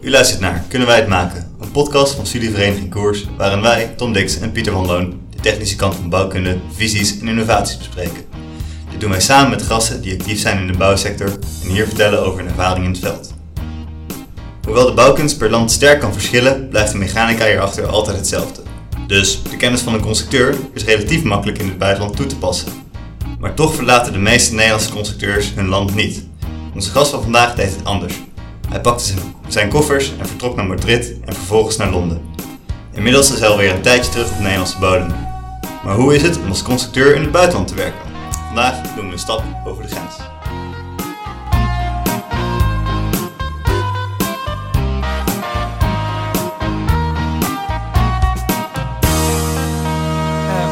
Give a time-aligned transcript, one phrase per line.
[0.00, 1.52] U luistert naar Kunnen wij het maken?
[1.60, 5.76] Een podcast van Studievereniging Koers, waarin wij, Tom Dix en Pieter van Loon, de technische
[5.76, 8.24] kant van bouwkunde, visies en innovaties bespreken.
[8.90, 11.28] Dit doen wij samen met gasten die actief zijn in de bouwsector
[11.62, 13.34] en hier vertellen over hun ervaring in het veld.
[14.64, 18.62] Hoewel de bouwkunst per land sterk kan verschillen, blijft de mechanica hierachter altijd hetzelfde.
[19.06, 22.72] Dus de kennis van een constructeur is relatief makkelijk in het buitenland toe te passen.
[23.38, 26.26] Maar toch verlaten de meeste Nederlandse constructeurs hun land niet.
[26.74, 28.14] Onze gast van vandaag deed het anders.
[28.68, 29.14] Hij pakte
[29.48, 32.22] zijn, koffers en vertrok naar Madrid en vervolgens naar Londen.
[32.92, 35.08] Inmiddels is hij alweer een tijdje terug op Nederlandse bodem.
[35.84, 38.00] Maar hoe is het om als constructeur in het buitenland te werken?
[38.46, 40.16] Vandaag doen we een stap over de grens.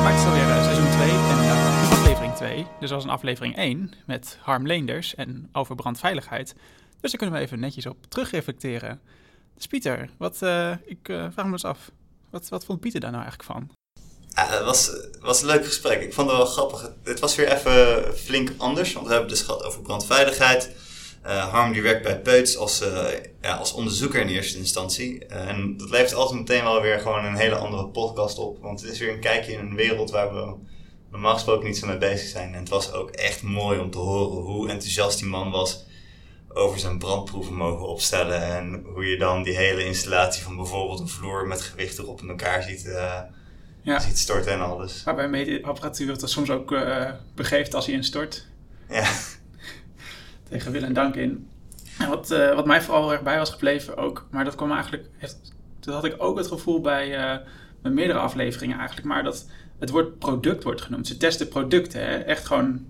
[0.02, 1.50] Maar het is alweer seizoen 2 en
[1.90, 2.66] aflevering 2.
[2.80, 6.54] Dus was een aflevering 1 met Harm Leenders en over brandveiligheid.
[7.00, 9.00] Dus daar kunnen we even netjes op terugreflecteren.
[9.54, 11.90] Dus Pieter, wat, uh, ik uh, vraag me eens af,
[12.30, 13.70] wat, wat vond Pieter daar nou eigenlijk van?
[14.28, 16.00] Ja, het was, was een leuk gesprek.
[16.00, 16.92] Ik vond het wel grappig.
[17.02, 20.70] Het was weer even flink anders, want we hebben het dus gehad over brandveiligheid.
[21.26, 22.82] Uh, Harm die werkt bij Peuts als,
[23.40, 25.26] ja, als onderzoeker in eerste instantie.
[25.26, 28.62] en dat levert altijd meteen wel weer gewoon een hele andere podcast op.
[28.62, 30.54] Want het is weer een kijkje in een wereld waar we
[31.10, 32.52] normaal gesproken niet zo mee bezig zijn.
[32.54, 35.85] En het was ook echt mooi om te horen hoe enthousiast die man was
[36.56, 38.42] over zijn brandproeven mogen opstellen.
[38.42, 42.28] En hoe je dan die hele installatie van bijvoorbeeld een vloer met gewicht erop in
[42.28, 43.20] elkaar ziet, uh,
[43.82, 43.98] ja.
[43.98, 45.02] ziet storten en alles.
[45.04, 48.46] Waarbij meetapparatuur het soms ook uh, begeeft als hij instort.
[48.88, 49.10] Ja.
[50.48, 51.48] Tegen wil en dank in.
[51.98, 55.04] En wat, uh, wat mij vooral erg bij was gebleven ook, maar dat kwam eigenlijk,
[55.80, 57.08] dat had ik ook het gevoel bij,
[57.82, 59.46] bij meerdere afleveringen eigenlijk, maar dat
[59.78, 61.06] het woord product wordt genoemd.
[61.06, 62.16] Ze testen producten, hè?
[62.16, 62.86] echt gewoon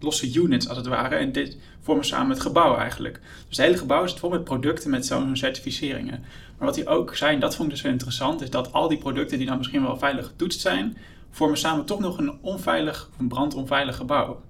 [0.00, 1.14] losse units als het ware.
[1.14, 3.20] En dit vormen samen het gebouw eigenlijk.
[3.48, 6.24] Dus het hele gebouw zit vol met producten met zo'n certificeringen.
[6.58, 8.88] Maar wat hij ook zei, en dat vond ik dus wel interessant, is dat al
[8.88, 10.96] die producten die dan misschien wel veilig getoetst zijn,
[11.30, 14.42] vormen samen toch nog een onveilig, een brandonveilig gebouw.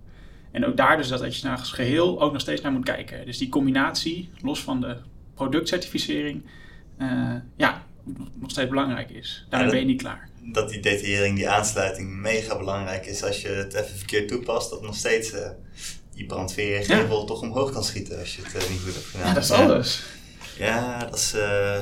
[0.50, 3.27] En ook daar dus dat je naar het geheel ook nog steeds naar moet kijken.
[3.27, 4.97] Dus die combinatie, los van de
[5.34, 6.43] productcertificering,
[6.99, 7.80] uh, ja,
[8.34, 9.47] nog steeds belangrijk is.
[9.48, 13.22] Daar ben je niet klaar dat die detaillering, die aansluiting mega belangrijk is.
[13.22, 15.48] Als je het even verkeerd toepast, dat nog steeds uh,
[16.15, 17.25] die brandweer geen ja.
[17.25, 19.26] toch omhoog kan schieten als je het uh, niet goed hebt gedaan.
[19.26, 20.03] Ja, dat is anders.
[20.59, 21.81] Ja, dat is, uh,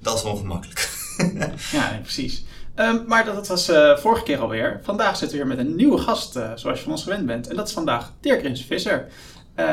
[0.00, 0.88] dat is ongemakkelijk.
[1.72, 2.44] ja, precies.
[2.76, 3.64] Um, maar dat, dat was
[4.00, 4.80] vorige keer alweer.
[4.82, 7.48] Vandaag zitten we weer met een nieuwe gast, zoals je van ons gewend bent.
[7.48, 9.08] En dat is vandaag Dirk Rins Visser.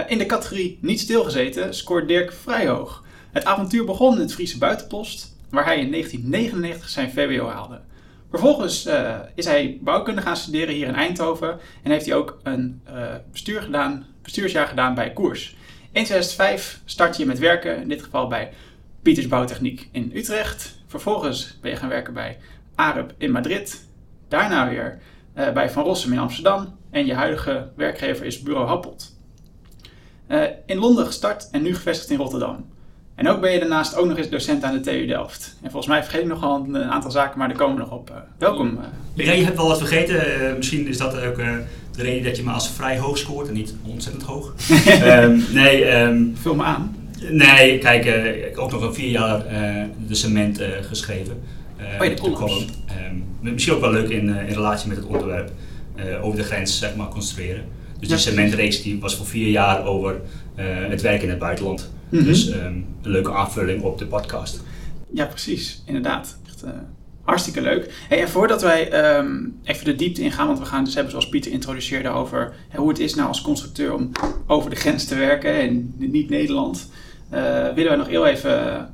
[0.08, 3.04] in de categorie niet stilgezeten scoort Dirk vrij hoog.
[3.32, 7.82] Het avontuur begon in het Friese buitenpost waar hij in 1999 zijn VWO haalde.
[8.30, 12.82] Vervolgens uh, is hij bouwkunde gaan studeren hier in Eindhoven en heeft hij ook een
[12.90, 15.56] uh, bestuur gedaan, bestuursjaar gedaan bij Koers.
[15.92, 18.52] In 2005 start je met werken, in dit geval bij
[19.02, 20.80] Pieters Bouwtechniek in Utrecht.
[20.88, 22.38] Vervolgens ben je gaan werken bij
[22.76, 23.86] AREP in Madrid.
[24.28, 25.00] Daarna weer
[25.36, 26.78] uh, bij Van Rossum in Amsterdam.
[26.92, 29.18] En je huidige werkgever is Bureau Happelt.
[30.66, 32.66] in Londen gestart en nu gevestigd in Rotterdam.
[33.16, 35.56] En ook ben je daarnaast ook nog eens docent aan de TU Delft.
[35.62, 38.10] En volgens mij vergeet ik nogal een aantal zaken, maar daar komen we nog op.
[38.10, 38.80] Uh, welkom.
[39.14, 40.16] Ja, je hebt wel wat vergeten.
[40.16, 43.54] Uh, misschien is dat ook de reden dat je me als vrij hoog scoort en
[43.54, 44.54] niet ontzettend hoog.
[45.04, 46.96] um, nee, um, Vul me aan.
[47.30, 48.06] Nee, kijk,
[48.36, 49.44] ik heb ook nog een vier jaar
[50.08, 51.42] de cement geschreven.
[52.00, 52.70] oh, je de column.
[53.42, 55.52] Um, misschien ook wel leuk in, in relatie met het onderwerp.
[56.22, 57.64] over de grens, zeg maar, construeren.
[58.00, 60.22] Dus die cementreeks die was voor vier jaar over
[60.90, 61.90] het werk in het buitenland.
[62.16, 62.30] Mm -hmm.
[62.30, 64.64] Dus um, een leuke aanvulling op de podcast.
[65.14, 65.84] Ja, precies.
[65.86, 66.38] Inderdaad.
[66.48, 66.70] Echt, uh,
[67.22, 68.06] hartstikke leuk.
[68.08, 71.30] Hey, en voordat wij um, even de diepte ingaan, want we gaan dus hebben, zoals
[71.30, 74.12] Pieter introduceerde, over hoe het is nou als constructeur om
[74.48, 76.92] over de grens te werken en niet Nederland.
[77.34, 78.52] Uh, willen we nog heel even,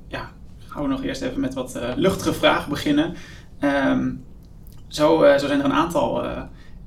[0.08, 0.32] ja,
[0.68, 3.14] gaan we nog eerst even met wat luchtige vragen beginnen.
[3.60, 4.24] Um,
[4.88, 6.24] zo, zo zijn er een aantal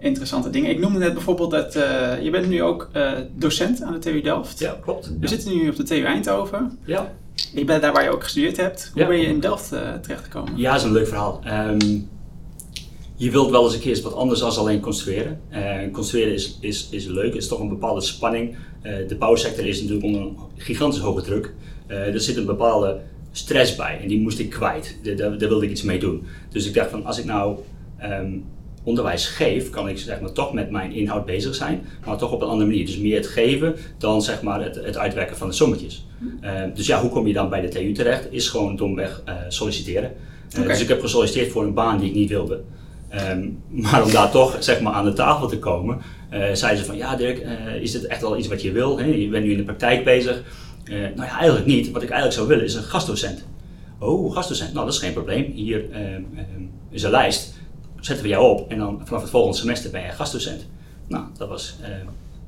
[0.05, 0.71] interessante dingen.
[0.71, 4.21] Ik noemde net bijvoorbeeld dat uh, je bent nu ook uh, docent aan de TU
[4.21, 4.59] Delft.
[4.59, 5.07] Ja, klopt.
[5.07, 5.27] We ja.
[5.27, 6.79] zitten nu op de TU Eindhoven.
[6.85, 7.13] Ja.
[7.53, 8.91] Je bent daar waar je ook gestudeerd hebt.
[8.93, 9.09] Hoe ja.
[9.09, 10.57] ben je in Delft uh, terechtgekomen?
[10.57, 11.41] Ja, dat is een leuk verhaal.
[11.47, 12.09] Um,
[13.17, 15.41] je wilt wel eens een keer wat anders dan alleen construeren.
[15.93, 18.57] construeren is, is, is leuk, is toch een bepaalde spanning.
[18.83, 21.55] de bouwsector is natuurlijk onder een gigantisch hoge druk.
[21.87, 23.01] er zit een bepaalde
[23.33, 24.99] stress bij en die moest ik kwijt.
[25.03, 26.27] Daar, daar, daar wilde ik iets mee doen.
[26.51, 27.59] Dus ik dacht van als ik nou
[28.03, 28.45] um,
[28.85, 32.43] onderwijs geef, kan ik zeg maar, toch met mijn inhoud bezig zijn, maar toch op
[32.43, 32.87] een andere manier.
[32.87, 36.07] Dus meer het geven dan zeg maar, het, het uitwerken van de sommetjes.
[36.43, 38.27] Uh, dus ja, hoe kom je dan bij de TU terecht?
[38.31, 40.13] Is gewoon domweg uh, solliciteren.
[40.53, 40.73] Uh, okay.
[40.73, 42.61] Dus ik heb gesolliciteerd voor een baan die ik niet wilde.
[43.31, 46.01] Um, maar om daar toch zeg maar, aan de tafel te komen,
[46.53, 47.47] zeiden ze van ja Dirk,
[47.81, 48.99] is dit echt wel iets wat je wil?
[48.99, 49.05] Hè?
[49.05, 50.43] Je bent nu in de praktijk bezig.
[50.85, 51.91] Eh, nou ja, eigenlijk niet.
[51.91, 53.45] Wat ik eigenlijk zou willen is een gastdocent.
[53.99, 54.73] Oh, gastdocent.
[54.73, 55.53] Nou, dat is geen probleem.
[55.53, 57.54] Hier ehm, ehm, is een lijst.
[58.05, 60.67] Zetten we jou op en dan vanaf het volgende semester ben je gastdocent.
[61.09, 61.93] Nou, dat was ehm,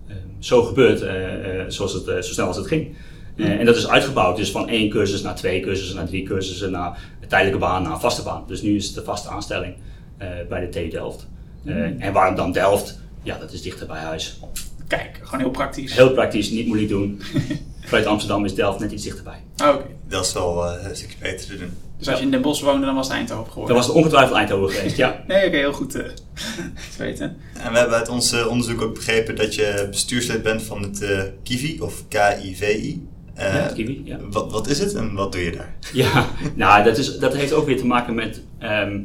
[0.09, 2.97] ehm, zo gebeurd eh, eh, zoals het, eh, zo snel als het ging.
[3.37, 6.71] Eh, en dat is uitgebouwd, dus van één cursus naar twee cursussen, naar drie cursussen,
[6.71, 8.45] naar een tijdelijke baan, naar een vaste baan.
[8.47, 9.75] Dus nu is het de vaste aanstelling
[10.17, 11.27] eh, bij de TU Delft.
[11.65, 12.99] Eh, En waarom dan Delft?
[13.23, 14.41] Ja, dat is dichter bij huis.
[14.89, 15.95] Kijk, gewoon heel praktisch.
[15.95, 17.21] Heel praktisch, niet moeilijk doen.
[17.87, 19.39] Vanuit Amsterdam is Delft net iets dichterbij.
[19.57, 19.85] Ah, Oké.
[20.09, 21.71] Dat is wel eh, een stukje beter te doen.
[21.99, 23.77] Dus als je in Den Bosch woonde, dan was het Eindhoven Dat geworden.
[23.77, 25.23] was het ongetwijfeld Eindhoven geweest, ja.
[25.27, 26.05] Nee, oké, heel goed eh,
[26.97, 27.37] te weten.
[27.59, 31.03] En we hebben uit ons eh, onderzoek ook begrepen dat je bestuurslid bent van het
[31.03, 33.03] eh, KIVI, of K-I-V-I.
[33.37, 34.19] Ja, het Kiwi, ja.
[34.31, 35.75] Wat, wat is het en wat doe je daar?
[35.93, 39.01] Ja, nou, dat, is, dat heeft ook weer te maken met ehm,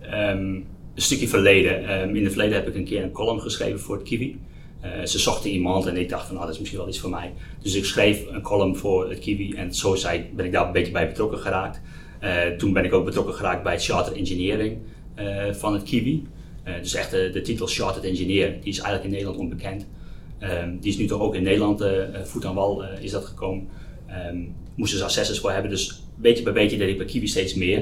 [0.00, 0.38] ehm,
[0.94, 1.88] een stukje verleden.
[1.88, 4.40] Ehm, in het verleden heb ik een keer een column geschreven voor het Kiwi.
[4.80, 7.10] Eh, ze zochten iemand en ik dacht van, nou, dat is misschien wel iets voor
[7.10, 7.32] mij.
[7.62, 10.72] Dus ik schreef een column voor het Kiwi en zo zei, ben ik daar een
[10.72, 11.80] beetje bij betrokken geraakt.
[12.22, 14.78] Eh, toen ben ik ook betrokken geraakt bij het Chartered Engineering
[15.14, 16.26] eh, van het Kiwi.
[16.62, 19.86] Eh, dus echt de, titel Chartered Engineer, die is eigenlijk in Nederland onbekend.
[20.38, 21.84] Ehm, die is nu toch ook in Nederland,
[22.24, 23.68] voet aan wal is dat gekomen.
[24.06, 24.36] Ehm
[24.74, 27.78] moesten ze assessors voor hebben, dus beetje bij beetje deed ik bij Kiwi steeds meer.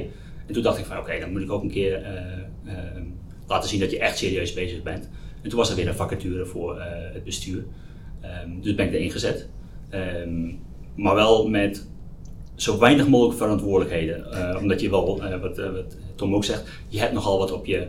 [0.47, 2.13] En toen dacht ik van oké, dan moet ik ook een keer eh,
[2.67, 3.05] ehm,
[3.47, 5.09] laten zien dat je echt serieus bezig bent.
[5.43, 6.81] En toen was er weer een vacature voor
[7.13, 7.65] het bestuur.
[8.61, 9.49] Dus ben ik erin gezet.
[10.95, 11.90] Maar wel met
[12.62, 14.33] zo weinig mogelijk verantwoordelijkheden.
[14.33, 17.53] Eh, omdat je wel, eh, wat, eh, wat Tom ook zegt, je hebt nogal wat
[17.53, 17.87] op je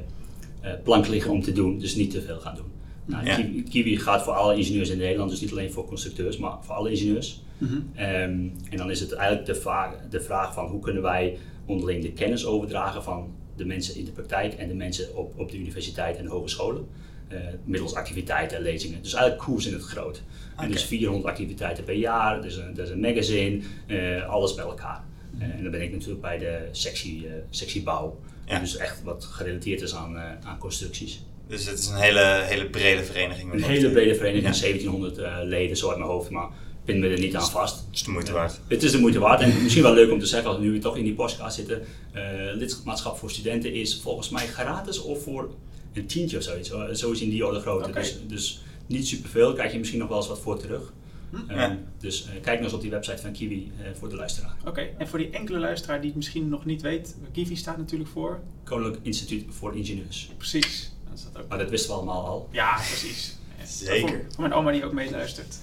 [0.84, 2.72] plank liggen om te doen, dus niet te veel gaan doen.
[3.06, 3.36] Nou, Ja.
[3.36, 6.76] Kiwi, Kiwi gaat voor alle ingenieurs in Nederland, dus niet alleen voor constructeurs, maar voor
[6.76, 7.42] alle ingenieurs.
[7.58, 7.74] Mhm.
[7.96, 12.04] Ehm, en dan is het eigenlijk de vraag, de vraag van hoe kunnen wij onderling
[12.04, 15.58] de kennis overdragen van de mensen in de praktijk en de mensen op, op de
[15.58, 16.88] universiteit en de hogescholen.
[17.32, 19.02] Eh, middels activiteiten en lezingen.
[19.02, 20.22] Dus eigenlijk koers in het groot.
[20.58, 25.04] En dus 400 activiteiten per jaar, dus een, dus een magazine, eh, alles bij elkaar.
[25.40, 28.20] Eh, en dan ben ik natuurlijk bij de sectie, sectie bouw.
[28.46, 28.60] Ja.
[28.60, 31.22] Dus echt wat gerelateerd is aan, aan constructies.
[31.52, 33.54] Dus het is een hele, hele brede vereniging.
[33.54, 34.62] Een hele brede vereniging, Ja.
[34.62, 36.50] 1700 eh, leden, zo uit mijn hoofd, maar
[36.86, 37.88] pin me er niet aan vast.
[37.92, 38.60] Dus de moeite waard.
[38.68, 39.42] Het is de moeite waard.
[39.42, 41.82] En misschien wel leuk om te zeggen, als we nu toch in die podcast zitten,
[42.12, 42.24] eh,
[42.54, 45.50] lidmaatschap voor studenten is volgens mij gratis of voor
[45.94, 46.70] een tientje of zoiets.
[46.70, 46.96] hoor.
[46.96, 47.92] Zoiets in die orde grootte.
[47.92, 50.94] Dus, dus niet superveel, krijg je misschien nog wel eens wat voor terug.
[51.30, 51.36] Hm.
[51.50, 51.78] Eh, Ja.
[52.00, 54.56] Dus eh, kijk nog eens op die website van Kiwi eh, voor de luisteraar.
[54.66, 58.10] Oké, en voor die enkele luisteraar die het misschien nog niet weet, Kiwi staat natuurlijk
[58.10, 58.40] voor.
[58.64, 60.32] Koninklijk Instituut voor Ingenieurs.
[60.38, 60.92] Precies.
[61.10, 61.50] Dat is dat ook.
[61.50, 62.50] Maar dat wisten we allemaal al.
[62.52, 63.38] Ja, precies.
[63.58, 64.10] Ja, Zeker.
[64.10, 65.58] Voor, voor mijn oma die ook meeluistert.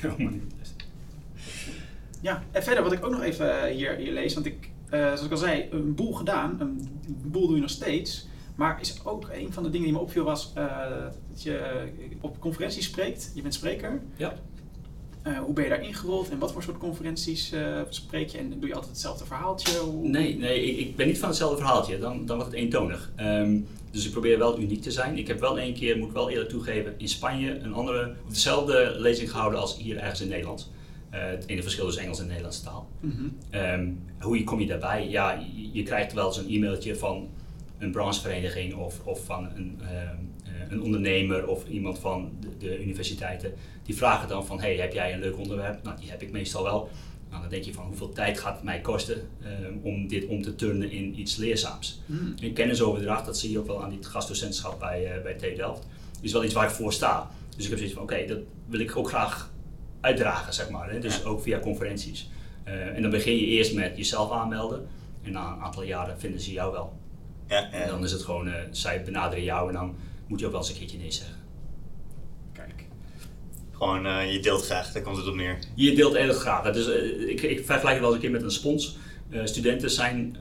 [2.20, 5.00] Ja, en verder wat ik ook nog even eh, hier, hier lees, want ik, eh,
[5.00, 6.88] zoals ik al zei, een boel gedaan, een
[7.24, 8.26] boel doe je nog steeds.
[8.58, 10.66] Maar is ook een van de dingen die me opviel was eh,
[11.30, 11.60] dat je
[12.20, 13.30] op conferenties spreekt.
[13.34, 14.00] Je bent spreker.
[14.16, 14.34] Ja.
[15.22, 18.38] Eh, hoe ben je daar ingerold en wat voor soort conferenties eh, spreek je?
[18.38, 19.78] En doe je altijd hetzelfde verhaaltje?
[19.78, 21.98] Hoe- Nee, nee ik, ik ben niet van hetzelfde verhaaltje.
[21.98, 23.12] Dan, dan wordt het eentonig.
[23.16, 23.60] Ehm,
[23.90, 25.18] dus ik probeer wel uniek te zijn.
[25.18, 28.32] Ik heb wel één keer, moet ik wel eerlijk toegeven, in Spanje een andere, of
[28.32, 30.70] dezelfde lezing gehouden als hier ergens in Nederland.
[31.10, 32.88] Eh, het enige verschil is Engels en Nederlandse taal.
[33.00, 33.24] Mhm.
[33.50, 33.90] Ehm,
[34.20, 35.08] hoe kom je daarbij?
[35.08, 37.28] Ja, je, je krijgt wel eens een e-mailtje van
[37.78, 42.82] een branchevereniging of, of van een, ehm, eh, een ondernemer of iemand van de, de
[42.82, 43.52] universiteiten.
[43.82, 45.82] Die vragen dan van, hey, heb jij een leuk onderwerp?
[45.82, 46.88] Nou, die heb ik meestal wel.
[47.30, 50.42] Nou, dan denk je van, hoeveel tijd gaat het mij kosten ehm, om dit om
[50.42, 52.00] te turnen in iets leerzaams?
[52.06, 52.44] Mhm.
[52.44, 55.86] En kennisoverdracht, dat zie je ook wel aan dit gastdocentschap bij, eh bij TU Delft,
[56.20, 57.30] is wel iets waar ik voor sta.
[57.56, 59.50] Dus ik heb zoiets van, oké, dat wil ik ook graag
[60.00, 60.90] uitdragen, zeg maar.
[60.90, 60.98] Hè?
[60.98, 61.24] Dus Ja.
[61.28, 62.30] ook via conferenties.
[62.64, 64.86] Eh, en dan begin je eerst met jezelf aanmelden.
[65.22, 66.92] En na een aantal jaren vinden ze jou wel.
[67.48, 70.52] Ja, En dan is het gewoon, eh, zij benaderen jou en dan moet je ook
[70.52, 71.36] wel eens een keertje nee zeggen.
[72.52, 72.84] Kijk.
[73.72, 75.58] Gewoon, eh, je deelt graag, daar komt het op neer.
[75.74, 76.72] Je deelt erg graag.
[76.72, 76.86] Dus,
[77.26, 78.96] ik, ik vergelijk het wel eens een keer met een spons.
[79.30, 80.36] Eh, studenten zijn,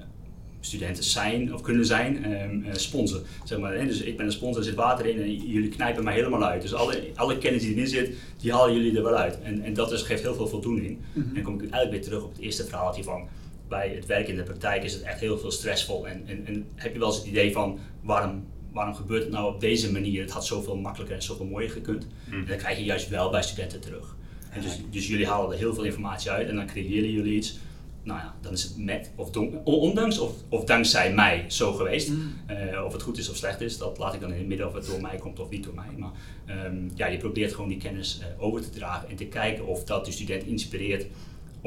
[0.59, 3.23] studenten zijn of kunnen zijn ehm eh, sponsen.
[3.43, 3.85] Zeg maar, hè?
[3.85, 6.61] Dus ik ben een spons, er zit water in en jullie knijpen mij helemaal uit.
[6.61, 9.41] Dus alle, alle kennis die erin zit, die halen jullie er wel uit.
[9.41, 10.97] En, en dat is, geeft heel veel voldoening.
[11.13, 11.27] Mhm.
[11.27, 13.27] En dan kom ik eigenlijk weer terug op het eerste verhaaltje van
[13.67, 16.07] bij het werk in de praktijk is het echt heel veel stressvol.
[16.07, 19.53] En, en, en heb je wel eens het idee van waarom, waarom gebeurt het nou
[19.53, 20.21] op deze manier?
[20.21, 22.07] Het had zoveel makkelijker en zoveel mooier gekund.
[22.25, 22.39] Mhm.
[22.39, 24.15] En dat krijg je juist wel bij studenten terug.
[24.49, 27.59] En dus, dus jullie halen er heel veel informatie uit en dan creëren jullie iets.
[28.03, 32.09] Nou ja, dan is het met of don- ondanks of, of dankzij mij zo geweest.
[32.09, 32.33] Mm.
[32.45, 34.67] Eh, of het goed is of slecht is, dat laat ik dan in het midden
[34.67, 35.89] of het door mij komt of niet door mij.
[35.97, 36.11] Maar
[36.45, 39.83] ehm, ja, je probeert gewoon die kennis eh, over te dragen en te kijken of
[39.83, 41.05] dat de student inspireert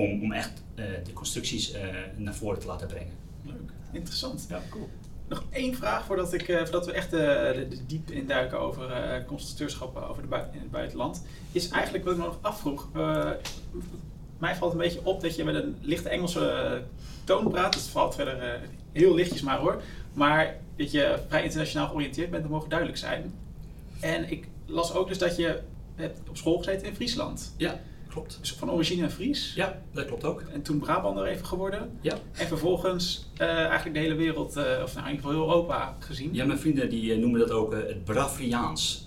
[0.01, 1.83] om, om echt eh, de constructies eh,
[2.17, 3.13] naar voren te laten brengen.
[3.45, 3.73] Leuk.
[3.93, 4.47] Interessant.
[4.49, 4.89] Ja, cool.
[5.29, 9.97] Nog één vraag voordat, ik, eh, voordat we echt de, de diep induiken over constructeurschap
[9.97, 11.25] over de bui- in het buitenland.
[11.53, 12.89] Is eigenlijk wat ik me nog afvroeg.
[14.39, 16.83] mij valt een beetje op dat je met een lichte Engelse
[17.25, 17.75] toon praat.
[17.75, 18.61] Het valt verder
[18.93, 19.83] heel lichtjes maar hoor.
[20.13, 23.35] Maar dat je vrij internationaal georiënteerd bent, dat mogen duidelijk zijn.
[24.01, 25.61] En ik las ook dus dat je
[25.95, 27.55] hebt op school gezeten in Friesland.
[27.57, 27.81] Ja,
[28.11, 28.39] klopt.
[28.41, 29.53] Dus van origine Fries.
[29.55, 30.43] Ja, dat klopt ook.
[30.53, 31.91] En toen Brabander even geworden.
[32.01, 32.15] Ja.
[32.33, 35.97] En vervolgens eh, eigenlijk de hele wereld, eh, of nou in ieder geval heel Europa
[35.99, 36.35] gezien.
[36.35, 39.07] Ja, mijn vrienden die eh, noemen dat ook eh, het Bravriaans.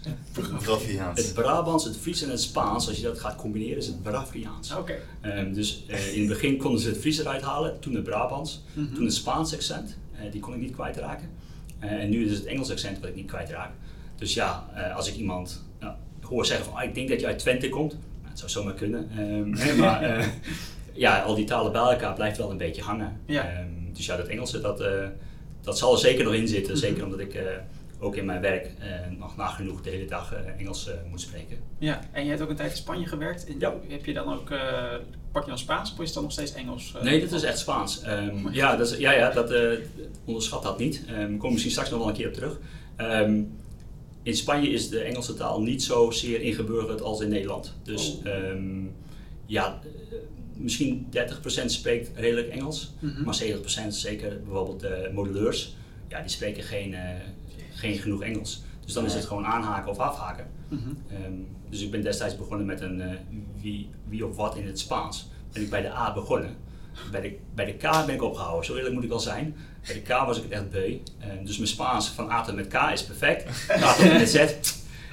[0.61, 1.21] Braviaans.
[1.25, 4.75] Het Brabants, het Fries en het Spaans, als je dat gaat combineren, is het Bravriaans.
[4.75, 4.95] Oké.
[5.21, 8.63] Ehm, dus eh, in het begin konden ze het Fries eruit halen, toen het Brabants,
[8.73, 8.93] Mhm.
[8.95, 11.29] toen het Spaans accent, eh, die kon ik niet kwijtraken.
[11.79, 13.71] Eh, en nu is het Engels accent wat ik niet kwijtraak.
[14.15, 17.25] Dus ja, eh, als ik iemand nou, hoor zeggen van ah, ik denk dat je
[17.25, 17.97] uit Twente komt,
[18.33, 19.09] het zou zomaar kunnen.
[19.17, 20.27] Ehm, maar eh,
[20.93, 23.21] ja, al die talen bij elkaar blijft wel een beetje hangen.
[23.25, 23.49] Ja.
[23.49, 25.07] Ehm, dus ja, dat Engelse dat, eh,
[25.61, 26.71] dat zal er zeker nog in zitten.
[26.71, 26.81] Mhm.
[26.81, 27.43] Zeker omdat ik eh,
[27.99, 28.71] ook in mijn werk
[29.17, 31.57] nog nagenoeg de hele dag Engels moet spreken.
[31.77, 33.45] Ja, en je hebt ook een tijd in Spanje gewerkt.
[33.45, 33.73] En Ja.
[33.87, 34.49] Heb je dan ook,
[35.31, 36.93] pak je dan Spaans of is het dan nog steeds Engels?
[37.01, 38.01] Nee, dat is echt Spaans.
[38.01, 39.53] Ehm, ja, dat is, ja, ja, dat
[40.25, 41.07] onderschat dat niet.
[41.07, 42.59] Daar kom ik misschien straks nog wel een keer op terug.
[44.23, 47.73] In Spanje is de Engelse taal niet zozeer ingeburgerd als in Nederland.
[47.83, 48.27] Dus Oh.
[48.27, 48.83] ehm,
[49.45, 50.17] ja, eh,
[50.57, 53.23] misschien 30% spreekt redelijk Engels, Mhm.
[53.23, 55.75] maar 70% zeker bijvoorbeeld de modelleurs,
[56.07, 57.09] ja, die spreken geen, eh,
[57.73, 58.61] geen genoeg Engels.
[58.85, 60.47] Dus dan is het gewoon aanhaken of afhaken.
[60.69, 60.81] Mhm.
[61.09, 61.33] Ehm,
[61.69, 63.11] dus ik ben destijds begonnen met een eh,
[63.61, 65.27] wie, wie of wat in het Spaans.
[65.53, 66.55] Ben ik bij de A begonnen.
[67.11, 69.55] Bij de, bij de K ben ik opgehouden, zo eerlijk moet ik al zijn.
[69.85, 70.97] Bij de K was ik het echt beu.
[71.19, 73.69] Ehm, dus mijn Spaans van A tot met K is perfect.
[73.83, 74.45] A tot met Z,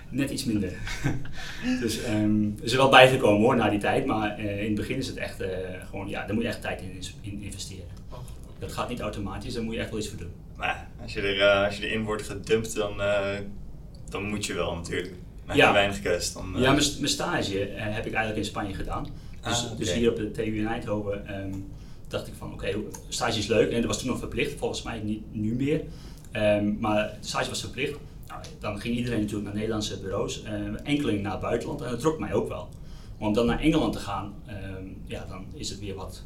[0.08, 0.72] net iets minder.
[1.80, 2.28] dus er
[2.60, 4.06] is er wel bijgekomen hoor, na die tijd.
[4.06, 5.48] Maar eh, in het begin is het echt eh,
[5.88, 7.98] gewoon, ja, daar moet je echt tijd in, in investeren.
[8.58, 10.32] Dat gaat niet automatisch, daar moet je echt wel iets voor doen.
[10.56, 12.92] Maar als je, er, eh, als je erin wordt gedumpt, dan,
[14.08, 15.14] dan moet je wel natuurlijk.
[15.46, 15.72] Maar Ja.
[15.72, 16.32] weinig keus.
[16.32, 19.06] Dan, eh, Ja, mijn, stage heb ik eigenlijk in Spanje gedaan.
[19.42, 21.54] Dus, Ah, dus hier op de TU in Eindhoven ehm,
[22.08, 22.74] dacht ik van oké,
[23.08, 23.70] stage is leuk.
[23.70, 25.82] En dat was toen nog verplicht, volgens mij niet nu meer.
[26.30, 27.98] Ehm, maar de stage was verplicht.
[28.28, 31.80] Nou, dan ging iedereen natuurlijk naar Nederlandse bureaus, eh, enkeling naar het buitenland.
[31.80, 32.68] En dat trok mij ook wel.
[33.18, 36.22] Maar om dan naar Engeland te gaan, ehm, ja, dan is het weer wat...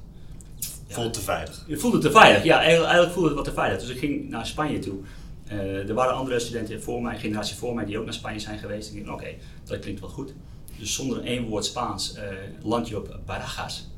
[0.87, 1.65] ja, voelt te veilig.
[1.67, 3.81] je voelde te veilig, ja, eigenlijk eigenlijk voelde het wat te veilig.
[3.81, 4.99] Dus ik ging naar Spanje toe.
[5.47, 8.59] Eh, er waren andere studenten voor mij, generatie voor mij, die ook naar Spanje zijn
[8.59, 8.95] geweest.
[8.95, 10.35] Ik dacht, oké, dat klinkt wel goed.
[10.79, 12.29] Dus zonder één woord Spaans eh
[12.63, 13.89] land je op Barajas.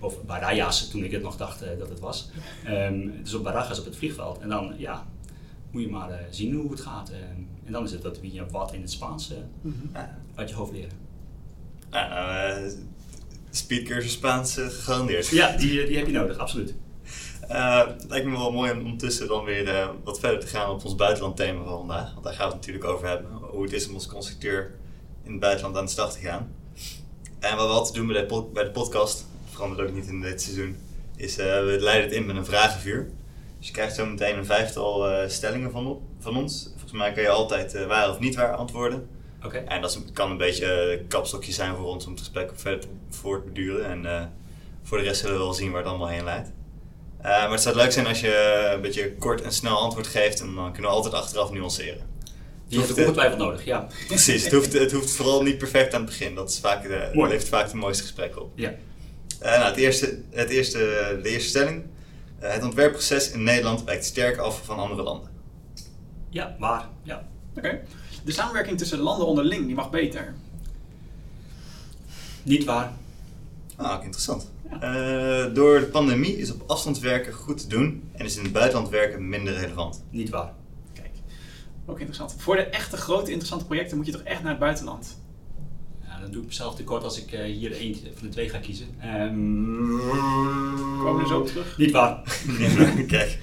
[0.00, 2.30] Of Barayas, toen ik het nog dacht eh, dat het was.
[2.64, 4.38] Ehm, dus op Barajas op het vliegveld.
[4.38, 5.06] En dan, ja,
[5.70, 7.10] moet je maar eh, zien hoe het gaat.
[7.10, 10.06] Ehm, en dan is het dat wie je wat in het Spaans eh, Mhm.
[10.34, 10.90] Uit je hoofd leren.
[11.90, 12.72] Nou,
[13.50, 15.28] speedcursus Spaans gegarandeerd.
[15.28, 16.74] Ja, die, die heb je nodig, absoluut.
[17.48, 20.70] Eh, het lijkt me wel mooi om ondertussen dan weer eh, wat verder te gaan
[20.70, 22.12] op ons buitenland thema van vandaag.
[22.12, 23.30] Want daar gaan we het natuurlijk over hebben.
[23.30, 24.74] Hoe het is om als constructeur
[25.24, 26.54] in het buitenland aan de slag te gaan.
[27.38, 30.42] En wat we altijd doen bij de, bij de podcast, verandert ook niet in dit
[30.42, 30.76] seizoen,
[31.16, 33.10] is eh, we leiden het in met een vragenvuur.
[33.58, 36.68] Dus je krijgt zo meteen een vijftal eh, stellingen van, op, van ons.
[36.70, 39.08] Volgens mij kan je altijd eh, waar of niet waar antwoorden.
[39.44, 39.56] Oké.
[39.58, 42.80] En dat is- kan een beetje een kapstokje zijn voor ons om het gesprek verder
[42.80, 44.04] te voortbeduren.
[44.06, 44.32] En
[44.82, 46.50] voor de rest zullen we wel zien waar het allemaal heen leidt.
[47.22, 50.54] Maar het zou leuk zijn als je een beetje kort en snel antwoord geeft en
[50.54, 52.06] dan kunnen we altijd achteraf nuanceren.
[52.72, 53.86] Die hoeft, ongetwijfeld nodig, ja.
[54.06, 56.34] Precies, het hoeft, het hoeft vooral niet perfect aan het begin.
[56.34, 57.30] Dat is vaak de, Mooi.
[57.30, 58.52] levert vaak de mooiste gesprekken op.
[58.54, 58.74] Ja.
[59.38, 60.78] Eh, nou, het eerste, het eerste,
[61.22, 61.82] de eerste stelling.
[62.38, 65.30] Eh, het ontwerpproces in Nederland wijkt sterk af van andere landen.
[66.30, 67.28] Ja, waar, ja.
[67.56, 67.80] Oké.
[68.24, 70.34] De samenwerking tussen landen onderling, die mag beter.
[72.42, 72.92] Niet waar.
[73.76, 74.50] Ah, ook interessant.
[74.80, 78.52] Eh, door de pandemie is op afstand werken goed te doen en is in het
[78.52, 80.04] buitenland werken minder relevant.
[80.10, 80.52] Niet waar.
[81.86, 82.34] Ook interessant.
[82.38, 85.20] Voor de echte grote interessante projecten moet je toch echt naar het buitenland?
[86.04, 88.58] Ja, dan doe ik mezelf tekort als ik eh, hier één van de twee ga
[88.58, 88.86] kiezen.
[89.00, 89.98] Ehm,
[90.98, 91.78] Komen we er zo op terug?
[91.78, 92.22] Niet waar.
[93.06, 93.38] Kijk.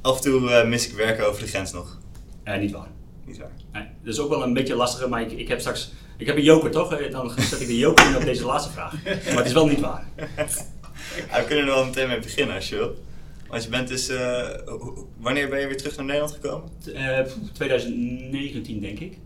[0.00, 1.98] Af en toe eh, mis ik werken over de grens nog.
[2.42, 2.88] Eh, niet waar.
[3.24, 3.52] Niet waar.
[3.72, 5.92] Nee, dat is ook wel een beetje lastiger, maar ik, ik heb straks...
[6.16, 7.10] Ik heb een joker, toch?
[7.10, 9.04] Dan zet ik de joker in op deze laatste vraag.
[9.04, 10.08] Maar het is wel niet waar.
[11.32, 13.06] We kunnen er wel meteen mee beginnen als je wil.
[13.48, 14.08] Want je bent dus...
[14.08, 14.48] eh,
[15.18, 16.68] wanneer ben je weer terug naar Nederland gekomen?
[16.94, 17.20] Eh,
[17.52, 19.18] 2019, denk ik.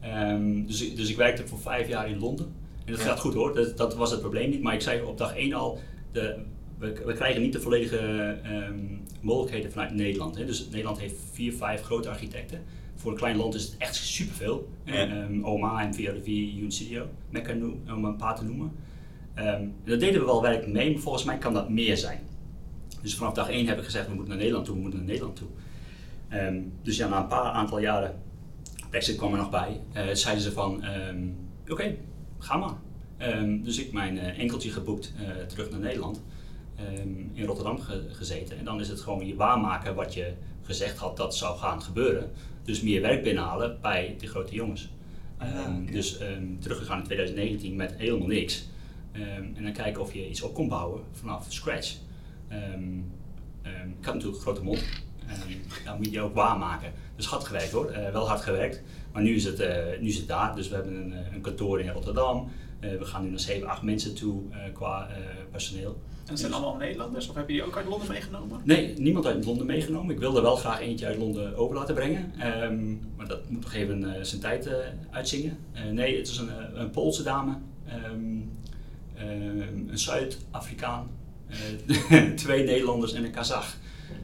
[0.00, 2.46] Ehm, dus, ik- dus ik werkte voor vijf jaar in Londen.
[2.84, 3.06] En dat Ja.
[3.08, 4.62] gaat goed hoor, dat, dat was het probleem niet.
[4.62, 5.78] Maar ik zei op dag één al,
[6.12, 6.36] de,
[6.78, 7.96] we, we krijgen niet de volledige
[8.42, 8.78] ehm,
[9.20, 10.36] mogelijkheden vanuit Nederland.
[10.36, 10.44] Hè.
[10.44, 12.62] Dus Nederland heeft vier, vijf grote architecten.
[12.96, 14.68] Voor een klein land is het echt superveel.
[14.84, 14.92] Ja.
[14.94, 18.72] Ehm, OMA en VRV, Unit Studio, Mecca noem- om een paar te noemen.
[19.84, 22.20] Dat deden we wel werk mee, maar volgens mij kan dat meer zijn.
[23.04, 25.08] Dus vanaf dag één heb ik gezegd, we moeten naar Nederland toe, we moeten naar
[25.08, 25.48] Nederland toe.
[26.28, 28.22] Ehm, dus ja, na een paar aantal jaren,
[28.90, 31.26] Brexit kwam er nog bij, eh, zeiden ze van, ehm,
[31.68, 31.96] oké,
[32.38, 32.74] ga maar.
[33.16, 36.22] Ehm, dus ik mijn eh, enkeltje geboekt eh, terug naar Nederland.
[37.32, 38.58] In Rotterdam ge- gezeten.
[38.58, 40.32] En dan is het gewoon je waarmaken wat je
[40.62, 42.30] gezegd had dat zou gaan gebeuren.
[42.64, 44.88] Dus meer werk binnenhalen bij de grote jongens.
[45.38, 45.66] Ah.
[45.90, 46.18] Dus
[46.60, 48.68] teruggegaan in 2019 met helemaal niks.
[49.54, 51.96] En dan kijken of je iets op kon bouwen vanaf scratch.
[52.48, 52.62] Ehm,
[53.62, 54.84] ehm, ik had natuurlijk een grote mond.
[55.28, 56.92] Ehm dan moet je ook waarmaken.
[57.16, 58.82] Dus hard gewerkt hoor, Eh, wel hard gewerkt.
[59.12, 60.54] Maar nu is het, eh, nu is het daar.
[60.56, 62.48] Dus we hebben een, eh, een kantoor in Rotterdam.
[62.80, 65.08] We gaan nu naar 7, 8 mensen toe qua
[65.50, 65.90] personeel.
[65.90, 67.28] En dat zijn allemaal Nederlanders?
[67.28, 68.60] Of heb je die ook uit Londen meegenomen?
[68.64, 70.14] Nee, niemand uit Londen meegenomen.
[70.14, 72.32] Ik wilde wel graag eentje uit Londen over laten brengen.
[72.38, 74.68] Ehm, maar dat moet nog even zijn tijd
[75.10, 75.58] uitzingen.
[75.92, 77.56] Nee, het is een, een Poolse dame.
[77.86, 78.40] Ehm,
[79.14, 81.10] ehm, een Zuid-Afrikaan.
[82.08, 83.76] Eh, twee Nederlanders en een Kazach.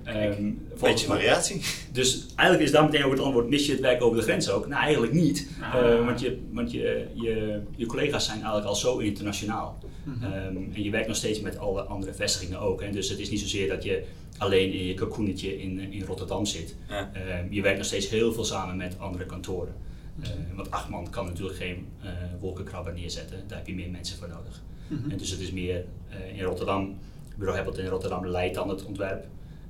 [0.05, 1.61] Ehm, Beetje variatie.
[1.93, 4.51] dus eigenlijk is daar meteen ook het antwoord, mis je het werk over de grens
[4.51, 4.67] ook?
[4.69, 5.49] Nou, eigenlijk niet.
[5.61, 5.75] Ah.
[5.75, 9.79] Eh, want je, want je, je, je collega's zijn eigenlijk al zo internationaal.
[10.05, 10.25] Mhm.
[10.25, 12.83] Ehm, en je werkt nog steeds met alle andere vestigingen ook.
[12.83, 12.91] Hè?
[12.91, 14.05] Dus het is niet zozeer dat je
[14.39, 16.75] alleen in je cocoonetje in, in Rotterdam zit.
[16.89, 17.11] Ja.
[17.13, 19.75] Ehm, je werkt nog steeds heel veel samen met andere kantoren.
[20.15, 20.31] Mhm.
[20.31, 22.11] Eh, want acht man kan natuurlijk geen eh,
[22.41, 23.43] wolkenkrabber neerzetten.
[23.47, 24.63] Daar heb je meer mensen voor nodig.
[24.89, 25.11] Mhm.
[25.11, 26.99] En dus het is meer eh, in Rotterdam,
[27.41, 29.25] Bureau Hebbelt in Rotterdam leidt dan het ontwerp.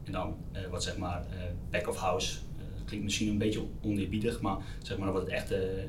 [0.04, 1.36] En dan eh, wat zeg maar eh,
[1.70, 2.36] back of house.
[2.58, 5.84] eh, dat klinkt misschien een beetje oneerbiedig, maar zeg maar wat het echte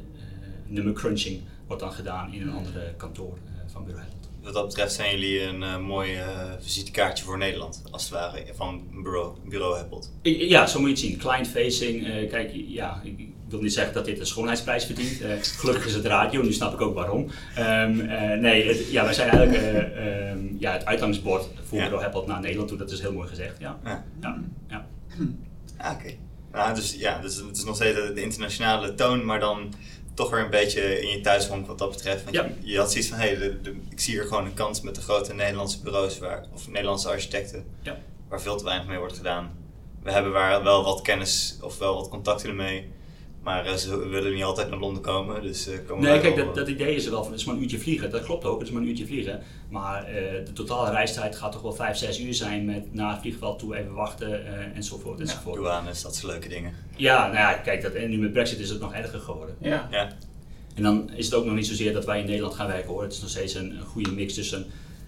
[0.68, 4.30] nummer crunching wordt dan gedaan in een andere kantoor van Bureau Hebbelt.
[4.42, 6.18] Wat dat betreft zijn jullie een mooi
[6.60, 10.12] visitekaartje voor Nederland, als het ware, van bureau, bureau Heppelt.
[10.26, 11.18] I- Ja, zo moet je het zien.
[11.18, 12.06] Client facing.
[12.08, 13.18] eh, kijk, ja, ik
[13.52, 15.22] wil niet zeggen dat dit een schoonheidsprijs verdient.
[15.22, 17.30] Eh, gelukkig is het radio, nu snap ik ook waarom.
[17.56, 19.64] Ehm, eh, nee, het, ja, wij zijn eigenlijk
[19.96, 21.84] ehm, ja, het uitgangsbord voor Ja.
[21.84, 22.78] Bureau Hebbelt naar Nederland toe.
[22.78, 23.60] Dat is heel mooi gezegd.
[23.60, 23.80] Ja.
[23.84, 24.04] Ja.
[24.22, 24.88] Ja, ja.
[25.78, 26.14] Ah, oké.
[26.52, 29.74] Nou, dus ja, dus het is nog steeds de internationale toon, maar dan
[30.14, 32.24] toch weer een beetje in je thuisbank wat dat betreft.
[32.24, 32.44] Want Ja.
[32.44, 33.58] je, je had zoiets van, hé, hey,
[33.90, 37.66] ik zie hier gewoon een kans met de grote Nederlandse bureaus, waar, of Nederlandse architecten,
[37.82, 37.98] Ja.
[38.30, 39.52] waar veel te weinig mee wordt gedaan.
[40.04, 42.92] We hebben waar wel wat kennis of wel wat contacten ermee,
[43.44, 46.48] maar eh, ze willen niet altijd naar Londen komen, dus eh, komen Nee, kijk, dat,
[46.48, 48.10] eh, dat idee is er wel van, het is maar een uurtje vliegen.
[48.12, 49.42] Dat klopt ook, het is maar een uurtje vliegen.
[49.70, 53.22] Maar eh, de totale reistijd gaat toch wel 5, 6 uur zijn met naar het
[53.22, 55.18] vliegveld toe even wachten eh, enzovoort.
[55.18, 55.56] ja, enzovoort.
[55.56, 56.74] douanes, dat soort leuke dingen.
[56.96, 59.56] Ja, nou ja, kijk, dat, en nu met Brexit is het nog erger geworden.
[59.60, 59.88] Ja.
[59.92, 60.12] Ja,
[60.76, 63.04] En dan is het ook nog niet zozeer dat wij in Nederland gaan werken hoor.
[63.04, 64.66] Het is nog steeds een, een goede mix tussen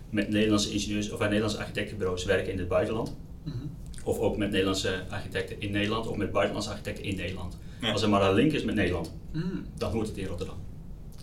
[0.09, 3.15] met Nederlandse ingenieurs of Nederlandse architectenbureaus werken in het buitenland.
[3.43, 3.55] Mhm.
[4.03, 7.57] Of ook met Nederlandse architecten in Nederland of met buitenlandse architecten in Nederland.
[7.85, 7.91] Ja.
[7.91, 10.55] Als er maar een link is met Nederland, Mm, dan hoort het in Rotterdam.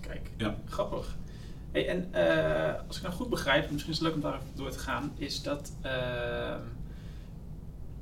[0.01, 0.57] Kijk, Ja.
[0.68, 1.16] grappig.
[1.73, 4.46] Hey, en eh, als ik nou goed begrijp, misschien is het leuk om daar even
[4.57, 6.59] door te gaan, is dat ehm,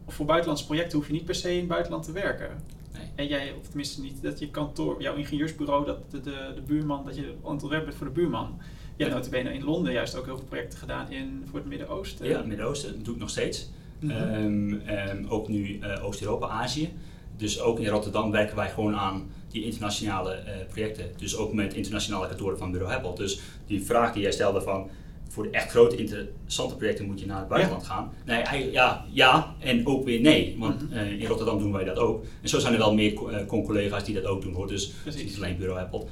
[0.07, 2.49] voor buitenlandse projecten hoef je niet per se in het buitenland te werken.
[2.92, 3.03] Nee.
[3.14, 7.05] En jij, of tenminste niet, dat je kantoor, jouw ingenieursbureau, dat de, de, de buurman,
[7.05, 8.59] dat je ontwerp bent voor de buurman.
[8.97, 12.27] Je hebt notabene in Londen juist ook heel veel projecten gedaan in, voor het Midden-Oosten.
[12.27, 13.71] Ja, het Midden-Oosten, dat doe ik nog steeds.
[14.01, 14.11] Mhm.
[14.12, 16.92] Ehm, ehm, ook nu eh, Oost-Europa, Azië.
[17.38, 21.05] Dus ook in Rotterdam werken wij gewoon aan die internationale eh, projecten.
[21.16, 23.14] Dus ook met internationale kantoren van Bureau Heppel.
[23.14, 24.88] Dus die vraag die jij stelde van
[25.29, 28.12] voor de echt grote interessante projecten moet je naar het buitenland gaan.
[28.27, 30.57] Nee, eigenlijk, ja, ja en ook weer nee.
[30.59, 30.92] Want Mhm.
[30.98, 32.24] eh, in Rotterdam doen wij dat ook.
[32.42, 34.66] En zo zijn er wel meer co- eh, con-collega's die dat ook doen hoor.
[34.68, 35.22] Dus het is Precies.
[35.22, 36.09] niet alleen Bureau Heppel.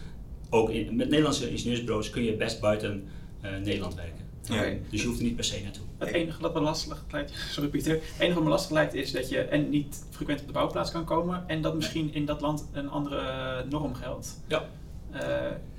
[0.51, 3.05] Ook in, met Nederlandse ingenieursbureaus kun je best buiten
[3.41, 4.25] eh, Nederland werken.
[4.43, 4.79] Ja.
[4.91, 5.85] Dus je hoeft er niet per se naartoe.
[5.99, 9.13] Het enige dat me lastig lijkt, sorry Pieter, het enige wat me lastig lijkt is
[9.13, 12.41] dat je en niet frequent op de bouwplaats kan komen en dat misschien in dat
[12.41, 14.41] land een andere norm geldt.
[14.47, 14.65] Ja.
[15.11, 15.21] Eh,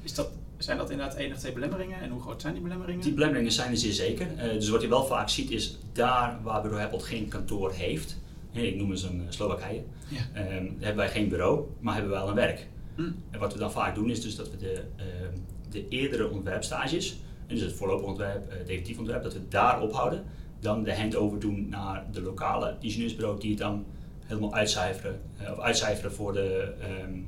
[0.01, 3.03] is dat, zijn dat inderdaad één of twee belemmeringen en hoe groot zijn die belemmeringen?
[3.03, 4.27] Die belemmeringen zijn er zeer zeker.
[4.37, 8.17] Eh, dus wat je wel vaak ziet is daar waar Bureau Heppelt geen kantoor heeft.
[8.51, 9.83] Ik noem eens een eh, Slowakije.
[10.07, 10.19] Ja.
[10.33, 12.67] Ehm, hebben wij geen bureau, maar hebben we wel een werk.
[12.95, 13.11] Hm.
[13.31, 15.37] En wat we dan vaak doen is dus dat we de, ehm,
[15.69, 20.23] de eerdere ontwerpstages, dus het voorlopig ontwerp, eh, definitief ontwerp, dat we daar ophouden.
[20.59, 23.85] Dan de handover doen naar de lokale ingenieursbureau die het dan
[24.25, 27.19] helemaal uitcijferen, eh, of uitcijferen voor de, ehm,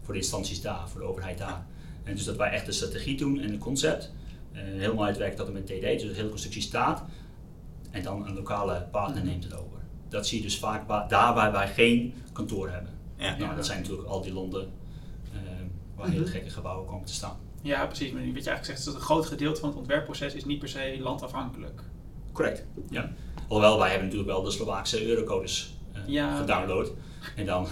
[0.00, 1.66] voor de instanties daar, voor de overheid daar.
[2.04, 4.12] En dus dat wij echt de strategie doen en het concept.
[4.52, 7.02] eh, helemaal uitwerken tot en met TD, dus de hele constructie staat.
[7.90, 9.26] En dan een lokale partner Mhm.
[9.26, 9.78] neemt het over.
[10.08, 12.90] Dat zie je dus vaak wa- daar waar wij geen kantoor hebben.
[13.16, 13.36] Ja.
[13.36, 14.68] Nou, dat zijn natuurlijk al die landen
[15.96, 16.16] waar Mhm.
[16.16, 17.36] hele gekke gebouwen komen te staan.
[17.62, 18.12] Ja, precies.
[18.12, 20.58] Maar wat je eigenlijk zegt is dat een groot gedeelte van het ontwerpproces is niet
[20.58, 21.80] per se landafhankelijk.
[22.32, 23.12] Correct, ja.
[23.48, 26.36] Alhoewel, wij hebben natuurlijk wel de Slovaakse eurocodes eh, Ja.
[26.36, 26.92] gedownload.
[27.36, 27.66] En dan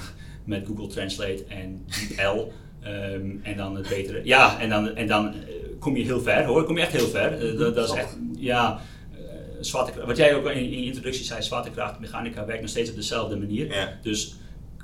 [0.44, 2.52] met Google Translate en DeepL.
[2.80, 4.20] ehm, en dan het betere.
[4.24, 5.38] Ja, en dan, en dan eh,
[5.78, 6.64] kom je heel ver hoor.
[6.64, 7.32] Kom je echt heel ver.
[7.52, 8.80] Eh, dat, dat is echt, ja.
[9.62, 12.96] eh, wat jij ook in, in je introductie zei, zwaartekracht, mechanica werkt nog steeds op
[12.96, 13.74] dezelfde manier.
[13.74, 13.98] Ja.
[14.02, 14.34] Dus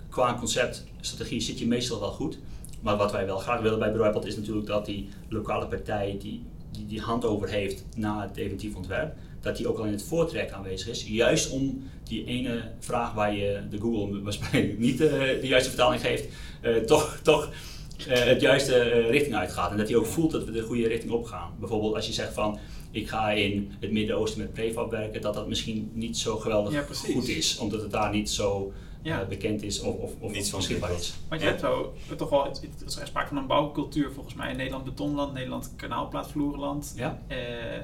[0.08, 2.38] qua concept, strategie zit je meestal wel goed.
[2.80, 6.42] Maar wat wij wel graag willen bij Bureau is natuurlijk dat die lokale partij die
[6.76, 10.02] die, die hand over heeft na het definitief ontwerp, dat die ook al in het
[10.02, 11.06] voortraject aanwezig is.
[11.06, 16.00] Juist om die ene vraag waar je de Google waarschijnlijk niet uh, de juiste vertaling
[16.00, 16.28] geeft,
[16.62, 17.50] uh, toch, toch
[17.98, 19.70] uh, het juiste richting uitgaat.
[19.70, 21.50] En dat hij ook voelt dat we de goede richting op gaan.
[21.58, 22.58] Bijvoorbeeld als je zegt van
[22.90, 26.84] ik ga in het Midden-Oosten met prefab werken, dat dat misschien niet zo geweldig Ja,
[27.12, 27.58] goed is.
[27.58, 29.20] Omdat het daar niet zo Ja.
[29.20, 31.14] eh, bekend is of, of, of Niet beschikbaar is.
[31.28, 34.34] Want je hebt zo, toch wel, het, het, er is sprake van een bouwcultuur volgens
[34.34, 34.50] mij.
[34.50, 36.92] In Nederland betonland, Nederland kanaalplaatvloerland.
[36.96, 37.22] Ja?
[37.26, 37.36] Eh,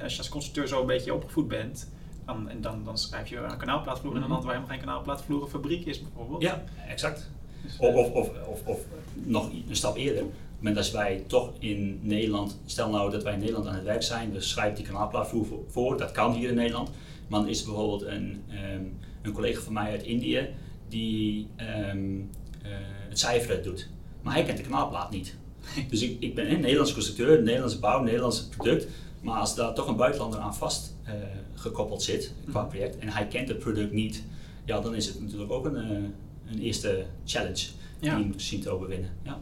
[0.03, 1.89] als je als constructeur zo een beetje opgevoed bent,
[2.25, 4.31] dan, en dan, dan schrijf je een kanaalplaatvloer in een Mhm.
[4.31, 6.41] land waar helemaal geen kanaalplaatvloerenfabriek is bijvoorbeeld.
[6.41, 7.29] Ja, exact.
[7.63, 8.79] Dus, Of, eh, of, of, of, of
[9.13, 10.23] nog een stap eerder.
[10.23, 13.73] Op het moment dat wij toch in Nederland, stel nou dat wij in Nederland aan
[13.75, 16.89] het werk zijn, we schrijven die kanaalplaatvloer voor, voor, dat kan hier in Nederland.
[17.27, 18.83] Maar dan is er bijvoorbeeld een, ehm,
[19.21, 20.49] een collega van mij uit Indië
[20.93, 22.19] die ehm,
[22.61, 22.71] eh,
[23.09, 23.89] het cijferen doet.
[24.21, 25.35] Maar hij kent de kanaalplaat niet.
[25.89, 28.87] Dus ik, ik ben een Nederlandse constructeur, een Nederlandse bouw, een Nederlands product.
[29.21, 31.13] Maar als daar toch een buitenlander aan vast eh,
[31.53, 32.69] gekoppeld zit qua Mhm.
[32.69, 34.23] project en hij kent het product niet,
[34.65, 37.65] ja, dan is het natuurlijk ook een, eh, een eerste challenge
[37.99, 38.15] Ja.
[38.15, 39.09] die je moet zien te overwinnen.
[39.23, 39.41] Ja.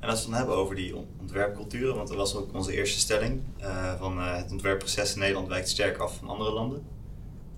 [0.00, 2.72] En als we het dan hebben over die on- ontwerpculturen, want dat was ook onze
[2.76, 3.40] eerste stelling,
[3.98, 6.82] van het ontwerpproces in Nederland wijkt sterk af van andere landen.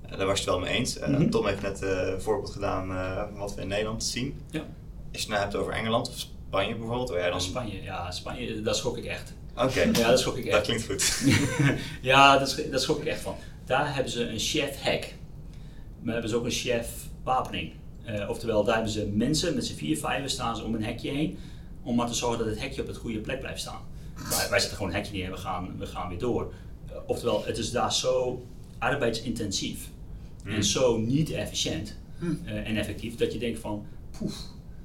[0.09, 0.99] Eh, daar was je het wel mee eens.
[0.99, 1.29] Eh, Mhm.
[1.31, 4.41] Tom heeft net eh, een voorbeeld gedaan eh, van wat we in Nederland zien.
[4.51, 4.59] Ja.
[4.61, 4.67] Als
[5.11, 7.41] je het nou hebt over Engeland of Spanje bijvoorbeeld, waar jij dan...
[7.41, 9.33] Spanje, ja, Spanje, daar schrok ik echt.
[9.57, 10.63] Oké, Ja, dat schrok ik dat echt.
[10.63, 11.23] klinkt goed.
[12.13, 13.35] ja, dat, daar schrok ik echt van.
[13.65, 15.15] Daar hebben ze een chef hek.
[16.01, 16.89] Maar hebben ze ook een chef
[17.23, 17.73] wapening.
[18.05, 21.11] Eh, oftewel, daar hebben ze mensen met z'n vier, vijven staan ze om een hekje
[21.11, 21.39] heen.
[21.83, 23.81] Om maar te zorgen dat het hekje op het goede plek blijft staan.
[24.31, 26.53] Wij, wij zetten gewoon een hekje neer en we gaan, we gaan weer door.
[27.07, 28.43] Oftewel, het is daar zo
[28.83, 29.91] arbeidsintensief.
[30.43, 30.53] Hmm.
[30.53, 32.27] En zo niet efficiënt Hm.
[32.45, 33.85] eh, en effectief dat je denkt van,
[34.19, 34.35] poef,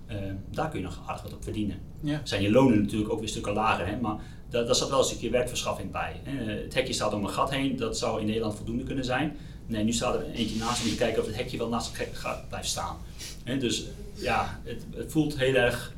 [0.06, 0.18] eh,
[0.52, 2.22] daar kun je nog aardig wat op verdienen Ja.
[2.24, 3.88] zijn je lonen natuurlijk ook weer stukken lager.
[3.88, 4.00] Hè?
[4.00, 4.16] Maar
[4.50, 6.22] daar, daar zat wel een stukje werkverschaffing bij.
[6.24, 6.52] Hè?
[6.54, 9.36] Het hekje staat om een gat heen, dat zou in Nederland voldoende kunnen zijn.
[9.66, 12.10] Nee, nu staat er eentje naast om te kijken of het hekje wel naast het
[12.18, 12.98] gat blijft staan.
[13.44, 13.58] Hè?
[13.58, 15.94] Dus ja, het, het voelt heel erg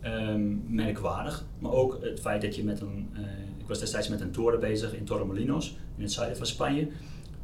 [0.00, 1.44] ehm, merkwaardig.
[1.58, 3.08] Maar ook het feit dat je met een...
[3.14, 3.20] eh,
[3.58, 6.88] ik was destijds met een toren bezig in Torremolinos, in het zuiden van Spanje.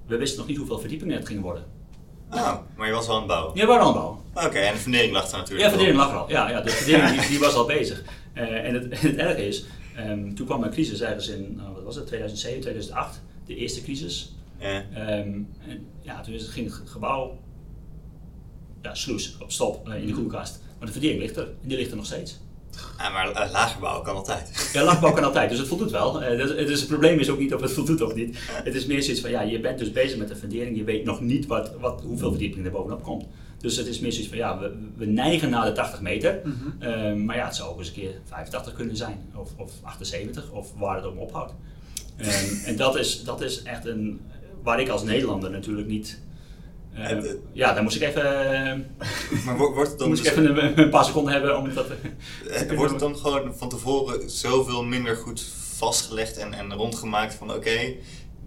[0.07, 1.65] We wisten nog niet hoeveel verdiepingen het ging worden.
[2.31, 3.57] Nou, maar je was wel aan het bouwen.
[3.57, 4.19] Ja, waarom bouwen?
[4.35, 6.07] Oké, en de fundering lag er natuurlijk Ja, verdeling wel.
[6.07, 6.31] lag er al.
[6.31, 8.03] Ja, ja de verdeling die, die was al bezig.
[8.33, 9.65] Eh, en, het, het erge is,
[9.97, 13.83] ehm, toen kwam een crisis ergens in, nou, wat was het, 2007, 2008, de eerste
[13.83, 14.35] crisis.
[14.59, 14.85] Ja.
[14.95, 17.39] Ehm, en, ja, toen is het, ging het gebouw,
[18.83, 20.61] ja, sloes, op stop eh, in de koelkast.
[20.79, 22.41] Maar de verdeling ligt er, en die ligt er nog steeds.
[22.97, 24.51] Ah, maar eh, lager bouwen kan altijd.
[24.73, 26.23] Ja, lagbouw kan altijd, dus het voldoet wel.
[26.23, 28.39] Eh, dus, dus het probleem is ook niet of het voldoet of niet.
[28.51, 31.05] Het is meer zoiets van, ja, je bent dus bezig met de fundering, je weet
[31.05, 33.25] nog niet wat, wat, hoeveel verdieping er bovenop komt.
[33.61, 36.83] Dus het is meer zoiets van, ja, we, we neigen naar de 80 meter, Mhm.
[36.83, 40.51] eh, maar ja, het zou ook eens een keer 85 kunnen zijn, of, of 78,
[40.51, 41.53] of waar het ook ophoudt.
[42.17, 44.21] Ehm, en dat is, dat is echt een,
[44.63, 46.21] waar ik als Nederlander natuurlijk niet...
[46.97, 48.79] eh, ja, daar moest ik even, eh,
[49.45, 51.75] Maar wo- wordt het dan, moest ik dus- even een, een paar seconden hebben om
[51.75, 51.87] dat...
[52.51, 55.43] eh, wordt het dan gewoon van tevoren zoveel minder goed
[55.77, 57.95] vastgelegd en, en rondgemaakt van oké,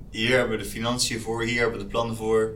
[0.09, 2.53] hier hebben we de financiën voor, hier hebben we de plannen voor.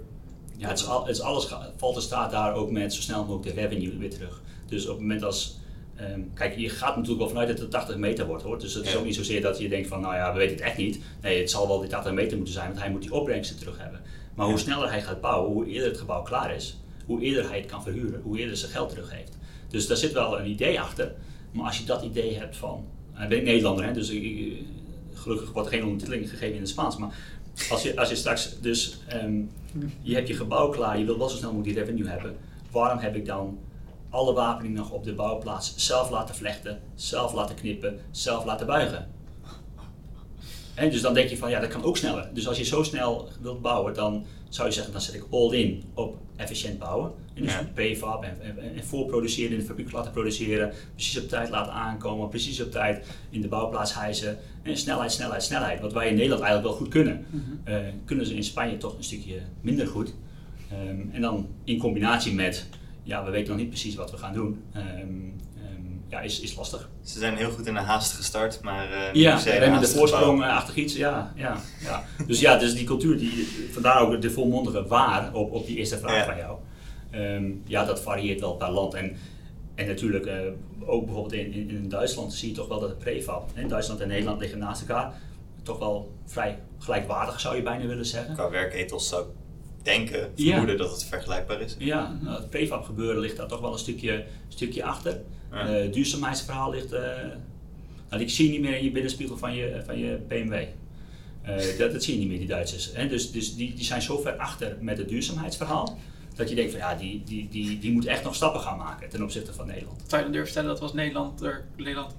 [0.57, 3.25] Ja, het is, al, het is alles valt en staat daar ook met zo snel
[3.25, 4.41] mogelijk de revenue weer terug.
[4.67, 5.59] Dus op het moment als.
[5.95, 8.59] ehm, kijk, je gaat natuurlijk wel vanuit dat het 80 meter wordt hoor.
[8.59, 10.65] Dus het is ook niet zozeer dat je denkt van, nou ja, we weten het
[10.65, 10.99] echt niet.
[11.21, 13.77] Nee, het zal wel die 80 meter moeten zijn, want hij moet die opbrengsten terug
[13.77, 14.01] hebben.
[14.35, 17.57] Maar hoe sneller hij gaat bouwen, hoe eerder het gebouw klaar is, hoe eerder hij
[17.57, 19.37] het kan verhuren, hoe eerder zijn geld terug heeft.
[19.67, 21.13] Dus daar zit wel een idee achter.
[21.51, 22.85] Maar als je dat idee hebt van.
[23.21, 24.65] Ik ben Nederlander, hè, dus ik, ik-
[25.13, 26.97] gelukkig wordt er geen ondertiteling gegeven in het Spaans.
[26.97, 27.15] Maar
[27.69, 28.97] als je, als je straks dus.
[29.07, 29.41] ehm,
[30.01, 32.35] je hebt je gebouw klaar, je wilt wel zo snel mogelijk die revenue hebben.
[32.71, 33.57] Waarom heb ik dan
[34.09, 39.07] alle wapening nog op de bouwplaats zelf laten vlechten, zelf laten knippen, zelf laten buigen?
[40.75, 42.29] En dus dan denk je van ja, dat kan ook sneller.
[42.33, 45.51] Dus als je zo snel wilt bouwen, dan zou je zeggen, dan zet ik all
[45.53, 47.11] in op efficiënt bouwen.
[47.33, 47.69] En dus Ja.
[47.73, 52.29] prefab en, en, en voorproduceren, in de fabriek laten produceren, precies op tijd laten aankomen,
[52.29, 54.37] precies op tijd in de bouwplaats hijsen.
[54.63, 55.79] En snelheid, snelheid, snelheid.
[55.81, 57.41] Wat wij in Nederland eigenlijk wel goed kunnen, Mhm.
[57.63, 60.13] eh, kunnen ze in Spanje toch een stukje minder goed.
[60.71, 62.65] Ehm, en dan in combinatie met,
[63.03, 65.07] ja, we weten nog niet precies wat we gaan doen, ehm,
[66.13, 66.89] ja, is, is lastig.
[67.03, 70.43] Ze zijn heel goed in een haastige start, maar eh Ja, een rennen de voorsprong
[70.43, 72.03] eh, achter iets, ja, ja, ja.
[72.27, 75.97] Dus ja, dus die cultuur, die, vandaar ook de volmondige waar op, op die eerste
[75.97, 76.25] vraag Ja.
[76.25, 76.57] van jou.
[77.11, 78.93] Ehm, ja, dat varieert wel per land.
[78.93, 79.15] En,
[79.75, 80.37] en natuurlijk, eh,
[80.85, 83.99] ook bijvoorbeeld in, in, in Duitsland zie je toch wel dat het prefab, in Duitsland
[83.99, 85.13] en Nederland liggen naast elkaar,
[85.63, 88.33] toch wel vrij gelijkwaardig zou je bijna willen zeggen.
[88.33, 89.25] Qua werkethos zou
[89.83, 90.49] denken, Ja.
[90.49, 91.75] vermoeden dat het vergelijkbaar is.
[91.79, 95.21] Ja, nou, het prefab gebeuren ligt daar toch wel een stukje, stukje achter.
[95.53, 95.67] Ja.
[95.67, 97.01] Eh, het duurzaamheidsverhaal ligt, eh,
[98.09, 100.53] nou, die zie niet meer in je binnenspiegel van je, van je BMW.
[101.41, 102.91] Eh, dat, dat zie je niet meer, die Duitsers.
[102.93, 103.07] Hè?
[103.07, 105.97] Dus, dus die, die zijn zo ver achter met het duurzaamheidsverhaal,
[106.35, 109.09] dat je denkt van ja, die, die, die, die moet echt nog stappen gaan maken
[109.09, 110.01] ten opzichte van Nederland.
[110.07, 112.15] Zou je dan durven stellen dat we als Nederland, er, Nederland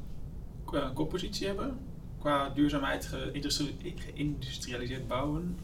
[0.73, 1.77] een koppositie hebben?
[2.19, 5.57] Qua duurzaamheid geïndustri- geïndustrialiseerd bouwen?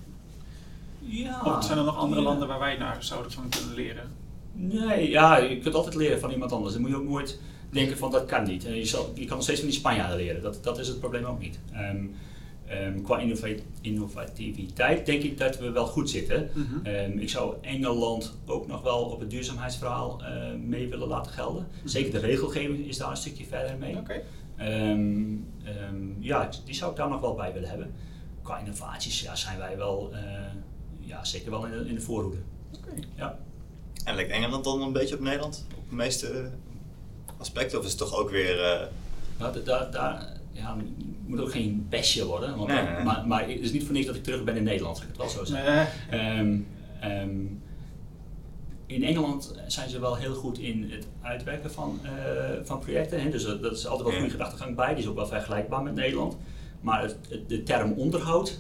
[0.99, 2.27] Ja, Of zijn er nog andere ja.
[2.27, 4.11] landen waar wij naar zouden van kunnen leren?
[4.53, 6.73] Nee, ja, je kunt altijd leren van iemand anders.
[6.73, 8.65] Dan moet je ook nooit denken van dat kan niet.
[8.67, 10.43] En je, zal, je kan nog steeds van die Spanjaarden leren.
[10.43, 11.59] Dat, dat is het probleem ook niet.
[11.73, 12.05] Ehm,
[12.67, 16.51] ehm, qua innova- innovativiteit denk ik dat we wel goed zitten.
[16.55, 16.87] Mhm.
[16.87, 21.67] Ehm, ik zou Engeland ook nog wel op het duurzaamheidsverhaal eh, mee willen laten gelden.
[21.85, 23.97] Zeker de regelgeving is daar een stukje verder mee.
[23.97, 24.23] Oké.
[24.57, 27.93] Ehm, ehm, ja, die zou ik daar nog wel bij willen hebben.
[28.43, 30.21] Qua innovaties ja, zijn wij wel eh,
[31.01, 32.39] ja, zeker wel in de, in de voorhoede.
[32.77, 32.91] Oké.
[33.17, 33.39] Ja.
[34.05, 35.67] En lijkt Engeland dan een beetje op Nederland?
[35.77, 36.51] Op de meeste
[37.41, 37.79] aspecten?
[37.79, 38.89] Of is het toch ook weer...
[39.39, 40.87] Nou, da- daar, daar ja, het
[41.27, 42.57] moet ook geen bestje worden.
[42.57, 43.05] Want, Nee, nee, nee.
[43.05, 45.13] Maar, maar het is niet voor niks dat ik terug ben in Nederland, zal ik
[45.13, 45.89] het wel zo zeggen.
[46.11, 46.21] Nee.
[46.21, 46.59] Ehm,
[47.01, 47.31] ehm,
[48.87, 52.11] in Engeland zijn ze wel heel goed in het uitwerken van, eh,
[52.65, 53.23] van projecten.
[53.23, 53.31] Hè?
[53.31, 54.19] Dus dat, dat is altijd wel Ja.
[54.19, 54.89] goede gedachtegang bij.
[54.95, 56.37] Die is ook wel vergelijkbaar met Nederland.
[56.81, 58.59] Maar het, het- de term onderhoud,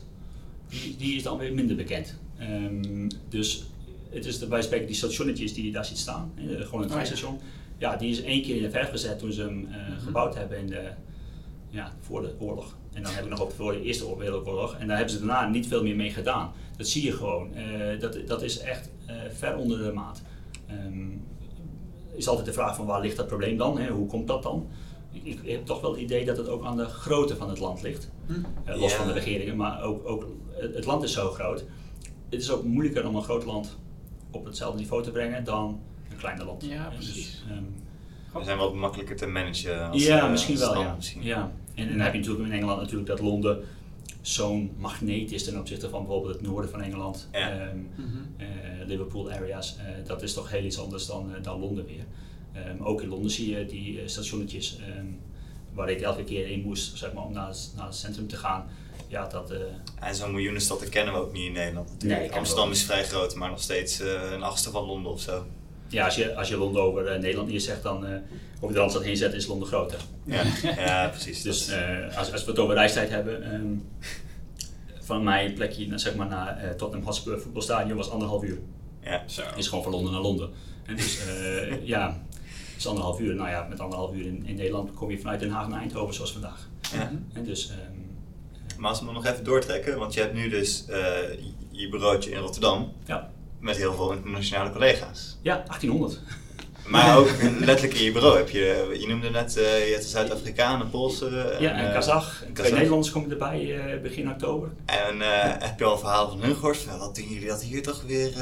[0.68, 2.18] die, die is dan weer minder bekend.
[2.38, 3.64] Ehm, dus
[4.10, 6.32] het is de, bij spreken die stationnetjes die je daar ziet staan.
[6.34, 7.36] hè, gewoon een Oh, ja.
[7.80, 10.00] Ja, die is één keer in de verf gezet toen ze hem eh, Mhm.
[10.00, 10.88] gebouwd hebben in de,
[11.68, 12.76] ja, voor de oorlog.
[12.92, 14.74] En dan heb ik nog op voor de Eerste Wereldoorlog.
[14.78, 16.52] En daar hebben ze daarna niet veel meer mee gedaan.
[16.76, 17.54] Dat zie je gewoon.
[17.54, 20.22] Eh, dat, dat is echt eh, ver onder de maat.
[20.66, 21.08] Ehm,
[22.14, 23.78] is altijd de vraag van waar ligt dat probleem dan?
[23.78, 23.88] Hè?
[23.90, 24.66] Hoe komt dat dan?
[25.12, 27.58] Ik, ik heb toch wel het idee dat het ook aan de grootte van het
[27.58, 28.10] land ligt.
[28.26, 28.32] Hm.
[28.78, 28.96] Los Ja.
[28.96, 31.64] van de regeringen, maar ook, ook het land is zo groot.
[32.28, 33.76] Het is ook moeilijker om een groot land
[34.30, 35.80] op hetzelfde niveau te brengen dan
[36.20, 36.64] een kleiner land.
[36.64, 37.14] Ja, precies.
[37.14, 40.82] Dus, ehm, we zijn wat makkelijker te managen als ja, eh, misschien als wel.
[40.82, 40.94] Ja.
[40.94, 41.22] misschien.
[41.22, 41.52] Ja.
[41.74, 43.58] En, en dan heb je natuurlijk in Engeland natuurlijk dat Londen
[44.20, 47.50] zo'n magneet is ten opzichte van bijvoorbeeld het noorden van Engeland, Ja.
[47.50, 48.06] ehm, Mhm.
[48.36, 48.46] eh,
[48.86, 49.76] Liverpool areas.
[49.76, 52.04] Eh, dat is toch heel iets anders dan, eh, dan Londen weer.
[52.52, 54.78] Ehm, ook in Londen zie je die stationnetjes
[55.74, 58.36] waar ik elke keer in moest zeg maar, om naar het, naar het centrum te
[58.36, 58.66] gaan.
[59.08, 59.58] Ja, dat, eh,
[60.00, 62.20] En zo'n miljoenenstad dat kennen we ook niet in Nederland natuurlijk.
[62.20, 63.98] Nee, Amsterdam is vrij groot, maar nog steeds
[64.32, 65.44] een achtste van Londen of zo.
[65.90, 68.12] Ja, als, je, als je Londen over eh, Nederland neerzegt, dan eh
[68.62, 69.98] over de Randstad heen zet, is Londen groter.
[70.24, 70.42] Ja,
[70.86, 71.42] ja precies.
[71.42, 73.74] Dus eh, als, als we het over reistijd hebben, ehm,
[75.00, 78.58] van mijn plekje naar, zeg maar, naar Tottenham Hotspur voetbalstadion was anderhalf uur.
[79.04, 79.22] ja.
[79.26, 79.42] Zo.
[79.56, 80.50] Is gewoon van Londen naar Londen.
[80.86, 81.18] En dus
[81.82, 82.22] ja,
[82.76, 83.34] is anderhalf uur.
[83.34, 86.14] Nou ja, met anderhalf uur in, in Nederland kom je vanuit Den Haag naar Eindhoven
[86.14, 86.68] zoals vandaag.
[86.92, 87.12] Ja.
[87.32, 90.86] En dus, ehm, Maar als we hem nog even doortrekken, want je hebt nu dus
[90.86, 90.98] eh,
[91.70, 93.30] je bureautje in Rotterdam ja.
[93.60, 95.38] Met heel veel internationale collega's.
[95.42, 96.20] ja, 1800.
[96.90, 100.10] Maar ook letterlijk in je bureau heb je, je noemde net, eh, je hebt een
[100.10, 101.56] Zuid-Afrikaan, een Poolse.
[101.60, 102.38] ja, en eh, Kazach.
[102.38, 102.72] Twee Kazach.
[102.72, 104.68] Nederlanders komen erbij eh, begin oktober.
[104.84, 106.86] En eh, heb je al een verhaal van hun gehoord?
[106.98, 108.32] Wat doen jullie dat hier toch weer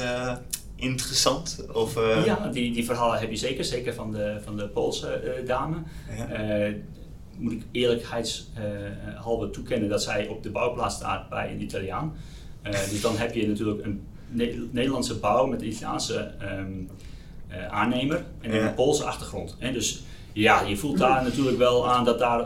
[0.75, 1.65] interessant?
[1.73, 3.65] Of, Ja, die, die verhalen heb je zeker.
[3.65, 5.77] Zeker van de, van de Poolse dame.
[6.17, 6.73] Ja.
[7.37, 12.15] Moet ik eerlijkheidshalve toekennen dat zij op de bouwplaats staat bij een Italiaan.
[12.89, 16.71] Dus dan heb je natuurlijk een Ne- Nederlandse bouw met een Italiaanse ehm,
[17.47, 18.67] eh, aannemer en Ja.
[18.67, 19.55] een Poolse achtergrond.
[19.59, 22.37] En dus ja, je voelt daar natuurlijk wel aan dat daar...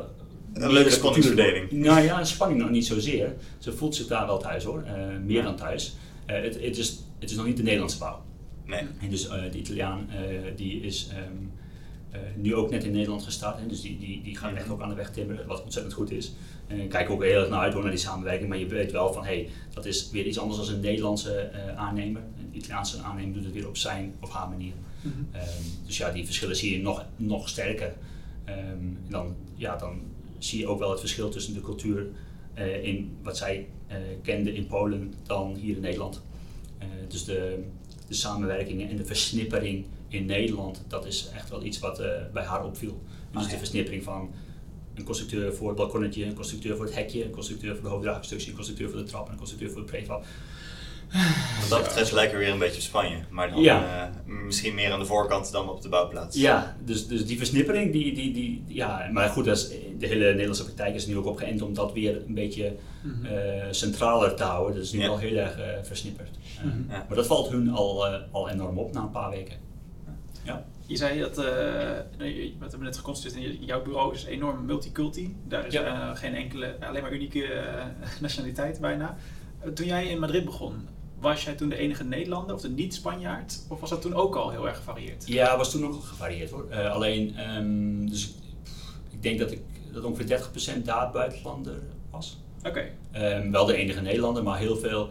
[0.53, 1.71] leuke meerdere spanningsverdeling.
[1.71, 3.33] Nou ja, een spanning nog niet zozeer.
[3.57, 4.93] Ze voelt zich daar wel thuis hoor, eh,
[5.25, 5.43] meer Ja.
[5.43, 5.95] dan thuis.
[6.25, 8.23] Eh, het, is, het is nog niet de Nederlandse bouw.
[8.65, 8.79] Nee.
[9.01, 10.09] En dus de Italiaan
[10.55, 11.21] die is ehm,
[12.13, 13.59] eh, nu ook net in Nederland gestart.
[13.59, 16.11] Hè, dus die, die, die gaat echt ook aan de weg timmeren, wat ontzettend goed
[16.11, 16.33] is.
[16.67, 18.49] En kijk ook heel erg naar uit naar die samenwerking.
[18.49, 21.35] Maar je weet wel van, hé, hey, dat is weer iets anders dan een Nederlandse
[21.35, 22.21] eh, aannemer.
[22.37, 24.73] Een Italiaanse aannemer doet het weer op zijn of haar manier.
[25.01, 25.13] Mhm.
[25.31, 27.93] Ehm, dus ja, die verschillen zie je nog, nog sterker.
[28.43, 30.01] Ehm, dan, ja, dan
[30.37, 32.07] zie je ook wel het verschil tussen de cultuur
[32.53, 33.67] eh, in wat zij
[34.21, 36.21] kenden in Polen dan hier in Nederland.
[37.07, 37.63] Dus de,
[38.07, 42.43] de samenwerkingen en de versnippering in Nederland, dat is echt wel iets wat eh, bij
[42.43, 43.01] haar opviel.
[43.31, 43.57] Dus Ah, de ja.
[43.57, 44.31] versnippering van
[44.95, 48.49] een constructeur voor het balkonnetje, een constructeur voor het hekje, een constructeur voor de hoofddraagconstructie,
[48.49, 50.25] een constructeur voor de trap en een constructeur voor het prefab.
[51.59, 53.17] Wat dat betreft lijken we weer een beetje Spanje.
[53.29, 54.07] Maar dan Ja.
[54.27, 56.37] eh, misschien meer aan de voorkant dan op de bouwplaats.
[56.37, 60.25] Ja, dus, dus die versnippering, die, die, die, ja, maar goed, dat is, de hele
[60.31, 62.75] Nederlandse praktijk is nu ook opgeënt om dat weer een beetje
[63.23, 63.31] eh,
[63.71, 64.75] centraler te houden.
[64.75, 65.07] Dat is nu Ja.
[65.07, 66.29] wel heel erg versnipperd.
[66.63, 66.91] Mhm.
[66.91, 67.05] Ja.
[67.07, 69.55] Maar dat valt hun al, eh, al enorm op na een paar weken.
[70.43, 70.65] Ja.
[70.85, 72.07] Je zei dat, hebben
[72.69, 75.35] we net geconstateerd, jouw bureau is enorm multiculti.
[75.47, 76.09] Daar is Ja.
[76.11, 77.85] eh, geen enkele, alleen maar unieke eh,
[78.21, 79.17] nationaliteit bijna.
[79.73, 80.87] Toen jij in Madrid begon,
[81.19, 83.59] was jij toen de enige Nederlander of de niet-Spanjaard?
[83.69, 85.27] Of was dat toen ook al heel erg gevarieerd?
[85.27, 86.73] Ja, was toen ook al gevarieerd hoor.
[86.75, 88.33] Alleen, ehm, dus ik-
[89.11, 91.79] ik denk dat, ik, dat ongeveer 30% daar buitenlander
[92.11, 92.37] was.
[92.67, 92.83] Oké.
[93.11, 95.09] Ehm, wel de enige Nederlander, maar heel veel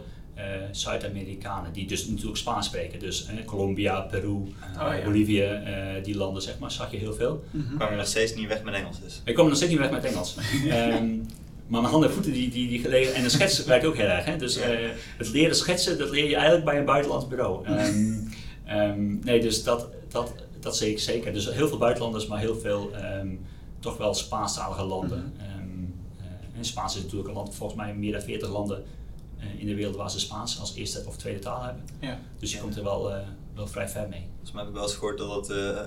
[0.71, 2.99] Zuid-Amerikanen die dus natuurlijk Spaans spreken.
[2.99, 5.01] Dus eh, Colombia, Peru, Oh, ja.
[5.03, 7.43] Bolivie, eh, die landen zeg maar, zag je heel veel.
[7.51, 7.75] Mhm.
[7.75, 9.21] kwam je nog steeds niet weg met Engels dus.
[9.25, 10.35] Ik kom nog steeds niet weg met Engels.
[10.69, 11.15] Ehm,
[11.67, 13.13] maar mijn handen en voeten die, die, die gelegen.
[13.15, 14.25] En de schetsen werkt ook heel erg.
[14.25, 14.37] Hè?
[14.37, 14.61] Dus Ja.
[14.61, 17.65] eh, het leren schetsen, dat leer je eigenlijk bij een buitenlands bureau.
[17.65, 18.13] Ehm,
[18.65, 21.33] ehm, nee, dus dat, dat, dat zie ik zeker.
[21.33, 23.27] Dus heel veel buitenlanders, maar heel veel ehm,
[23.79, 25.33] toch wel Spaanstalige landen.
[25.37, 25.45] Mhm.
[26.23, 28.83] Eh, en Spaans is natuurlijk een land, volgens mij meer dan 40 landen eh,
[29.57, 31.83] in de wereld waar ze Spaans als eerste of tweede taal hebben.
[31.99, 32.19] Ja.
[32.39, 32.61] Dus je Ja.
[32.61, 34.25] komt er wel, eh, wel vrij ver mee.
[34.31, 35.81] Volgens mij heb ik wel eens gehoord dat het eh,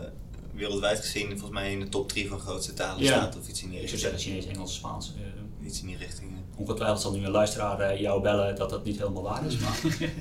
[0.52, 3.08] wereldwijd gezien volgens mij in de top 3 van grootste talen Ja.
[3.08, 3.38] staat.
[3.38, 4.20] Of iets in die Ik zou richting.
[4.20, 5.12] zeggen Chinees, Engels, Spaans.
[5.60, 6.30] eh, Iets in die richting.
[6.30, 6.36] ja.
[6.56, 9.58] ongetwijfeld zal nu een luisteraar eh, jou bellen dat dat niet helemaal waar is.
[9.58, 9.78] Maar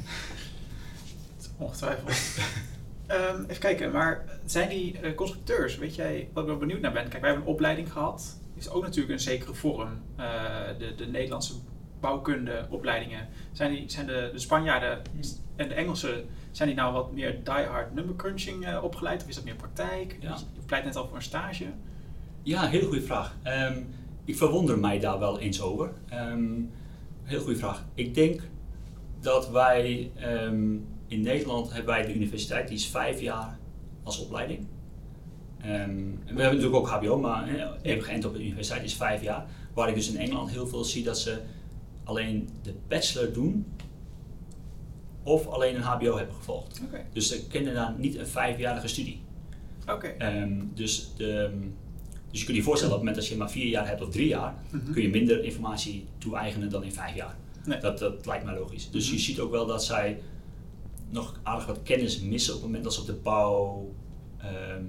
[1.57, 2.11] Ongetwijfeld.
[3.07, 6.91] Ehm, even kijken, maar zijn die eh, constructeurs, weet jij wat ik wel benieuwd naar
[6.93, 7.07] ben?
[7.09, 8.37] Kijk, wij hebben een opleiding gehad.
[8.55, 9.89] is ook natuurlijk een zekere vorm.
[10.15, 10.25] eh,
[10.79, 11.53] de, de Nederlandse
[11.99, 13.27] bouwkundeopleidingen.
[13.51, 15.01] Zijn, die, zijn de, de Spanjaarden
[15.55, 19.21] en de Engelsen, zijn die nou wat meer die-hard number crunching eh, opgeleid?
[19.21, 20.17] Of is dat meer praktijk?
[20.19, 20.37] Ja.
[20.53, 21.65] Je pleit net al voor een stage.
[22.43, 23.35] Ja, hele goede vraag.
[23.43, 23.81] Ehm,
[24.25, 25.91] ik verwonder mij daar wel eens over.
[26.09, 26.61] Ehm
[27.25, 27.85] heel goede vraag.
[27.93, 28.41] Ik denk
[29.19, 30.73] dat wij ehm,
[31.07, 33.57] in Nederland hebben wij de universiteit, die is vijf jaar
[34.03, 34.67] als opleiding.
[35.57, 39.21] En we hebben natuurlijk ook HBO, maar eh, even geënt op de universiteit is vijf
[39.21, 39.45] jaar.
[39.73, 41.41] Waar ik dus in Engeland heel veel zie dat ze
[42.05, 43.65] alleen de bachelor doen
[45.23, 46.81] of alleen een HBO hebben gevolgd.
[47.13, 49.21] Dus ze kennen daar niet een vijfjarige studie.
[50.17, 51.49] Ehm, dus, de,
[52.31, 54.01] dus je kunt je voorstellen dat op het moment dat je maar vier jaar hebt
[54.01, 54.91] of drie jaar, Mhm.
[54.91, 57.35] kun je minder informatie toe-eigenen dan in vijf jaar.
[57.65, 57.79] Nee.
[57.79, 58.89] Dat, dat lijkt mij logisch.
[58.91, 59.13] Dus Mhm.
[59.15, 60.19] je ziet ook wel dat zij
[61.09, 63.89] nog aardig wat kennis missen op het moment dat ze op de bouw
[64.37, 64.83] ehm,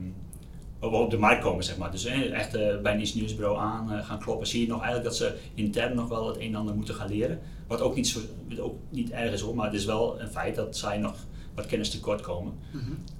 [0.80, 1.90] op, de markt komen, zeg maar.
[1.90, 5.16] Dus echt eh, bij een ingenieursbureau aan eh, gaan kloppen, zie je nog eigenlijk dat
[5.16, 7.40] ze intern nog wel het een en ander moeten gaan leren.
[7.66, 8.20] Wat ook niet, zo,
[8.58, 11.14] ook niet erg is hoor, maar het is wel een feit dat zij nog
[11.54, 12.52] wat kennis tekort komen.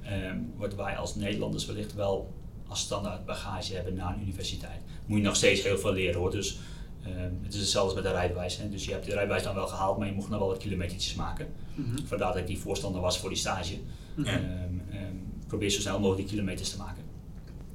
[0.03, 2.35] Ehm, wat wij als Nederlanders wellicht wel
[2.69, 4.81] als standaard bagage hebben na een universiteit.
[5.07, 6.31] Moet je nog steeds heel veel leren hoor.
[6.31, 6.59] Dus
[7.05, 8.57] ehm, het is hetzelfde met de rijbewijs.
[8.57, 8.69] Hè.
[8.69, 11.15] Dus je hebt de rijbewijs dan wel gehaald, maar je mocht nog wel wat kilometertjes
[11.15, 11.47] maken.
[11.75, 12.07] Mhm.
[12.07, 13.79] Vandaar dat ik die voorstander was voor die stage.
[14.15, 14.27] Mhm.
[14.27, 15.15] Ehm,
[15.47, 17.03] probeer zo snel mogelijk die kilometers te maken.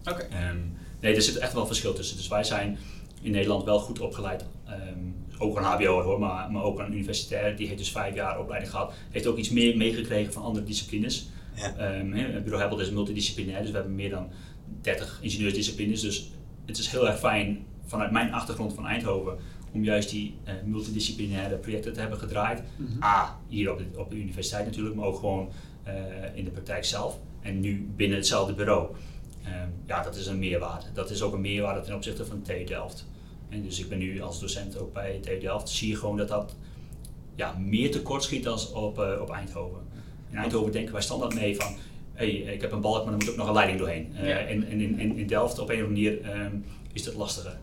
[0.09, 0.21] Oké.
[0.21, 0.57] Ehm,
[0.99, 2.17] nee, er zit echt wel een verschil tussen.
[2.17, 2.77] Dus wij zijn
[3.21, 4.45] in Nederland wel goed opgeleid.
[4.65, 4.99] Ehm,
[5.37, 7.55] ook een HBO hoor, maar, maar ook een universitair.
[7.55, 8.93] Die heeft dus vijf jaar opleiding gehad.
[9.09, 11.29] Heeft ook iets meer meegekregen van andere disciplines.
[11.55, 11.75] Ja.
[11.75, 14.29] Ehm, hè, het bureau Hebbel is multidisciplinair, dus we hebben meer dan
[14.81, 16.01] 30 ingenieursdisciplines.
[16.01, 16.31] Dus
[16.65, 19.37] het is heel erg fijn vanuit mijn achtergrond van Eindhoven
[19.73, 22.61] om juist die eh, multidisciplinaire projecten te hebben gedraaid.
[22.75, 23.03] Mhm.
[23.03, 25.49] A, hier op de, op de universiteit natuurlijk, maar ook gewoon
[25.83, 25.93] eh,
[26.33, 27.19] in de praktijk zelf.
[27.41, 28.95] En nu binnen hetzelfde bureau.
[29.43, 30.85] Ehm, ja, dat is een meerwaarde.
[30.93, 33.05] Dat is ook een meerwaarde ten opzichte van TU Delft.
[33.49, 35.69] En dus ik ben nu als docent ook bij TU Delft.
[35.69, 36.55] Zie je gewoon dat dat
[37.35, 39.79] ja, meer tekort schiet dan op, eh, op Eindhoven.
[40.29, 41.75] In Eindhoven denken wij standaard mee van,
[42.13, 44.15] hé, hey, ik heb een balk, maar er moet ook nog een leiding doorheen.
[44.15, 44.37] Eh, Ja.
[44.37, 46.55] En, en in, in, in Delft op een of andere manier ehm,
[46.93, 47.59] is dat lastiger.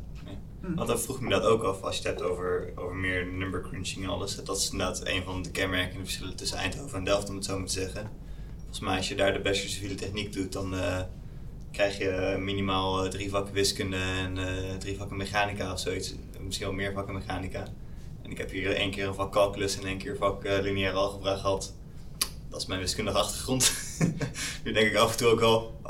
[0.61, 0.75] Mhm.
[0.75, 3.27] Want dan vroeg ik me dat ook af, als je het hebt over, over meer
[3.27, 4.45] number crunching en alles.
[4.45, 7.59] Dat is inderdaad een van de kenmerkende verschillen tussen Eindhoven en Delft, om het zo
[7.59, 8.11] maar te zeggen.
[8.59, 11.01] Volgens mij, als je daar de bachelor civiele techniek doet, dan eh,
[11.73, 16.15] krijg je minimaal eh, drie vakken wiskunde en eh, drie vakken mechanica of zoiets.
[16.41, 17.65] Misschien wel meer vakken mechanica.
[18.23, 20.59] En ik heb hier één keer een vak calculus en één keer een vak eh,
[20.63, 21.75] lineaire algebra gehad.
[22.51, 23.73] Dat is mijn wiskundige achtergrond.
[24.65, 25.81] nu denk ik af en toe ook wel,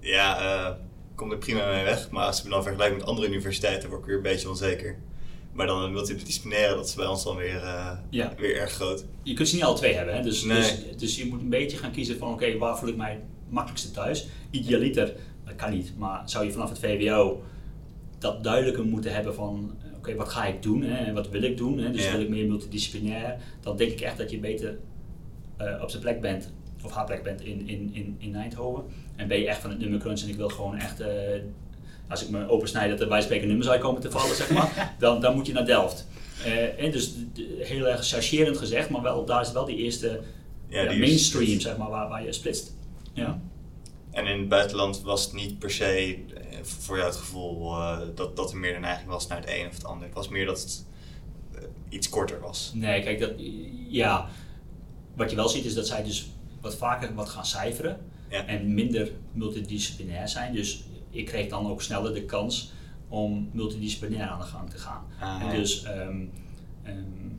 [0.00, 0.74] ja, eh
[1.14, 2.10] kom er prima mee weg.
[2.10, 4.98] Maar als ik me dan vergelijk met andere universiteiten, word ik weer een beetje onzeker.
[5.52, 8.34] Maar dan een multidisciplinaire, dat is bij ons dan weer, eh, Ja.
[8.38, 9.04] weer erg groot.
[9.22, 10.14] je kunt ze niet alle twee hebben.
[10.16, 10.22] Hè?
[10.22, 10.58] Dus, Nee.
[10.60, 13.90] dus, dus je moet een beetje gaan kiezen van oké, waar voel ik mij makkelijkste
[13.90, 14.26] thuis.
[14.50, 15.12] Idealiter,
[15.44, 17.42] dat kan niet, maar zou je vanaf het VWO
[18.18, 21.56] dat duidelijker moeten hebben van eh, oké, wat ga ik doen en wat wil ik
[21.56, 21.78] doen.
[21.78, 21.90] Hè?
[21.90, 22.10] Dus Ja.
[22.12, 24.78] wil ik meer multidisciplinair, dan denk ik echt dat je beter
[25.56, 26.52] eh, op zijn plek bent,
[26.84, 28.84] of haar plek bent in, in, in, in Eindhoven.
[29.16, 31.08] En ben je echt van het nummer crunch en ik wil gewoon echt, eh,
[32.08, 35.20] als ik me opensnijd dat er bij spreken nummers uitkomen te vallen, zeg maar, dan,
[35.20, 36.06] dan moet je naar Delft.
[36.78, 37.14] En dus
[37.58, 40.20] heel erg chargerend gezegd, maar wel, daar is wel die eerste
[40.68, 42.75] Ja, ja, die mainstream, is- zeg maar, waar, waar je splitst.
[43.16, 43.40] Ja.
[44.10, 45.86] En in het buitenland was het niet per se,
[46.34, 49.48] eh, voor jou het gevoel, eh, dat, dat er meer de neiging was naar het
[49.50, 50.06] een of het ander.
[50.06, 50.86] Het was meer dat het
[51.54, 52.72] eh, iets korter was.
[52.74, 53.30] Nee, kijk, dat,
[53.88, 54.28] ja,
[55.14, 58.00] wat je wel ziet is dat zij dus wat vaker wat gaan cijferen
[58.30, 58.46] Ja.
[58.46, 60.54] en minder multidisciplinair zijn.
[60.54, 62.72] Dus ik kreeg dan ook sneller de kans
[63.08, 65.04] om multidisciplinair aan de gang te gaan.
[65.20, 66.24] Ah, en dus, ehm,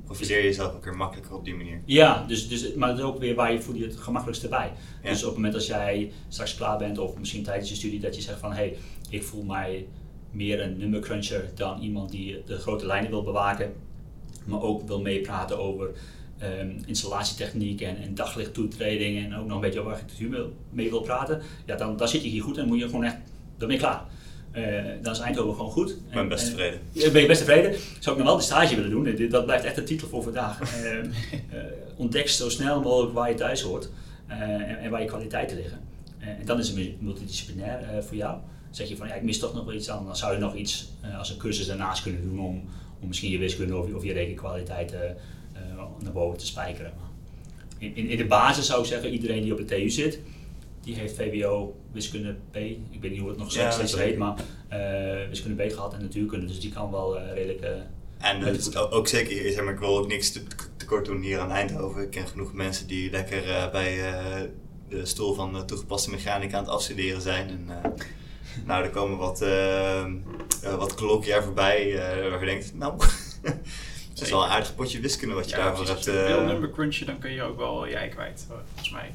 [0.05, 1.81] Profileer je jezelf ook weer makkelijker op die manier.
[1.85, 4.71] Ja, dus, dus, maar dat is ook weer waar je voel je het gemakkelijkste bij.
[5.03, 5.09] Ja.
[5.09, 8.15] Dus op het moment als jij straks klaar bent, of misschien tijdens je studie, dat
[8.15, 8.77] je zegt van hé, hey,
[9.09, 9.87] ik voel mij
[10.31, 13.73] meer een nummercruncher dan iemand die de grote lijnen wil bewaken.
[14.45, 15.89] maar ook wil meepraten over
[16.37, 21.01] ehm, installatietechniek en, en daglichttoetreding en ook nog een beetje over architectuur wil- mee wil
[21.01, 23.17] praten, ja, dan, dan zit je hier goed en moet je gewoon echt,
[23.57, 24.05] dan ben je klaar.
[24.57, 25.89] Eh, dan is Eindhoven gewoon goed.
[25.89, 26.79] Ik ben En- best en- tevreden.
[27.11, 27.71] ben je best tevreden?
[27.99, 29.29] Zou ik nog wel de stage willen doen?
[29.29, 30.59] Dat blijft echt de titel voor vandaag.
[30.83, 31.05] Eh, eh,
[31.95, 33.89] ontdek zo snel mogelijk waar je thuis hoort
[34.27, 35.79] en, en waar je kwaliteiten liggen.
[36.19, 38.37] En dan is het multidisciplinair voor jou.
[38.71, 40.55] Zeg je van ja, ik mis toch nog wel iets aan, dan zou je nog
[40.55, 42.63] iets als een cursus daarnaast kunnen doen om,
[43.01, 45.17] om misschien je wiskunde of, je- of je rekenkwaliteiten
[45.53, 45.59] eh,
[46.03, 46.91] naar boven te spijkeren.
[47.77, 50.19] In, in, in de basis zou ik zeggen, iedereen die op de TU zit,
[50.87, 52.55] die heeft VWO wiskunde B.
[52.55, 54.35] Ik weet niet hoe het nog Ja, steeds heet, maar
[54.67, 56.45] eh, wiskunde B gehad en natuurkunde.
[56.45, 57.59] Dus die kan wel eh, redelijk.
[57.61, 60.43] eh, En is ook zeker zeg maar, ik wil ook niks te-
[60.77, 62.01] tekort doen hier aan Eindhoven.
[62.01, 64.41] Ik ken genoeg mensen die lekker eh, bij eh,
[64.89, 67.49] de stoel van de toegepaste mechanica aan het afstuderen zijn.
[67.49, 67.91] En, eh,
[68.65, 69.45] nou, er komen wat,
[70.77, 72.93] wat colloquia voorbij eh, waar je denkt, nou,
[74.09, 75.97] het is wel een aardig potje wiskunde wat je Ja, daarvoor hebt.
[75.97, 78.45] Als je eh, number crunchen, dan kun je ook wel je ei kwijt.
[78.67, 79.11] Volgens mij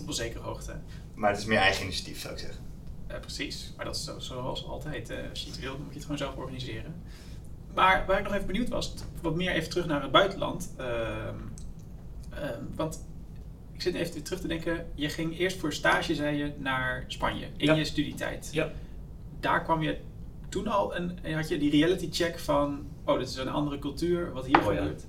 [0.00, 0.72] op een zekere hoogte.
[1.14, 2.58] maar het is meer eigen initiatief, zou ik zeggen.
[3.06, 5.10] Eh, precies, maar dat is zo, zoals altijd.
[5.10, 6.94] eh, als je iets wil, dan moet je het gewoon zelf organiseren.
[7.74, 10.72] Maar waar ik nog even benieuwd was, wat meer even terug naar het buitenland.
[10.76, 11.34] Ehm,
[12.30, 13.06] ehm, want
[13.72, 17.46] ik zit even terug te denken, je ging eerst voor stage, zei je, naar Spanje
[17.56, 17.74] in Ja.
[17.74, 18.48] je studietijd.
[18.52, 18.70] ja,
[19.40, 19.98] Daar kwam je
[20.48, 24.32] toen al en had je die reality check van, oh, dit is een andere cultuur,
[24.32, 24.78] wat hier Oh, ja.
[24.78, 25.04] gebeurt.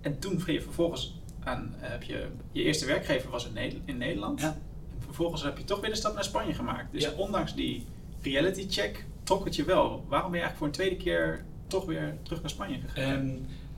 [0.00, 3.88] En toen ging je vervolgens aan, eh, heb je, je eerste werkgever was in, Nederland-
[3.88, 4.40] in Nederland.
[4.40, 4.46] Ja.
[4.46, 6.92] En vervolgens heb je toch weer de stap naar Spanje gemaakt.
[6.92, 7.10] Dus Ja.
[7.16, 7.84] ondanks die
[8.22, 10.04] reality check trok het je wel.
[10.08, 13.12] Waarom ben je eigenlijk voor een tweede keer toch weer terug naar Spanje gegaan?
[13.20, 13.28] Ehm,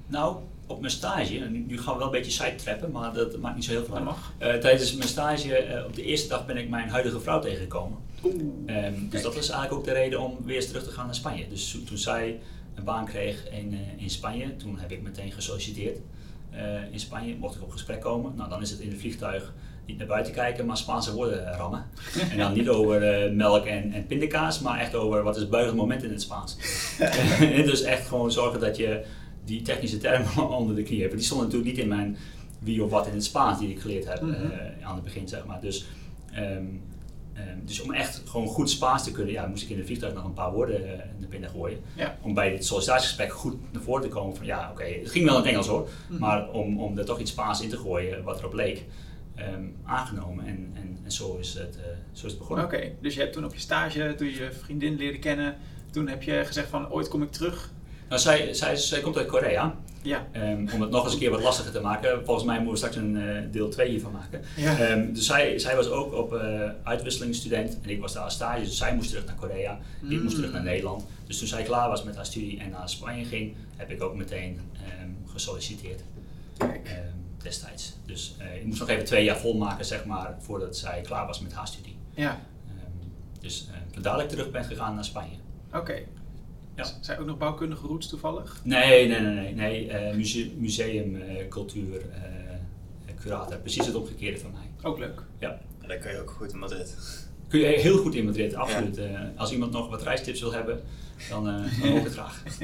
[0.07, 0.37] nou,
[0.67, 3.55] op mijn stage, en nu, nu gaan we wel een beetje sidetrappen, maar dat maakt
[3.55, 4.07] niet zo heel veel uit.
[4.39, 7.99] Eh, tijdens mijn stage, eh, op de eerste dag ben ik mijn huidige vrouw tegengekomen.
[8.25, 8.35] Oeh.
[8.67, 11.15] Ehm, dus dat was eigenlijk ook de reden om weer eens terug te gaan naar
[11.15, 11.49] Spanje.
[11.49, 12.41] Dus toen- zij
[12.75, 15.99] een baan kreeg in, in Spanje, toen heb ik meteen gesolliciteerd
[16.57, 17.36] eh, in Spanje.
[17.36, 19.52] Mocht ik op gesprek komen, nou dan is het in het vliegtuig
[19.86, 21.84] niet naar buiten kijken, maar Spaanse woorden rammen.
[22.32, 25.50] En dan niet over eh, melk en, en pindakaas, maar echt over wat is het
[25.50, 26.57] buigend moment in het Spaans.
[27.70, 29.05] dus echt gewoon zorgen dat je
[29.44, 31.12] die technische termen onder de knie hebt.
[31.14, 32.16] Die stonden natuurlijk niet in mijn
[32.59, 34.32] wie of wat in het Spaans die ik geleerd heb Mhm.
[34.32, 35.61] eh, aan het begin, zeg maar.
[35.61, 35.86] Dus,
[36.32, 36.64] ehm,
[37.64, 40.24] dus om echt gewoon goed Spaans te kunnen, ja, moest ik in de vliegtuig nog
[40.24, 41.78] een paar woorden eh, naar binnen gooien.
[41.97, 42.18] Ja.
[42.22, 45.35] Om bij het sollicitatiegesprek goed naar voren te komen van ja, oké, het ging wel
[45.37, 46.20] in het Engels hoor, Mhm.
[46.20, 48.85] maar om, om er toch iets Spaans in te gooien wat erop leek,
[49.35, 50.47] ehm, aangenomen.
[50.47, 51.82] En, en, en zo, is het, eh,
[52.12, 52.64] zo is het begonnen.
[52.64, 55.57] Oké, dus je hebt toen op je stage, toen je je vriendin leerde kennen,
[55.91, 57.72] toen heb je gezegd van ooit kom ik terug.
[58.09, 59.74] Nou, zij, zij, zij komt uit Korea.
[60.02, 60.26] Ja.
[60.32, 62.24] Ehm, om het nog eens een keer wat lastiger te maken.
[62.24, 64.42] Volgens mij moeten we straks een eh, deel 2 hiervan maken.
[64.57, 64.78] Ja.
[64.78, 68.61] Ehm, dus zij, zij was ook op eh uitwisselingsstudent en ik was daar als stage.
[68.61, 69.78] Dus zij moest terug naar Korea.
[70.02, 70.28] Ik moest Mm.
[70.40, 71.05] terug naar Nederland.
[71.26, 74.14] Dus toen zij klaar was met haar studie en naar Spanje ging, heb ik ook
[74.14, 76.00] meteen ehm, gesolliciteerd.
[76.59, 76.90] Kijk.
[77.42, 77.96] destijds.
[78.07, 81.40] Dus eh, ik moest nog even twee jaar volmaken, zeg maar, voordat zij klaar was
[81.40, 81.96] met haar studie.
[82.14, 82.40] Ja,
[83.40, 83.68] dus
[84.00, 85.36] dat ik terug ben gegaan naar Spanje.
[85.74, 85.98] oké.
[86.77, 86.85] Ja.
[87.01, 88.61] Zijn ook nog bouwkundige roots toevallig?
[88.62, 89.55] Nee, nee, nee, nee.
[89.55, 93.57] nee eh, muse- museum, eh, cultuur, eh, curator.
[93.57, 94.91] Precies het omgekeerde van mij.
[94.91, 95.22] Ook leuk.
[95.39, 95.61] Ja.
[95.83, 96.97] En dan kan je ook goed in Madrid.
[97.49, 98.99] Kun je heel goed in Madrid, absoluut.
[98.99, 100.83] Eh, als iemand nog wat reistips wil hebben,
[101.29, 102.43] dan, eh dan ook het graag.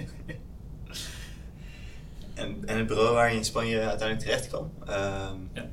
[2.34, 5.66] En, en het bureau waar je in Spanje uiteindelijk terecht kwam, ehm, Ja.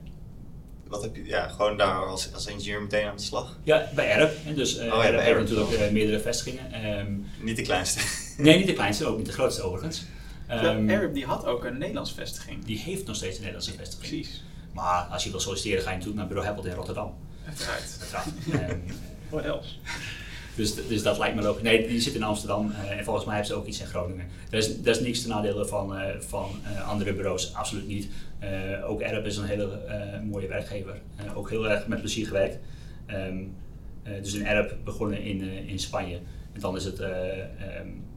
[0.87, 3.57] wat heb je, ja, gewoon daar als, als ingenieur meteen aan de slag?
[3.63, 4.33] Ja, bij Erp.
[4.43, 6.71] hè, Dus eh Oh ja, Erp heeft natuurlijk meerdere vestigingen.
[6.71, 7.11] Ehm,
[7.41, 7.99] Niet de kleinste.
[8.37, 10.03] Nee, niet de kleinste, ook niet de grootste overigens.
[10.47, 12.65] Arab die had ook een Nederlands vestiging.
[12.65, 14.09] die heeft nog steeds een Nederlandse vestiging.
[14.09, 14.43] Precies.
[14.73, 17.13] Maar als je wil solliciteren, ga je natuurlijk naar Bureau Heppelt in Rotterdam.
[17.47, 17.97] Uiteraard.
[17.99, 18.27] Uiteraard.
[18.69, 18.79] Ehm,
[19.29, 19.69] What else?
[20.55, 21.61] Dus, dus dat lijkt me logisch.
[21.61, 24.25] Nee, die zit in Amsterdam eh, en volgens mij hebben ze ook iets in Groningen.
[24.49, 28.09] Er is, er is niks te nadelen van, eh, van eh, andere bureaus, absoluut niet.
[28.85, 29.79] Ook Erp is een hele
[30.23, 31.01] mooie werkgever.
[31.35, 32.57] Ook heel erg met plezier gewerkt.
[33.05, 33.37] Ehm,
[34.03, 36.19] eh, dus in Erp begonnen in, in Spanje.
[36.53, 37.01] En dan is het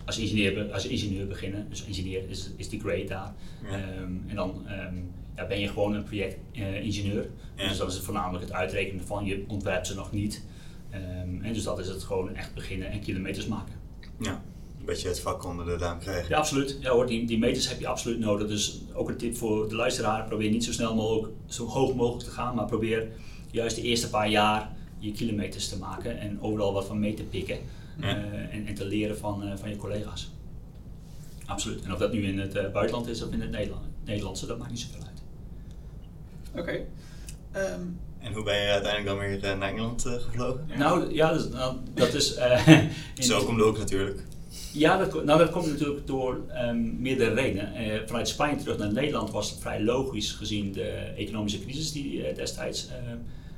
[0.05, 1.67] als, ingenieur, als ingenieur beginnen.
[1.69, 3.35] Dus ingenieur is, is die grade daar.
[3.63, 3.69] Ja.
[3.69, 4.95] Ehm, en dan ehm,
[5.37, 7.31] ja, ben je gewoon een projectingenieur.
[7.57, 7.69] Ja.
[7.69, 10.45] Dus dat is voornamelijk het uitrekenen van je ontwerpt ze nog niet.
[10.91, 13.75] Ehm, en dus dat is het gewoon echt beginnen en kilometers maken.
[14.19, 14.43] Ja,
[14.79, 16.29] een beetje het vak onder de duim krijgen.
[16.29, 16.79] Ja, absoluut.
[16.81, 18.49] Ja, hoor, die, die meters heb je absoluut nodig.
[18.49, 22.25] Dus ook een tip voor de luisteraar: probeer niet zo snel mogelijk, zo hoog mogelijk
[22.25, 23.09] te gaan, maar probeer
[23.51, 27.23] juist de eerste paar jaar je kilometers te maken en overal wat van mee te
[27.23, 27.61] pikken eh,
[28.01, 30.31] en, en te leren van, eh, van je collega's.
[31.47, 31.83] Absoluut.
[31.85, 34.59] En of dat nu in het eh, buitenland is of in het Nederland, Nederlandse, dat
[34.59, 35.23] maakt niet zoveel uit.
[36.61, 36.85] Oké.
[37.53, 37.81] Ehm,
[38.19, 40.65] En hoe ben je uiteindelijk dan weer eh, naar Engeland eh, gevlogen?
[40.69, 40.77] Ja.
[40.79, 42.35] Nou ja, dus, nou, dat is.
[42.35, 42.79] eh,
[43.19, 44.23] Zo komt de ook natuurlijk.
[44.73, 47.75] Ja, dat, nou, dat komt natuurlijk door ehm, meerdere redenen.
[47.75, 52.25] Eh, vanuit Spanje terug naar Nederland was het vrij logisch gezien de economische crisis die
[52.27, 52.95] eh, destijds eh,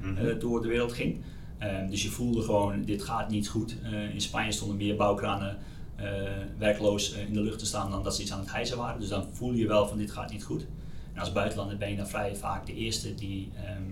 [0.01, 0.27] Mhm.
[0.27, 1.21] eh, door de wereld ging.
[1.63, 3.77] Ehm, dus je voelde gewoon, dit gaat niet goed.
[3.83, 5.59] Eh, in Spanje stonden meer bouwkranen
[5.97, 6.07] eh,
[6.59, 9.01] werkloos eh, in de lucht te staan dan dat ze iets aan het hijsen waren.
[9.01, 10.67] Dus dan voel je wel van dit gaat niet goed.
[11.13, 13.83] En als buitenlander ben je dan vrij vaak de eerste die ehm,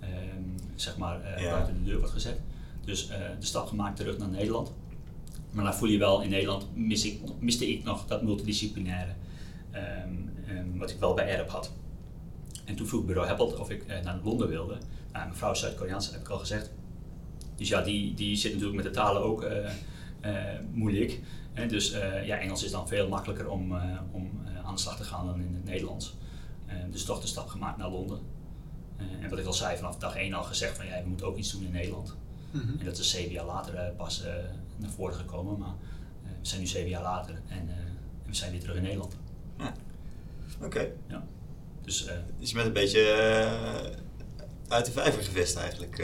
[0.00, 0.42] ehm,
[0.74, 1.50] zeg maar, Ja.
[1.50, 2.40] buiten de deur wordt gezet.
[2.84, 3.06] Dus
[3.38, 4.72] de stap gemaakt terug naar Nederland.
[5.50, 9.12] Maar dan voel je wel, in Nederland mis ik, miste ik nog dat multidisciplinaire,
[10.76, 11.72] wat ik wel bij ERP had.
[12.64, 14.78] En toen vroeg bureau Heppelt of ik naar Londen wilde.
[15.12, 16.70] Nou, mijn vrouw is Zuid-Koreaans, heb ik al gezegd.
[17.60, 19.70] Dus ja, die, die zit natuurlijk met de talen ook eh,
[20.20, 21.20] eh, moeilijk.
[21.68, 23.72] Dus eh, ja, Engels is dan veel makkelijker om,
[24.10, 24.30] om
[24.64, 26.16] aan de slag te gaan dan in het Nederlands.
[26.90, 28.18] Dus toch de stap gemaakt naar Londen.
[29.20, 31.36] En wat ik al zei, vanaf dag één al gezegd van ja, we moeten ook
[31.36, 32.16] iets doen in Nederland.
[32.50, 32.78] Mhm.
[32.78, 34.24] En dat is zeven jaar later pas
[34.76, 35.58] naar voren gekomen.
[35.58, 35.74] Maar
[36.22, 37.68] we zijn nu zeven jaar later en,
[38.26, 39.16] we zijn weer terug in Nederland.
[40.62, 40.88] Oké.
[41.08, 41.26] Ja.
[41.82, 42.08] Dus
[42.38, 43.04] Dus je bent een beetje
[44.68, 45.96] uit de vijver gevist eigenlijk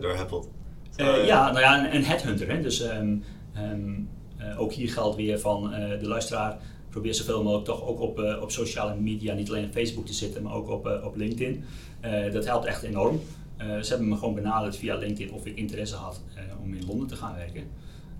[0.00, 0.55] door Heppelt.
[0.96, 2.48] Eh, ja, nou ja, een, een headhunter.
[2.48, 2.60] Hè?
[2.60, 3.16] Dus ehm,
[3.54, 3.94] ehm,
[4.36, 6.58] eh, ook hier geldt weer van eh, de luisteraar.
[6.90, 10.12] Probeer zoveel mogelijk toch ook op, eh, op sociale media, niet alleen op Facebook te
[10.12, 11.64] zitten, maar ook op, eh, op LinkedIn.
[12.00, 13.20] Eh, dat helpt echt enorm.
[13.56, 16.86] Eh, ze hebben me gewoon benaderd via LinkedIn of ik interesse had eh, om in
[16.86, 17.62] Londen te gaan werken.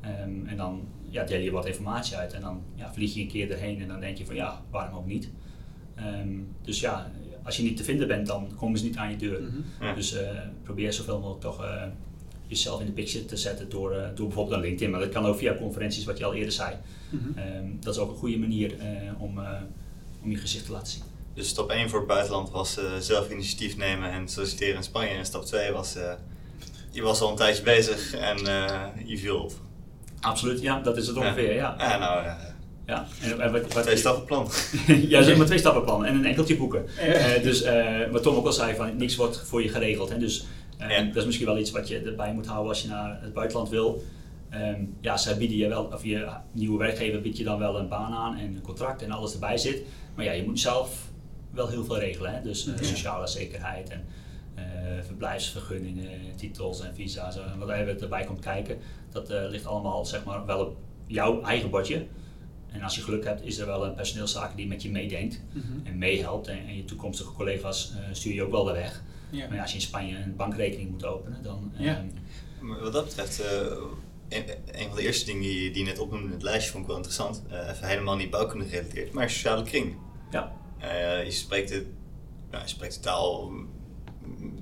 [0.00, 3.28] Ehm, en dan ja, deel je wat informatie uit en dan ja, vlieg je een
[3.28, 5.30] keer erheen en dan denk je van ja, waarom ook niet.
[5.94, 7.10] Ehm, dus ja,
[7.42, 9.42] als je niet te vinden bent, dan komen ze niet aan je deur.
[9.42, 9.84] Mhm.
[9.84, 9.94] Ja.
[9.94, 10.28] Dus eh,
[10.62, 11.82] probeer zoveel mogelijk toch eh,
[12.46, 14.90] jezelf in de picture te zetten door, eh, door bijvoorbeeld een LinkedIn.
[14.90, 16.76] Maar dat kan ook via conferenties, wat je al eerder zei.
[17.10, 17.38] Mhm.
[17.38, 18.86] Ehm, dat is ook een goede manier eh,
[19.22, 19.50] om, eh,
[20.22, 21.02] om je gezicht te laten zien.
[21.34, 25.08] Dus stap 1 voor het buitenland was eh, zelf initiatief nemen en solliciteren in Spanje.
[25.08, 26.12] En stap 2 was, eh,
[26.90, 29.52] je was al een tijdje bezig en eh, je viel op.
[30.20, 31.54] Absoluut, ja, dat is het ongeveer.
[31.54, 31.74] Ja.
[31.78, 32.34] Ja, nou, eh,
[32.86, 33.06] Ja.
[33.22, 34.48] En, en wat, wat, twee stappen plan.
[35.08, 36.86] ja, zeg maar twee stappenplan en een enkeltje boeken.
[36.96, 37.02] Ja.
[37.02, 40.08] Eh, dus eh, wat Tom ook al zei, van, niks wordt voor je geregeld.
[40.08, 40.18] Hè?
[40.18, 40.44] Dus
[40.78, 41.02] Ja.
[41.02, 43.68] dat is misschien wel iets wat je erbij moet houden als je naar het buitenland
[43.68, 44.02] wil.
[44.48, 47.88] Ehm, ja, ze bieden je wel, of je nieuwe werkgever biedt je dan wel een
[47.88, 49.82] baan aan en een contract en alles erbij zit.
[50.14, 51.10] Maar ja, je moet zelf
[51.50, 52.34] wel heel veel regelen.
[52.34, 52.42] Hè?
[52.42, 54.04] Dus eh, sociale zekerheid en
[54.54, 54.64] eh,
[55.04, 58.78] verblijfsvergunningen, titels en visa's en wat erbij komt kijken.
[59.10, 62.06] Dat eh, ligt allemaal zeg maar wel op jouw eigen bordje.
[62.72, 65.86] En als je geluk hebt, is er wel een personeelszaken die met je meedenkt Mhm.
[65.86, 66.46] en meehelpt.
[66.46, 69.02] En, en je toekomstige collega's stuur je ook wel de weg.
[69.36, 69.48] Ja.
[69.48, 71.72] Maar als je in Spanje een bankrekening moet openen, dan...
[71.76, 71.94] Ja.
[71.96, 72.06] ehm,
[72.66, 73.60] Maar wat dat betreft, eh,
[74.28, 76.82] een, een van de eerste dingen die, die je net opnoemde in het lijstje vond
[76.82, 77.42] ik wel interessant.
[77.50, 79.96] Eh, even helemaal niet bouwkunde gerelateerd, maar sociale kring.
[80.30, 81.86] ja, Eh, je, spreekt de,
[82.50, 83.52] nou, je spreekt de taal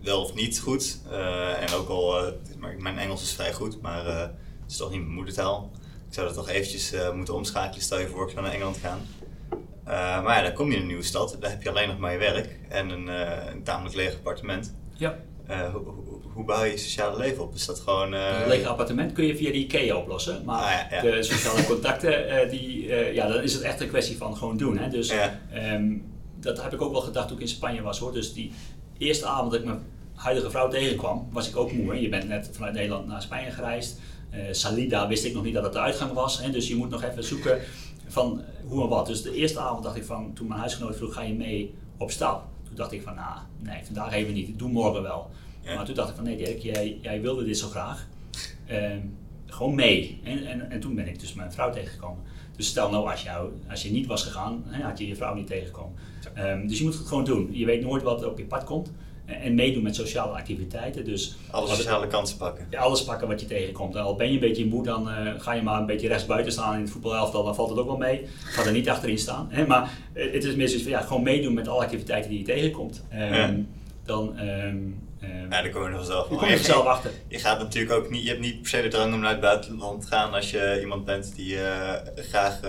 [0.03, 0.99] wel of niet goed.
[1.11, 4.77] Eh, en ook al, eh, maar mijn Engels is vrij goed, maar eh, het is
[4.77, 5.71] toch niet mijn moedertaal.
[6.09, 8.77] Ik zou dat toch eventjes eh, moeten omschakelen, stel je voor ik zou naar Engeland
[8.77, 9.01] gaan.
[9.85, 11.99] Eh, maar ja, dan kom je in een nieuwe stad, daar heb je alleen nog
[11.99, 14.75] maar je werk en een, eh, een tamelijk leeg appartement.
[14.97, 15.17] ja.
[15.47, 17.55] Eh, hoe, hoe, hoe bouw je je sociale leven op?
[17.55, 18.13] Is dat gewoon...
[18.13, 20.43] een lege appartement kun je via de IKEA oplossen.
[20.45, 21.03] Maar Ah, ja, ja.
[21.03, 24.79] de sociale contacten, die, ja, dan is het echt een kwestie van gewoon doen.
[24.79, 24.89] Hè?
[24.89, 25.41] Dus Ja.
[25.53, 25.93] ehm,
[26.41, 28.13] dat heb ik ook wel gedacht toen ik in Spanje was hoor.
[28.13, 28.53] Dus die
[28.99, 29.83] eerste avond dat ik mijn
[30.15, 31.93] huidige vrouw tegenkwam, was ik ook moe.
[31.93, 31.99] Hè?
[31.99, 33.99] Je bent net vanuit Nederland naar Spanje gereisd.
[34.51, 36.41] Salida wist ik nog niet dat het de uitgang was.
[36.43, 36.51] Hè?
[36.51, 37.59] Dus je moet nog even zoeken
[38.15, 39.07] van hoe en wat.
[39.07, 42.11] Dus de eerste avond dacht ik van, toen mijn huisgenoot vroeg, ga je mee op
[42.11, 42.45] stap?
[42.67, 44.59] Toen dacht ik van, nou, nee, vandaag even niet.
[44.59, 45.31] Doe morgen wel.
[45.61, 45.75] Ja.
[45.75, 48.07] Maar toen dacht ik van, nee Dirk, jij, jij wilde dit zo graag.
[48.67, 49.01] Ehm,
[49.47, 50.21] gewoon mee.
[50.25, 52.23] En, en, en toen ben ik dus mijn vrouw tegengekomen.
[52.57, 55.47] Dus stel nou, als, jou, als je niet was gegaan, had je je vrouw niet
[55.47, 55.95] tegengekomen.
[56.35, 57.49] Ehm, dus je moet het gewoon doen.
[57.53, 58.93] Je weet nooit wat er op je pad komt.
[59.27, 61.05] En, en meedoen met sociale activiteiten.
[61.05, 62.67] Dus Alle sociale kansen pakken.
[62.71, 63.95] ja, alles pakken wat je tegenkomt.
[63.95, 66.27] En al ben je een beetje moe, dan eh, ga je maar een beetje rechts
[66.27, 68.27] buiten staan in het voetbalelftal, dan valt het ook wel mee.
[68.45, 69.47] Ga er niet achterin staan.
[69.51, 69.67] Hè?
[69.67, 72.45] Maar eh, het is meer zoiets van ja, gewoon meedoen met alle activiteiten die je
[72.45, 73.03] tegenkomt.
[73.11, 73.55] Ehm, Ja.
[74.05, 74.77] Dan, ehm,
[75.51, 77.11] Ja, daar kom je er vanzelf je er zelf achter.
[77.29, 79.41] Je gaat natuurlijk ook niet, je hebt niet per se de drang om naar het
[79.41, 82.61] buitenland te gaan als je iemand bent die eh, graag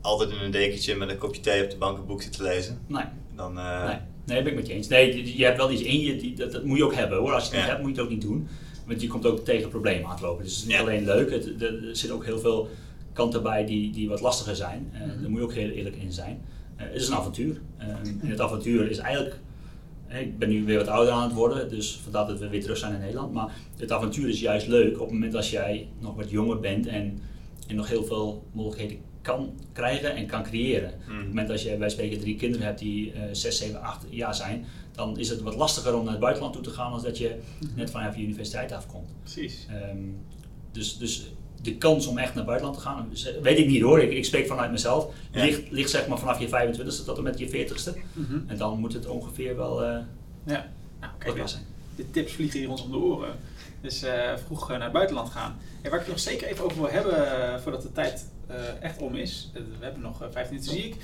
[0.00, 2.42] altijd in een dekentje met een kopje thee op de bank een boek zit te
[2.42, 2.78] lezen.
[2.86, 3.04] Nee,
[3.36, 4.88] Dan, nee, nee, ben ik met je eens.
[4.88, 7.32] Nee, je- hebt wel iets in je, die, dat, dat moet je ook hebben hoor.
[7.32, 8.48] Als je het niet hebt, moet je het ook niet doen.
[8.86, 10.44] Want je komt ook tegen problemen aan het lopen.
[10.44, 12.68] Dus het is niet alleen leuk, het, er, zitten ook heel veel
[13.12, 14.90] kanten bij die, die wat lastiger zijn.
[14.92, 16.40] Eh, Daar moet je ook heel eerlijk in zijn.
[16.76, 17.60] Eh, het is een avontuur.
[17.78, 19.38] Ehm, en het avontuur is eigenlijk
[20.20, 22.76] ik ben nu weer wat ouder aan het worden, dus vandaar dat we weer terug
[22.76, 23.32] zijn in Nederland.
[23.32, 26.86] Maar het avontuur is juist leuk op het moment als jij nog wat jonger bent
[26.86, 27.18] en,
[27.68, 30.92] en nog heel veel mogelijkheden kan krijgen en kan creëren.
[30.92, 34.04] Op het moment als je bij spreken drie kinderen hebt die eh 6, 7, 8
[34.10, 37.02] jaar zijn, dan is het wat lastiger om naar het buitenland toe te gaan als
[37.02, 37.38] dat je
[37.74, 39.10] net vanaf je universiteit afkomt.
[39.22, 39.66] Precies.
[39.68, 39.98] Ehm,
[40.72, 43.08] dus, dus de kans om echt naar buitenland te gaan,
[43.42, 44.00] weet ik niet hoor.
[44.00, 45.14] Ik, ik spreek vanuit mezelf.
[45.32, 45.44] Ja.
[45.44, 47.98] Ligt, ligt zeg maar vanaf je 25ste tot en met je 40ste.
[48.12, 48.38] Mhm.
[48.46, 49.98] En dan moet het ongeveer wel eh
[50.46, 50.72] Ja.
[51.00, 51.64] Nou, kijk, wat zijn.
[51.96, 53.34] de tips vliegen hier ons om de oren.
[53.80, 55.56] Dus eh, vroeg eh, naar het buitenland gaan.
[55.82, 58.26] En waar ik het nog zeker even over wil hebben, voordat de tijd
[58.80, 59.50] echt om is.
[59.54, 60.96] Eh, we hebben nog eh, vijf minuten, zie ik.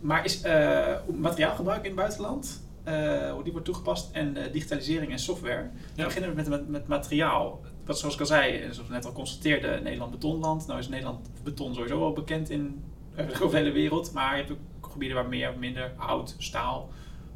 [0.00, 5.12] Maar is eh, materiaalgebruik in het buitenland, eh, hoe die wordt toegepast, en eh, digitalisering
[5.12, 5.62] en software.
[5.62, 6.04] We Ja.
[6.04, 7.60] beginnen met, met, met materiaal.
[7.86, 10.66] Wat zoals ik al zei, eh, zoals we net al constateerden, Nederland betonland.
[10.66, 12.82] Nou is Nederland beton sowieso al bekend in
[13.14, 14.12] eh, de hele wereld.
[14.12, 14.50] Maar je hebt
[14.82, 16.88] ook gebieden waar meer of minder hout, staal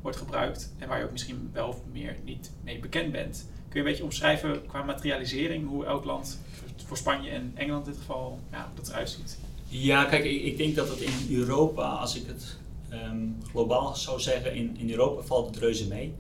[0.03, 0.75] wordt gebruikt.
[0.79, 3.51] En waar je ook misschien wel of meer niet mee bekend bent.
[3.69, 6.41] Kun je een beetje omschrijven qua materialisering, hoe elk land,
[6.87, 9.39] voor Spanje en Engeland in dit geval, ja, hoe dat eruit ziet?
[9.69, 12.57] Ja, kijk, ik, ik denk dat het in Europa, als ik het
[12.89, 16.13] ehm, globaal zou zeggen, in, in Europa valt het reuze mee.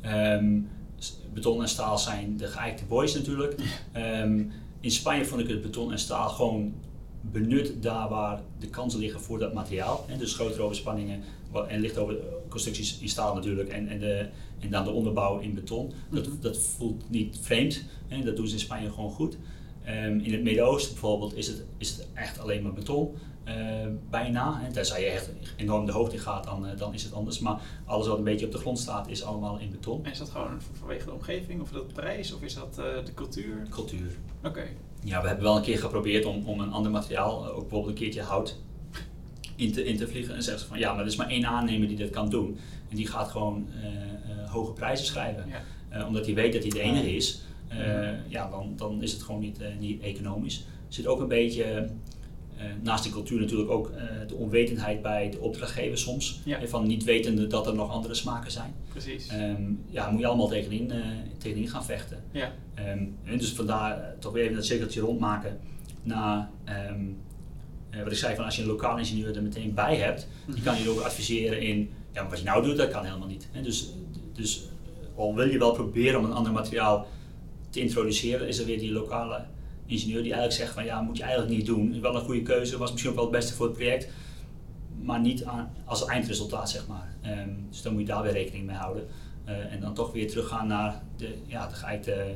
[0.00, 0.58] Ehm,
[1.34, 3.54] beton en staal zijn de geëikte boys natuurlijk.
[3.92, 4.42] Ehm,
[4.80, 6.72] in Spanje vond ik het beton en staal gewoon
[7.20, 10.04] benut daar waar de kansen liggen voor dat materiaal.
[10.08, 11.22] Hè, dus grotere overspanningen
[11.68, 12.16] en licht over
[12.48, 14.26] constructies in staal natuurlijk en, en, de,
[14.58, 15.92] en dan de onderbouw in beton.
[16.10, 16.40] Dat, Mhm.
[16.40, 17.82] dat voelt niet vreemd.
[18.08, 19.36] Hè, dat doen ze in Spanje gewoon goed.
[19.86, 23.14] Ehm, in het Midden-Oosten bijvoorbeeld is het, is het echt alleen maar beton.
[23.44, 23.54] eh,
[24.10, 24.60] bijna.
[24.64, 27.38] En tenzij je echt enorm de hoogte in gaat, dan, eh, dan is het anders.
[27.38, 30.04] Maar alles wat een beetje op de grond staat, is allemaal in beton.
[30.04, 33.14] En is dat gewoon vanwege de omgeving, of dat prijs, of is dat eh, de
[33.14, 33.66] cultuur?
[33.70, 34.16] Cultuur.
[34.44, 34.64] Oké.
[35.02, 37.92] Ja, we hebben wel een keer geprobeerd om, om een ander materiaal, eh, ook bijvoorbeeld
[37.92, 38.56] een keertje hout,
[39.56, 40.34] in te, in te vliegen.
[40.34, 42.58] En zeggen ze van ja, maar er is maar één aannemer die dat kan doen.
[42.88, 43.68] En die gaat gewoon
[44.46, 45.44] hoge prijzen schrijven.
[45.90, 46.06] Ja.
[46.06, 47.40] Omdat hij weet dat hij de enige is.
[47.68, 50.56] Eh, ja, dan, dan is het gewoon niet, eh, niet economisch.
[50.58, 53.92] Er zit ook een beetje, eh, naast die cultuur natuurlijk ook
[54.28, 56.40] de onwetendheid bij de opdrachtgever soms.
[56.44, 56.66] Ja.
[56.66, 58.74] Van niet wetende dat er nog andere smaken zijn.
[58.96, 59.28] Precies.
[59.28, 60.98] Ehm, ja, moet je allemaal tegenin, eh,
[61.38, 62.22] tegenin gaan vechten.
[62.30, 62.52] ja.
[62.74, 65.58] Ehm, en dus vandaar toch weer even dat cirkeltje rondmaken
[66.02, 67.04] naar ehm,
[67.90, 70.62] eh, wat ik zei van als je een lokaal ingenieur er meteen bij hebt, die
[70.62, 73.48] kan je ook adviseren in ja, maar wat je nou doet, dat kan helemaal niet.
[73.52, 73.62] Hè?
[73.62, 73.88] Dus,
[74.32, 74.68] dus
[75.14, 77.06] al wil je wel proberen om een ander materiaal
[77.76, 79.44] te introduceren, is er weer die lokale
[79.86, 81.92] ingenieur die eigenlijk zegt van ja, moet je eigenlijk niet doen.
[81.94, 84.08] Is wel een goede keuze, was misschien ook wel het beste voor het project,
[85.02, 87.14] maar niet aan, als eindresultaat zeg maar.
[87.22, 89.06] Ehm, dus dan moet je daar weer rekening mee houden.
[89.44, 92.34] Eh, en dan toch weer teruggaan naar de, ja, de, geëikte,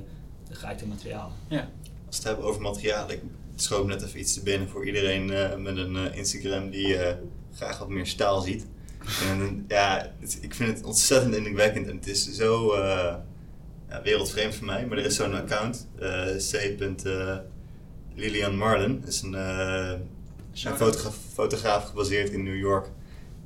[0.48, 1.32] de geëikte materialen.
[1.48, 1.68] ja.
[2.06, 3.20] Als we het hebben over materialen, ik
[3.56, 7.16] schoot net even iets te binnen voor iedereen eh, met een eh, Instagram die eh,
[7.54, 8.66] graag wat meer staal ziet.
[9.30, 13.14] En ja, het- ik vind het ontzettend indrukwekkend en het is zo eh,
[13.90, 14.86] ja, wereldvreemd voor mij.
[14.86, 16.78] Maar er is zo'n account, eh c.
[18.14, 19.92] Lilian Marlin, is een, eh,
[20.64, 22.90] een fotograaf, fotograaf gebaseerd in New York.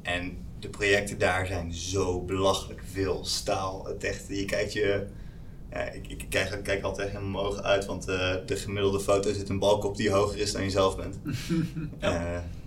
[0.02, 3.86] En de projecten daar zijn zo belachelijk veel staal.
[3.86, 5.06] Het echt, je kijkt je
[5.70, 9.32] ja, ik, ik kijk, kijk altijd helemaal mijn ogen uit, want eh, de gemiddelde foto
[9.32, 11.18] zit een balk op die hoger is dan je zelf bent.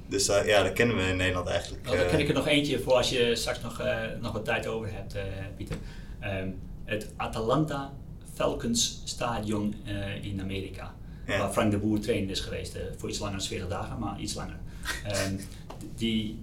[0.10, 1.84] Dus ja, dat kennen we in Nederland eigenlijk.
[1.84, 3.82] Nou, dan ken ik er nog eentje voor als je straks nog,
[4.22, 5.16] nog wat tijd over hebt,
[5.58, 5.76] Pieter.
[6.20, 6.50] Ehm,
[6.88, 7.94] het Atalanta
[8.34, 10.94] Falcons Stadion eh, in Amerika.
[11.28, 11.38] Ja.
[11.38, 14.20] Waar Frank de Boer trainer is geweest eh, voor iets langer dan 40 dagen, maar
[14.20, 14.58] iets langer.
[15.04, 15.36] Ehm,
[15.96, 16.40] die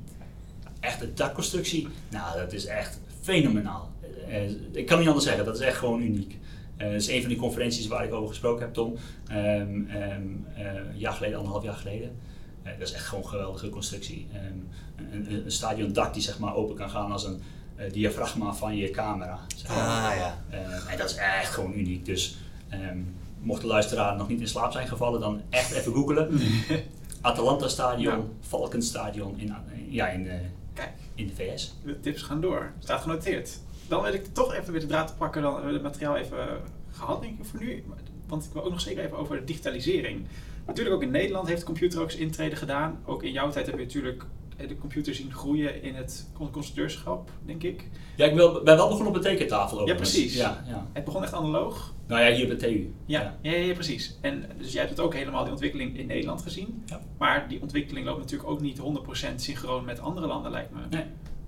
[0.80, 3.92] echte dakconstructie, nou dat is echt fenomenaal.
[4.28, 6.38] Eh, ik kan niet anders zeggen, dat is echt gewoon uniek.
[6.76, 8.96] Dat is een van die conferenties waar ik over gesproken heb, Tom.
[9.26, 10.22] Ehm, ehm,
[10.54, 12.16] eh, een jaar geleden, anderhalf jaar geleden.
[12.62, 14.26] Dat is echt gewoon een geweldige constructie.
[14.32, 14.68] Een,
[15.12, 17.42] een, een stadiondak die zeg maar open kan gaan als een
[17.76, 19.38] eh, diafragma van je camera.
[19.56, 20.10] zeg maar.
[20.10, 20.38] Ah ja.
[20.50, 22.04] Eh, en dat is echt gewoon uniek.
[22.04, 22.36] Dus
[22.68, 22.98] ehm,
[23.40, 26.40] mocht de luisteraar nog niet in slaap zijn gevallen, dan echt even googelen.
[27.20, 28.24] Atalanta Stadion, Ja.
[28.40, 29.54] Falcon Stadion in,
[29.88, 30.34] ja, in, eh,
[30.74, 31.74] Kijk, in de VS.
[31.84, 32.72] de tips gaan door.
[32.78, 33.58] Staat genoteerd.
[33.88, 35.42] Dan wil ik toch even weer de draad te pakken.
[35.42, 36.54] Dan hebben we het materiaal even eh,
[36.92, 37.84] gehad, denk ik, voor nu.
[38.26, 40.26] Want ik wil ook nog zeker even over de digitalisering.
[40.66, 42.98] Natuurlijk ook in Nederland heeft de computer ook zijn intrede gedaan.
[43.04, 46.50] Ook in jouw tijd heb je natuurlijk eh, de computer zien groeien in het con-
[46.50, 47.88] constructeurschap, denk ik.
[48.16, 49.88] Ja, ik wil, ben wel begonnen op de tekentafel ook.
[49.88, 50.36] Ja, precies.
[50.36, 50.86] Ja, ja.
[50.92, 51.94] Het begon echt analoog.
[52.06, 52.92] Nou ja, hier bij TU.
[53.06, 53.52] Ja, ja.
[53.52, 54.18] ja, precies.
[54.20, 56.82] En dus jij hebt het ook helemaal die ontwikkeling in Nederland gezien.
[56.86, 57.00] Ja.
[57.18, 60.80] Maar die ontwikkeling loopt natuurlijk ook niet 100% synchroon met andere landen, lijkt me.
[60.90, 61.04] Nee.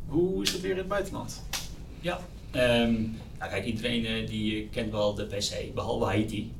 [0.07, 1.43] Hoe is het weer in het buitenland?
[2.01, 2.21] Ja.
[3.39, 6.53] Nou, kijk, iedereen eh, die eh, kent wel de PC, behalve Haiti.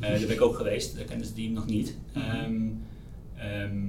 [0.00, 1.96] Eh, daar ben ik ook geweest, daar kennen ze die nog niet.
[2.12, 2.68] Ehm,
[3.36, 3.88] ehm,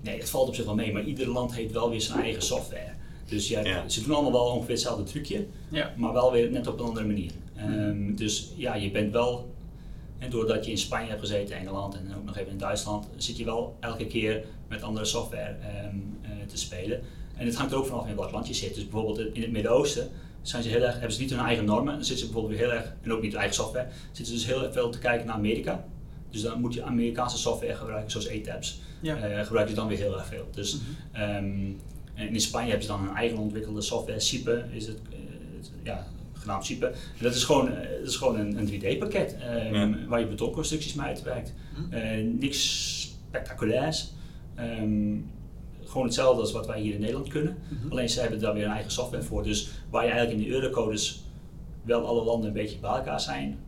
[0.00, 2.42] nee, het valt op zich wel mee, maar ieder land heeft wel weer zijn eigen
[2.42, 2.92] software.
[3.26, 3.88] Dus ja, Ja.
[3.88, 5.92] ze doen allemaal wel ongeveer hetzelfde trucje, Ja.
[5.96, 7.30] maar wel weer net op een andere manier.
[7.56, 9.54] Ehm, dus ja, je bent wel,
[10.18, 13.36] en doordat je in Spanje hebt gezeten, Engeland en ook nog even in Duitsland, zit
[13.36, 17.00] je wel elke keer met andere software ehm, eh, te spelen.
[17.36, 18.74] En het hangt er ook vanaf in welk land je zit.
[18.74, 20.08] Dus bijvoorbeeld in het Midden-Oosten
[20.42, 21.94] zijn ze heel erg, hebben ze niet hun eigen normen.
[21.94, 24.32] Dan zitten ze bijvoorbeeld weer heel erg, en ook niet hun eigen software, zitten ze
[24.32, 25.84] dus heel erg veel te kijken naar Amerika.
[26.30, 28.80] Dus dan moet je Amerikaanse software gebruiken, zoals ATAPS.
[29.00, 29.16] Ja.
[29.16, 30.48] Eh, gebruik je dan weer heel erg veel.
[30.54, 30.82] Dus, Mhm.
[31.22, 31.70] ehm,
[32.14, 35.16] en in Spanje hebben ze dan een eigen ontwikkelde software, SIPE is het, eh,
[35.56, 36.86] het- ja, genaamd SIPE.
[36.86, 40.06] En dat is gewoon, eh, dat is gewoon een, een 3D-pakket ehm, Ja.
[40.08, 41.52] waar je betonconstructies mee uitwerkt.
[41.76, 41.92] Mhm.
[41.92, 44.10] Eh, niks spectaculairs.
[44.54, 45.16] Ehm,
[45.84, 47.56] gewoon hetzelfde als wat wij hier in Nederland kunnen.
[47.68, 47.90] Mhm.
[47.92, 49.42] Alleen ze hebben daar weer een eigen software voor.
[49.42, 51.22] Dus waar je eigenlijk in de eurocodes
[51.82, 53.58] wel alle landen een beetje bij elkaar zijn.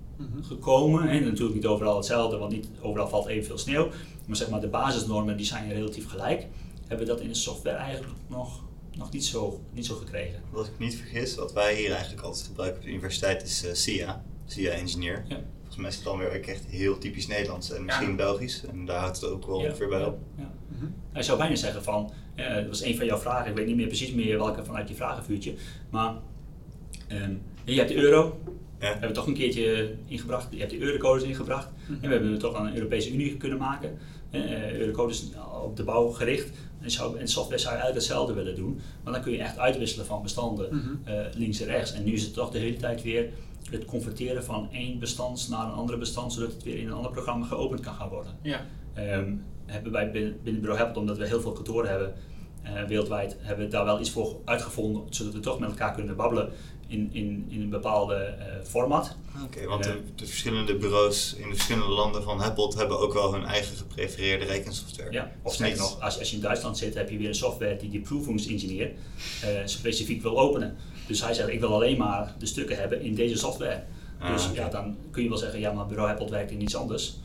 [0.43, 1.09] Gekomen.
[1.09, 3.89] En natuurlijk niet overal hetzelfde, want niet overal valt evenveel sneeuw.
[4.27, 6.47] Maar zeg maar de basisnormen die zijn relatief gelijk.
[6.87, 8.63] Hebben we dat in de software eigenlijk nog,
[8.97, 10.43] nog niet, zo, niet zo gekregen.
[10.55, 13.75] Als ik niet vergis, wat wij hier eigenlijk altijd gebruiken op de universiteit is eh,
[13.75, 15.25] SIA, SIA Engineer.
[15.29, 15.41] Ja.
[15.59, 18.15] Volgens mij is het dan weer echt heel typisch Nederlands en misschien Ja.
[18.15, 18.65] Belgisch.
[18.67, 20.19] En daar houdt het ook wel ongeveer bij op.
[20.37, 20.51] Ja.
[20.69, 20.87] Mhm.
[21.13, 23.77] Hij zou bijna zeggen van, eh, dat was een van jouw vragen, ik weet niet
[23.77, 25.55] meer precies meer welke vanuit die vragenvuurtje,
[25.91, 26.15] maar
[27.09, 28.39] ehm, je hebt de euro,
[28.81, 28.87] Ja.
[28.91, 31.93] hebben we toch een keertje ingebracht, je hebt de eurocodes ingebracht Mhm.
[31.93, 33.99] en we hebben het toch aan een Europese Unie kunnen maken.
[34.31, 35.25] Eh, eurocodes
[35.65, 36.51] op de bouw gericht
[36.81, 39.59] en, zou, en software zou je eigenlijk hetzelfde willen doen, maar dan kun je echt
[39.59, 40.89] uitwisselen van bestanden Mhm.
[41.15, 41.93] eh, links en rechts.
[41.93, 43.29] En nu is het toch de hele tijd weer
[43.71, 47.11] het converteren van één bestand naar een andere bestand, zodat het weer in een ander
[47.11, 48.33] programma geopend kan gaan worden.
[48.43, 48.67] Ja.
[48.95, 49.33] Ehm,
[49.67, 52.13] hebben wij binnen, binnen Bureau omdat we heel veel kantoren hebben
[52.63, 56.17] eh, wereldwijd, hebben we daar wel iets voor uitgevonden, zodat we toch met elkaar kunnen
[56.17, 56.49] babbelen
[56.91, 59.17] in, in, in een bepaalde eh, format.
[59.45, 63.33] Oké, want de, de verschillende bureaus in de verschillende landen van Happelt hebben ook wel
[63.33, 65.13] hun eigen geprefereerde rekensoftware.
[65.13, 67.77] Ja, of sterker nog, als, als je in Duitsland zit, heb je weer een software
[67.77, 68.93] die die proefingsengineer
[69.43, 70.77] eh specifiek wil openen.
[71.07, 73.83] Dus hij zegt, ik wil alleen maar de stukken hebben in deze software.
[74.19, 76.77] Ah, dus ja, dan kun je wel zeggen, ja, maar Bureau Helpelt werkt in iets
[76.77, 77.17] anders.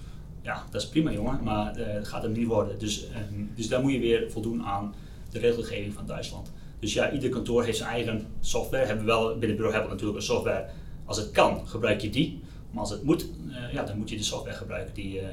[0.42, 2.80] Ja, dat is prima jongen, maar eh, het gaat hem niet worden.
[2.80, 4.94] Dus, ehm, dus daar moet je weer voldoen aan
[5.32, 6.52] de regelgeving van Duitsland.
[6.80, 8.86] Dus ja, ieder kantoor heeft zijn eigen software.
[8.86, 10.70] Hebben we wel binnen Bureau Helpelt natuurlijk een software.
[11.06, 12.44] Als het kan, gebruik je die.
[12.72, 15.28] Maar als het moet, eh, ja, dan moet je de software gebruiken die, eh,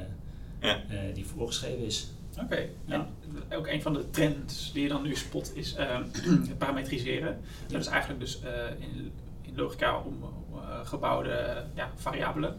[0.59, 0.81] Ja.
[0.89, 2.11] eh, die voorgeschreven is.
[2.41, 2.67] Oké.
[2.85, 3.07] Ja.
[3.51, 7.39] Ook een van de trends die je dan nu spot is ehm, het parametriseren.
[7.67, 12.57] Dat is eigenlijk dus eh, in, in logica om eh, gebouwde ja, variabelen.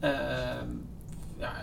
[0.00, 0.68] Ehm,
[1.36, 1.54] ja,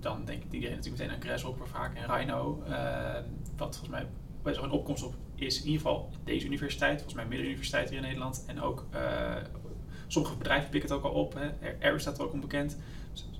[0.00, 2.62] dan denkt iedereen natuurlijk meteen aan Grasshopper vaak en Rhino.
[2.66, 3.22] Ehm,
[3.56, 4.06] wat volgens mij
[4.42, 5.14] best wel een opkomst op
[5.46, 8.44] is, in ieder geval deze universiteit, volgens mij middenuniversiteit hier in Nederland.
[8.46, 9.36] En ook eh,
[10.06, 11.34] sommige bedrijven pikken het ook al op.
[11.34, 11.48] Hè.
[11.80, 12.76] Air staat er ook onbekend.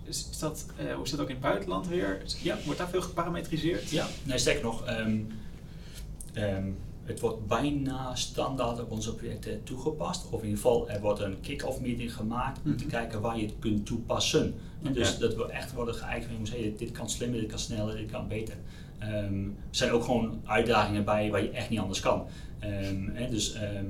[0.04, 2.22] Is, is dat, eh, hoe is dat ook in het buitenland weer?
[2.42, 2.58] Ja.
[2.64, 3.90] Wordt daar veel geparametriseerd?
[3.90, 5.18] Ja, nee, sterker nog, ehm,
[6.32, 6.70] ehm,
[7.04, 10.24] het wordt bijna standaard op onze projecten toegepast.
[10.30, 12.92] Of in ieder geval, er wordt een kick-off meeting gemaakt om te Mhm.
[12.92, 14.54] kijken waar je het kunt toepassen.
[14.82, 17.58] En dus dat we echt worden geëigend van, jongens, hey, dit kan slimmer, dit kan
[17.58, 18.54] sneller, dit kan beter.
[19.10, 22.26] Er zijn ook gewoon uitdagingen bij waar je echt niet anders kan.
[22.58, 23.86] Ehm, hè, dus ehm,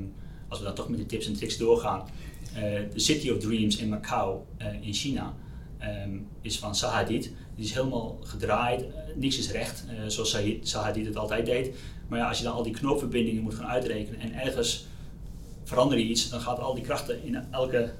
[0.52, 2.08] als we dan toch met de tips en tricks doorgaan.
[2.54, 5.34] eh, De City of Dreams in Macau eh, in China
[6.40, 7.32] is van Sahadid.
[7.56, 11.76] Die is helemaal gedraaid, eh, niks is recht, zoals Sahadid het altijd deed.
[12.08, 14.86] Maar ja, als je dan al die knoopverbindingen moet gaan uitrekenen en ergens
[15.64, 17.92] verander je iets, dan gaat al die krachten in elke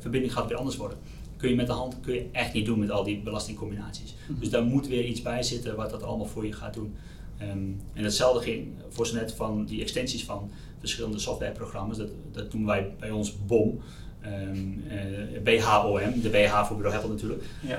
[0.00, 0.98] verbinding gaat weer anders worden.
[1.42, 4.14] Kun je met de hand kun je echt niet doen met al die belastingcombinaties.
[4.26, 4.40] Mhm.
[4.40, 6.94] Dus daar moet weer iets bij zitten wat dat allemaal voor je gaat doen.
[7.38, 7.50] Ehm,
[7.92, 11.96] en hetzelfde ging voor zo net van die extensies van verschillende softwareprogramma's.
[11.96, 13.80] Dat, dat doen wij bij ons BOM.
[14.20, 17.44] Ehm, eh, BHOM, de BH voor Bureau Apple natuurlijk.
[17.60, 17.76] Ja.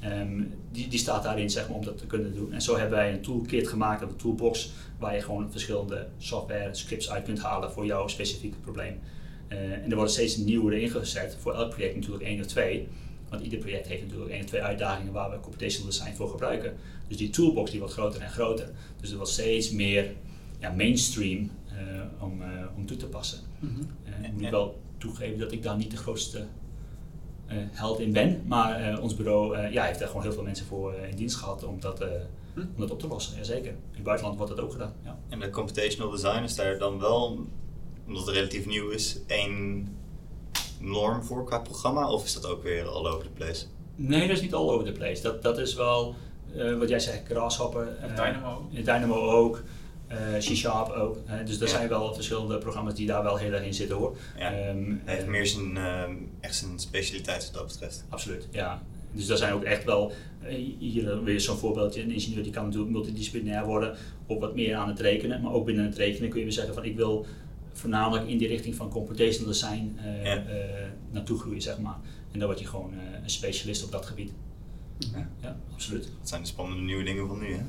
[0.00, 0.42] Ehm,
[0.72, 2.52] die, die staat daarin zeg maar, om dat te kunnen doen.
[2.52, 7.10] En zo hebben wij een toolkit gemaakt, een toolbox, waar je gewoon verschillende software scripts
[7.10, 8.98] uit kunt halen voor jouw specifieke probleem.
[9.54, 12.88] Eh, en er worden steeds nieuwere ingezet, voor elk project natuurlijk één of twee.
[13.28, 16.74] Want ieder project heeft natuurlijk één of twee uitdagingen waar we computational design voor gebruiken.
[17.08, 18.70] Dus die toolbox die wordt groter en groter.
[19.00, 20.12] Dus er wordt steeds meer
[20.58, 21.74] ja, mainstream eh,
[22.24, 23.38] om, eh, om toe te passen.
[24.04, 26.46] Eh, moet ik wel toegeven dat ik daar niet de grootste
[27.46, 28.42] eh, held in ben.
[28.46, 31.16] Maar eh, ons bureau eh, ja, heeft daar gewoon heel veel mensen voor eh, in
[31.16, 32.08] dienst gehad om dat, eh,
[32.54, 32.60] Hm.
[32.60, 33.36] om dat op te lossen.
[33.36, 33.70] Jazeker.
[33.70, 34.92] In het buitenland wordt dat ook gedaan.
[35.04, 35.18] Ja.
[35.28, 37.46] En de computational design is daar dan wel,
[38.06, 39.88] omdat het relatief nieuw is, één
[40.80, 42.10] norm voor qua programma?
[42.10, 43.64] Of is dat ook weer all over the place?
[43.96, 45.22] Nee, dat is niet all over the place.
[45.22, 46.14] Dat, dat is wel
[46.56, 47.96] eh, wat jij zegt, Grasshopper.
[48.00, 48.68] En eh, Dynamo.
[48.70, 49.62] Dynamo ook.
[50.08, 51.16] eh C-Sharp ook.
[51.24, 51.44] hè.
[51.44, 51.68] dus er Ja.
[51.68, 54.16] zijn wel verschillende programma's die daar wel heel erg in zitten hoor.
[54.38, 54.52] Ja.
[54.52, 58.04] Ehm, Hij heeft meer zijn, ehm, echt zijn specialiteit wat dat betreft.
[58.08, 58.82] Absoluut, ja.
[59.12, 60.12] Dus daar zijn ook echt wel,
[60.78, 63.96] hier weer zo'n voorbeeldje, een ingenieur die kan natuurlijk multidisciplinair worden
[64.26, 66.74] op wat meer aan het rekenen, maar ook binnen het rekenen kun je weer zeggen
[66.74, 67.26] van ik wil
[67.78, 70.36] voornamelijk in die richting van computational design eh, Ja.
[70.36, 70.44] eh,
[71.10, 71.96] naartoe groeien, zeg maar.
[72.32, 74.32] En dan word je gewoon eh, een specialist op dat gebied.
[74.98, 75.28] Ja.
[75.42, 76.02] Ja, absoluut.
[76.18, 77.60] Dat zijn de spannende nieuwe dingen van nu, hè?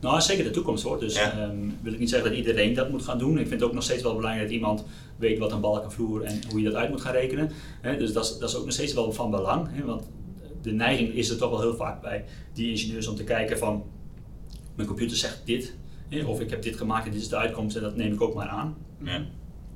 [0.00, 1.00] Nou, zeker de toekomst hoor.
[1.00, 1.32] Dus Ja.
[1.38, 3.30] ehm, wil ik niet zeggen dat iedereen dat moet gaan doen.
[3.38, 4.84] Ik vind het ook nog steeds wel belangrijk dat iemand
[5.16, 7.50] weet wat een balk en vloer en hoe je dat uit moet gaan rekenen.
[7.82, 9.84] Dus dat is, dat is ook nog steeds wel van belang.
[9.84, 10.02] Want
[10.62, 13.84] de neiging is er toch wel heel vaak bij die ingenieurs om te kijken van
[14.74, 15.74] mijn computer zegt dit,
[16.26, 18.34] of ik heb dit gemaakt en dit is de uitkomst en dat neem ik ook
[18.34, 18.76] maar aan.
[19.04, 19.24] Ja.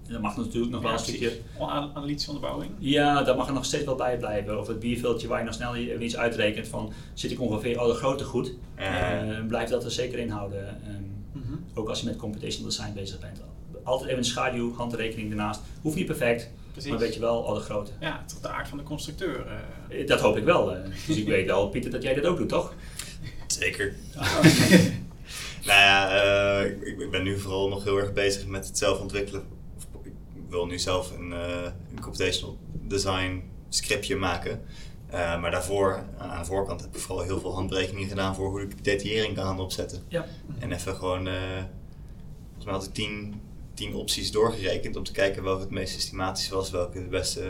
[0.09, 1.33] Dat mag natuurlijk nog wel een stukje.
[1.59, 2.71] An- Analytische onderbouwing.
[2.79, 4.59] Ja, daar mag er nog steeds wel bij blijven.
[4.61, 7.95] Of het bierveeltje waar je nog snel even iets uitrekent van zit ik ongeveer alle
[7.95, 8.53] grootte goed.
[8.79, 9.21] Ja.
[9.23, 10.69] Eh, blijf dat er zeker in houden.
[10.69, 11.03] Ehm,
[11.33, 11.55] Mhm.
[11.75, 13.41] ook als je met computational design bezig bent.
[13.83, 15.61] Altijd even een schaduw, handrekening ernaast.
[15.83, 16.91] Hoeft niet perfect, Precies.
[16.91, 17.93] maar weet je wel alle grootte.
[18.01, 19.47] Ja, is de aard van de constructeur.
[19.89, 20.01] eh.
[20.01, 20.75] Eh, Dat hoop ik wel.
[20.77, 20.81] eh.
[21.07, 22.75] Dus ik weet wel, Pieter, dat jij dat ook doet, toch?
[23.47, 23.95] Zeker.
[25.67, 29.43] Nou ja, ik, ik ben nu vooral nog heel erg bezig met het zelf ontwikkelen.
[30.49, 34.61] Wil nu zelf een, eh, een computational design scriptje maken.
[35.07, 38.63] Eh, maar daarvoor, aan de voorkant, heb ik vooral heel veel handberekeningen gedaan voor hoe
[38.63, 40.03] ik detaillering kan gaan opzetten.
[40.09, 40.27] Ja.
[40.59, 41.35] En even gewoon, eh,
[42.45, 43.41] volgens mij had ik tien,
[43.75, 47.41] tien opties doorgerekend om te kijken welke het meest systematisch was, welke de beste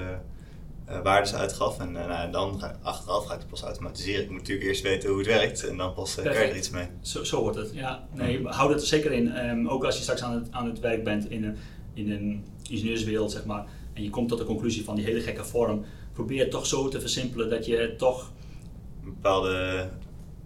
[0.86, 1.78] eh waardes uitgaf.
[1.78, 4.22] En nou, dan ga, achteraf ga ik het pas automatiseren.
[4.22, 6.70] Ik moet natuurlijk eerst weten hoe het werkt en dan pas kan je er iets
[6.70, 6.86] mee.
[7.00, 7.70] Zo, zo wordt het.
[7.74, 9.32] Ja, nee, hou dat er zeker in.
[9.32, 11.56] Ehm, ook als je straks aan het, aan het werk bent in een,
[11.94, 15.44] in een ingenieurswereld, zeg maar, en je komt tot de conclusie van die hele gekke
[15.44, 18.32] vorm, probeer het toch zo te versimpelen dat je toch,
[19.04, 19.88] Een bepaalde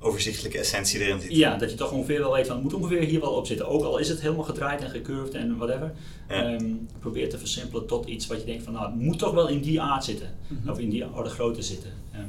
[0.02, 1.30] overzichtelijke essentie erin zit.
[1.36, 3.68] ja, dat je toch ongeveer wel weet van, het moet ongeveer hier wel op zitten.
[3.68, 5.92] Ook al is het helemaal gedraaid en gecurved en whatever.
[6.28, 6.34] Ja.
[6.44, 9.48] Ehm, probeer te versimpelen tot iets wat je denkt van, nou, het moet toch wel
[9.48, 10.34] in die aard zitten.
[10.46, 10.70] Mhm.
[10.70, 11.90] Of in die orde grootte zitten.
[12.12, 12.24] Ehm,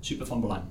[0.00, 0.62] super van belang.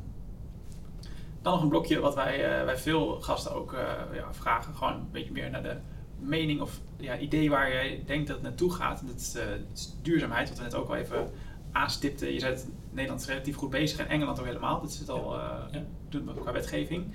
[1.41, 3.79] Dan nog een blokje wat wij eh, bij veel gasten ook eh,
[4.15, 4.75] ja, vragen.
[4.75, 5.75] Gewoon een beetje meer naar de
[6.19, 9.03] mening of ja, idee waar jij denkt dat het naartoe gaat.
[9.07, 11.29] Dat is, eh, dat is duurzaamheid, wat we net ook al even
[11.71, 12.33] aanstipten.
[12.33, 14.81] Je zei het, Nederland is relatief goed bezig en Engeland ook helemaal.
[14.81, 15.83] Dat zit al eh, Ja.
[16.09, 17.05] doen we qua wetgeving.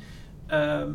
[0.47, 0.91] Ehm,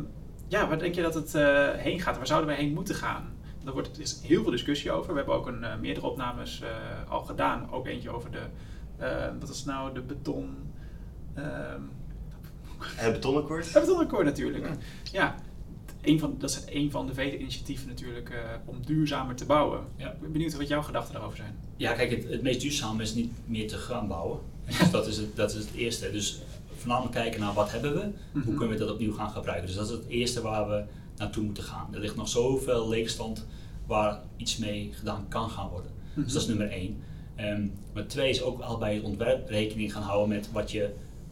[0.48, 2.16] ja, waar denk je dat het eh, heen gaat?
[2.16, 3.34] Waar zouden wij heen moeten gaan?
[3.64, 5.10] Daar wordt, er is heel veel discussie over.
[5.10, 7.70] We hebben ook een, eh, meerdere opnames eh, al gedaan.
[7.72, 8.42] Ook eentje over de,
[8.98, 10.56] eh, wat is nou, de beton...
[11.34, 11.80] ehm,
[12.78, 13.72] Het betonakkoord?
[13.74, 14.68] het betonakkoord natuurlijk.
[15.12, 15.34] Ja.
[16.06, 19.80] Een van, dat is een van de vele initiatieven natuurlijk eh, om duurzamer te bouwen.
[19.96, 20.12] Ja.
[20.12, 21.54] Ik ben benieuwd wat jouw gedachten daarover zijn.
[21.76, 24.38] Ja, kijk, het, het meest duurzame is niet meer te gaan bouwen.
[24.78, 26.10] Dus dat, is het, dat is het eerste.
[26.10, 26.40] Dus
[26.76, 28.54] voornamelijk kijken naar wat hebben we, hoe Mhm.
[28.56, 29.66] kunnen we dat opnieuw gaan gebruiken.
[29.66, 30.84] Dus dat is het eerste waar we
[31.16, 31.94] naartoe moeten gaan.
[31.94, 33.46] Er ligt nog zoveel leegstand
[33.86, 35.90] waar iets mee gedaan kan gaan worden.
[36.14, 36.22] Mhm.
[36.24, 36.96] Dus dat is nummer één.
[37.34, 40.90] Ehm, maar twee is ook al bij het ontwerp rekening gaan houden met wat je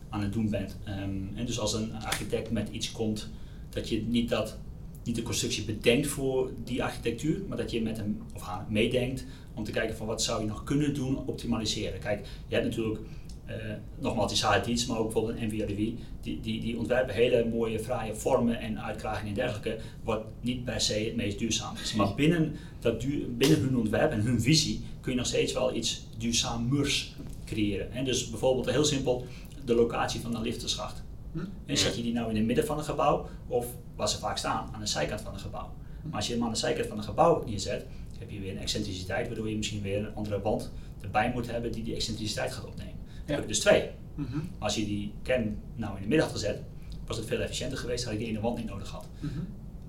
[0.09, 0.77] aan het doen bent.
[0.85, 3.29] Ehm, en dus als een architect met iets komt,
[3.70, 4.57] dat je niet, dat,
[5.05, 9.24] niet de constructie bedenkt voor die architectuur, maar dat je met hem of haar meedenkt
[9.55, 12.00] om te kijken van wat zou je nog kunnen doen, optimaliseren.
[12.00, 13.00] Kijk, je hebt natuurlijk
[13.46, 13.57] eh,
[13.98, 15.96] nogmaals die Sahadi's, maar ook bijvoorbeeld een NVIDIA, die,
[16.40, 20.94] die, die ontwerpen hele mooie, fraaie vormen en uitkragingen en dergelijke, wat niet per se
[20.94, 21.94] het meest duurzaam is.
[21.94, 25.74] Maar binnen, dat duur, binnen hun ontwerp en hun visie kun je nog steeds wel
[25.74, 27.92] iets duurzamers creëren.
[27.92, 29.26] En dus bijvoorbeeld heel simpel
[29.64, 31.02] de locatie van een lifterschacht.
[31.32, 31.38] Hm?
[31.66, 33.66] En zet je die nou in het midden van een gebouw of
[33.97, 35.72] waar ze vaak staan, aan de zijkant van een gebouw.
[36.03, 37.86] Maar als je hem aan de zijkant van een gebouw neerzet,
[38.18, 40.70] heb je weer een excentriciteit, waardoor je misschien weer een andere wand
[41.01, 42.95] erbij moet hebben die die excentriciteit gaat opnemen.
[43.07, 43.32] Dan Ja.
[43.32, 43.90] heb je dus twee.
[44.14, 44.26] Maar
[44.59, 46.62] als je die kern nou in het midden had gezet,
[47.07, 49.07] was het veel efficiënter geweest, had je die ene wand niet nodig gehad.
[49.20, 49.32] Mhm.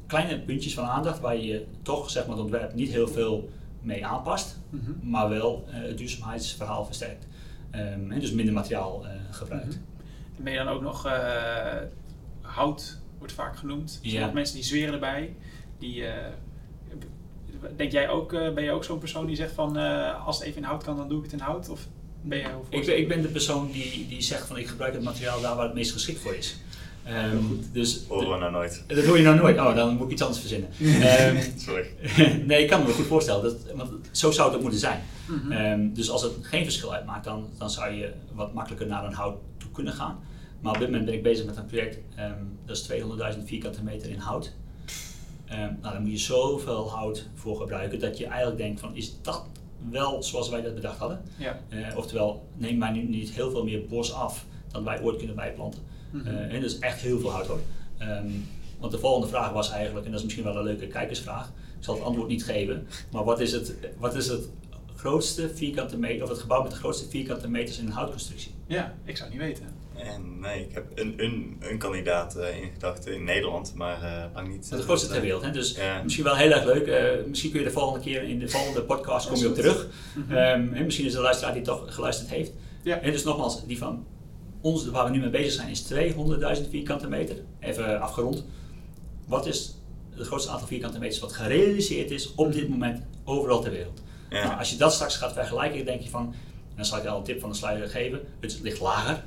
[0.07, 3.49] Kleine puntjes van aandacht waar je toch zeg maar, het ontwerp niet heel veel
[3.81, 4.91] mee aanpast, Mhm.
[5.09, 7.25] maar wel eh, het duurzaamheidsverhaal versterkt.
[7.71, 9.67] Ehm, en dus minder materiaal eh, gebruikt.
[9.67, 9.77] Mhm.
[10.37, 11.81] En ben je dan ook nog, eh,
[12.41, 13.99] hout wordt vaak genoemd.
[14.01, 14.09] Ja.
[14.09, 15.35] Sommige mensen die zweren erbij.
[15.79, 16.31] Die, eh,
[17.75, 20.47] denk jij ook, eh, ben je ook zo'n persoon die zegt van eh, als het
[20.47, 21.69] even in hout kan, dan doe ik het in hout?
[21.69, 21.87] Of
[22.21, 24.93] ben je hoe Ik ben, ik ben de persoon die, die zegt van ik gebruik
[24.93, 26.57] het materiaal daar waar het meest geschikt voor is.
[27.03, 27.37] Ehm,
[27.71, 28.83] dus Horen we nou nooit.
[28.87, 29.57] dat hoor je nou nooit.
[29.57, 30.69] Oh, dan moet ik iets anders verzinnen.
[31.09, 31.85] Ehm, Sorry.
[32.47, 33.43] nee, ik kan me goed voorstellen.
[33.43, 35.03] Dat, want zo zou het ook moeten zijn.
[35.25, 35.51] Mhm.
[35.51, 39.13] Ehm, dus als het geen verschil uitmaakt, dan, dan zou je wat makkelijker naar een
[39.13, 40.19] hout toe kunnen gaan.
[40.65, 43.83] Maar op dit moment ben ik bezig met een project, ehm, dat is 200.000 vierkante
[43.83, 44.53] meter in hout.
[45.45, 49.21] Ehm, nou, daar moet je zoveel hout voor gebruiken dat je eigenlijk denkt van, is
[49.21, 49.45] dat
[49.89, 51.21] wel zoals wij dat bedacht hadden?
[51.37, 51.59] Ja.
[51.69, 55.35] Eh, oftewel, neem mij nu niet heel veel meer bos af dan wij ooit kunnen
[55.35, 55.81] bijplanten.
[56.25, 57.61] Eh, en dus echt heel veel hout hoor.
[57.97, 58.27] Ehm,
[58.79, 61.47] want de volgende vraag was eigenlijk, en dat is misschien wel een leuke kijkersvraag,
[61.77, 64.49] ik zal het antwoord niet geven, maar wat is het, wat is het
[64.95, 68.51] grootste vierkante meter, of het gebouw met de grootste vierkante meters in een houtconstructie?
[68.67, 69.74] ja, ik zou het niet weten.
[70.13, 74.33] En nee, ik heb een, een, een kandidaat eh, in gedachten in Nederland, maar eh
[74.33, 74.61] lang niet.
[74.63, 75.43] Dat is de grootste ter wereld.
[75.43, 75.51] Hè?
[75.51, 76.01] Dus Ja.
[76.03, 76.87] misschien wel heel erg leuk.
[76.87, 79.87] eh, misschien kun je de volgende keer in de volgende podcast kom je op terug.
[80.15, 80.31] Mhm.
[80.35, 82.51] Ehm, en misschien is de luisteraar die toch geluisterd heeft.
[82.83, 82.99] Ja.
[82.99, 84.05] En dus nogmaals, die van
[84.61, 87.35] ons, waar we nu mee bezig zijn, is 200.000 vierkante meter.
[87.59, 88.45] Even afgerond.
[89.27, 89.75] Wat is
[90.15, 94.01] het grootste aantal vierkante meters wat gerealiseerd is op dit moment overal ter wereld?
[94.29, 94.43] Ja.
[94.43, 96.25] Nou, als je dat straks gaat vergelijken, denk je van,
[96.69, 99.23] en dan zal ik je al een tip van de sluier geven, het ligt lager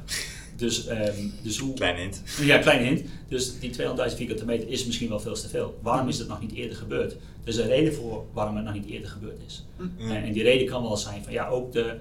[0.58, 1.74] Dus, ehm, dus hoe...
[1.74, 2.22] Kleine hint.
[2.40, 3.02] Ja, kleine hint.
[3.28, 5.78] Dus die 200.000 vierkante meter is misschien wel veel te veel.
[5.82, 7.12] Waarom is dat nog niet eerder gebeurd?
[7.12, 9.64] Er is een reden voor waarom het nog niet eerder gebeurd is.
[9.76, 10.10] Mm.
[10.10, 11.98] En, en die reden kan wel zijn van ja, ook de,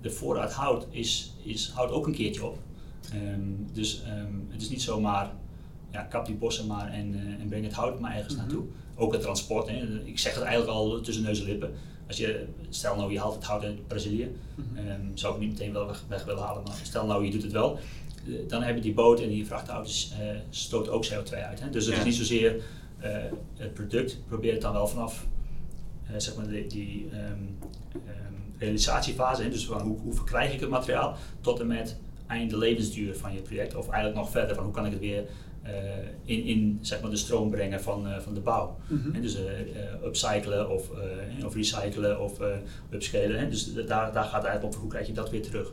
[0.00, 2.58] de voorraad hout is, is, houdt ook een keertje op.
[3.12, 3.40] Ehm,
[3.72, 5.30] dus ehm, het is niet zomaar,
[5.92, 8.42] ja, kap die bossen maar en, eh, en breng het hout maar ergens Mhm.
[8.42, 8.64] naartoe.
[8.96, 10.00] Ook het transport, hè.
[10.04, 11.72] ik zeg het eigenlijk al tussen neus en lippen.
[12.12, 14.76] Als je, stel nou je haalt het hout uit Brazilië, Mhm.
[14.88, 17.42] Ehm, zou ik niet meteen wel weg, weg willen halen, maar stel nou je doet
[17.42, 17.78] het wel.
[18.26, 21.60] eh, Dan hebben die boot en die vrachtauto's eh stoten ook CO2 uit.
[21.60, 21.70] Hè?
[21.70, 22.00] Dus het Ja.
[22.00, 22.62] is niet zozeer
[22.98, 23.16] eh,
[23.56, 25.26] het product, probeer het dan wel vanaf
[26.16, 27.20] zeg maar die, die ehm,
[27.94, 29.48] ehm, realisatiefase, hè?
[29.50, 31.96] dus van hoe, hoe verkrijg ik het materiaal, tot en met
[32.26, 33.74] einde levensduur van je project.
[33.74, 35.24] Of eigenlijk nog verder van hoe kan ik het weer
[36.24, 38.76] in, in zeg maar de stroom brengen van, eh, van de bouw.
[38.86, 39.12] Mhm.
[39.14, 40.90] Hè, dus eh, eh, upcyclen of,
[41.38, 42.46] eh, of recyclen of eh,
[42.90, 43.38] upscalen.
[43.38, 43.48] Hè?
[43.48, 45.72] Dus da- daar, daar gaat het eigenlijk om hoe krijg je dat weer terug.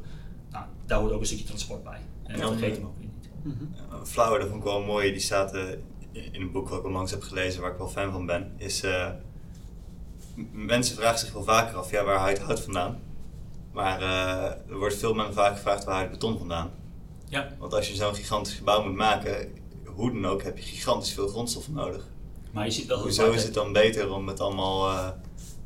[0.52, 2.00] Nou, daar hoort ook een stukje transport bij.
[2.24, 3.30] En dat vergeet hem ook weer niet.
[3.44, 4.00] Mhm.
[4.00, 5.64] Een flauwe, dat vond ik wel mooi, die staat eh,
[6.12, 8.84] in een boek wat ik onlangs heb gelezen, waar ik wel fan van ben, is
[8.84, 9.10] eh,
[10.52, 13.00] mensen vragen zich wel vaker af, ja, waar haal je het hout vandaan?
[13.74, 16.70] Maar eh, er wordt veel minder vaak gevraagd, waar het beton vandaan?
[17.26, 19.52] Ja, Want als je zo'n gigantisch gebouw moet maken,
[20.00, 22.08] hoe dan ook, heb je gigantisch veel grondstoffen nodig.
[22.52, 25.10] maar je ziet wel Hoezo is het dan beter om het allemaal eh,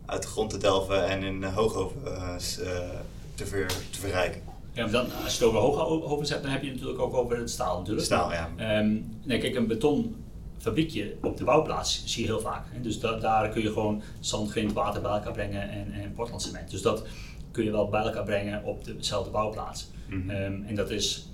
[0.05, 2.89] uit de grond te delven en in uh, hoogovens eh,
[3.36, 4.41] te, ver, te verrijken?
[4.71, 7.13] Ja, maar dan, als je het over hoogovens hebt, dan heb je het natuurlijk ook
[7.13, 8.05] over het staal natuurlijk.
[8.05, 8.49] Staal, ja.
[8.55, 12.65] Ehm, nee, kijk, een betonfabriekje op de bouwplaats zie je heel vaak.
[12.71, 12.81] Hè?
[12.81, 16.71] Dus da- daar kun je gewoon zand, grind, water bij elkaar brengen en, en portlandcement.
[16.71, 17.03] Dus dat
[17.51, 19.88] kun je wel bij elkaar brengen op dezelfde bouwplaats.
[20.07, 20.29] Mhm.
[20.29, 21.27] Ehm, en dat is...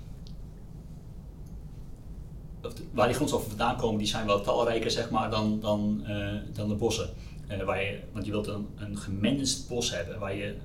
[2.91, 6.68] Waar die grondstoffen vandaan komen, die zijn wel talrijker zeg maar, dan, dan, eh, dan
[6.68, 7.10] de bossen.
[7.47, 10.55] Eh, waar je, want je wilt een, een gemanaged bos hebben, waar je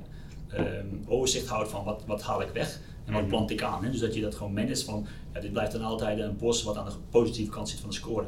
[0.51, 3.30] ehm, overzicht houdt van wat, wat haal ik weg en wat Mhm.
[3.30, 3.84] plant ik aan.
[3.84, 3.90] Hè?
[3.90, 6.76] Dus dat je dat gewoon managt van, ja, dit blijft dan altijd een bos wat
[6.76, 8.26] aan de positieve kant zit van de score.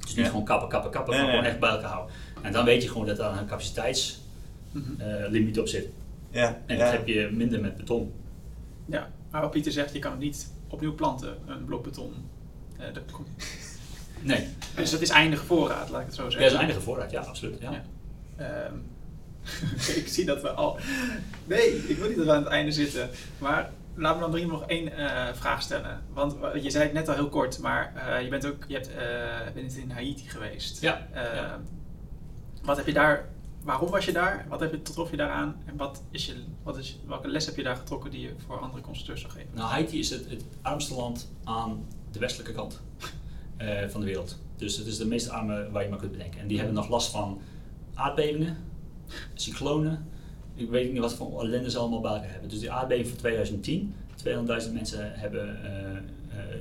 [0.00, 0.30] Dus niet Ja.
[0.30, 1.52] gewoon kappen, kappen, kappen, Nee, maar gewoon nee.
[1.52, 2.14] echt bij elkaar houden.
[2.42, 4.20] En dan weet je gewoon dat daar een capaciteitslimiet
[5.54, 5.58] Mhm.
[5.60, 5.88] op zit.
[6.30, 6.82] Ja, En ja.
[6.84, 8.12] dat heb je minder met beton.
[8.86, 12.12] Ja, maar wat Pieter zegt, je kan het niet opnieuw planten, een blok beton.
[12.88, 13.28] Eh, dat komt-
[14.20, 16.42] Nee, Dus het is eindige voorraad, laat ik het zo ja, zeggen.
[16.48, 17.60] dat is eindige voorraad, ja, absoluut.
[17.60, 17.70] Ja.
[17.70, 17.82] Ja.
[18.36, 18.74] Ehm,
[20.00, 20.78] ik zie dat we al.
[21.44, 23.10] Nee, ik wil niet dat we aan het einde zitten.
[23.38, 26.02] Maar laten we dan drie nog één eh, vraag stellen.
[26.12, 28.90] Want eh, je zei het net al heel kort, maar je bent ook je hebt,
[29.54, 30.80] bent in Haiti geweest.
[30.80, 31.60] Ja, Eh, ja.
[32.62, 33.28] Wat heb je daar?
[33.62, 34.46] Waarom was je daar?
[34.48, 35.62] Wat heb je, trof je daaraan?
[35.66, 38.60] En wat is je, wat is, welke les heb je daar getrokken die je voor
[38.60, 39.48] andere constructeurs zou geven?
[39.54, 42.80] Nou, Haiti is het, het armste land aan de westelijke kant
[43.56, 44.38] eh, van de wereld.
[44.56, 46.40] Dus het is de meest arme waar je maar kunt bedenken.
[46.40, 47.40] En die hebben nog last van
[47.94, 48.56] aardbevingen,
[49.34, 50.06] cyclonen.
[50.54, 52.48] Ik weet niet wat voor ellende ze allemaal elkaar hebben.
[52.48, 53.94] Dus die aardbeving van 2010,
[54.26, 56.02] 200.000 mensen hebben eh, eh,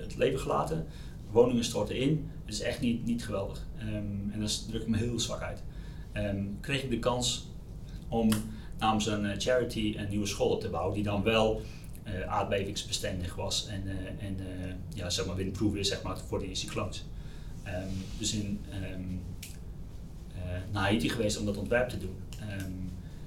[0.02, 0.86] het leven gelaten.
[1.32, 2.30] Woningen storten in.
[2.46, 3.68] Het is echt niet, niet geweldig.
[3.78, 5.64] Ehm, en dat druk ik me heel zwak uit.
[6.12, 7.48] Ehm, kreeg ik de kans
[8.08, 8.30] om
[8.80, 11.62] namens een charity een nieuwe school op te bouwen, die dan wel
[12.04, 16.40] eh, aardbevingsbestendig was en, eh, en eh, ja, zeg maar windproof is zeg maar, voor
[16.40, 17.06] die cycloons.
[17.64, 17.88] Ehm,
[18.18, 19.02] dus in ehm,
[20.34, 22.16] eh, naar Haiti geweest om dat ontwerp te doen.
[22.40, 22.72] Ehm,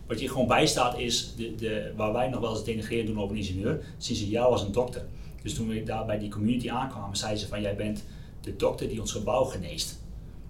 [0.07, 3.37] wat je gewoon bijstaat is, de, de, waar wij nog wel eens denigreren doen over
[3.37, 5.07] een ingenieur, zien ze jou als een dokter.
[5.43, 8.05] Dus toen we daar bij die community aankwamen, zeiden ze van jij bent
[8.41, 9.99] de dokter die ons gebouw geneest.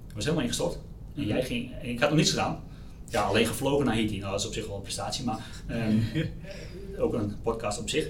[0.07, 0.79] Dat was helemaal ingestort.
[1.15, 2.63] En jij ging, en ik had nog niets gedaan.
[3.09, 4.19] Ja, alleen gevlogen naar Haiti.
[4.19, 5.99] Nou, dat is op zich wel een prestatie, maar ehm,
[6.99, 8.09] ook een podcast op zich.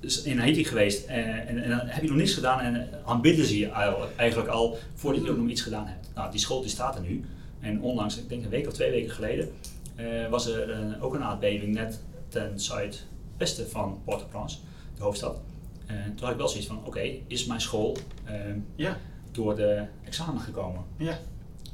[0.00, 1.16] Dus in Haiti geweest eh,
[1.50, 3.68] en, en dan heb je nog niets gedaan en aanbidden ze je
[4.16, 6.10] eigenlijk- al voordat je ook nog iets gedaan hebt.
[6.14, 7.24] Nou, die school die staat er nu.
[7.60, 9.48] En onlangs, ik denk een week of twee weken geleden,
[9.94, 14.58] eh, was er eh, ook een aardbeving net ten zuidwesten van Port-au-Prince,
[14.96, 15.40] de hoofdstad.
[15.86, 18.98] En toen had ik wel zoiets van, oké, is mijn school ehm, Ja,
[19.32, 20.84] door de examen gekomen?
[20.96, 21.18] ja.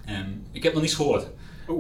[0.07, 1.27] Ehm, ik heb nog niets gehoord.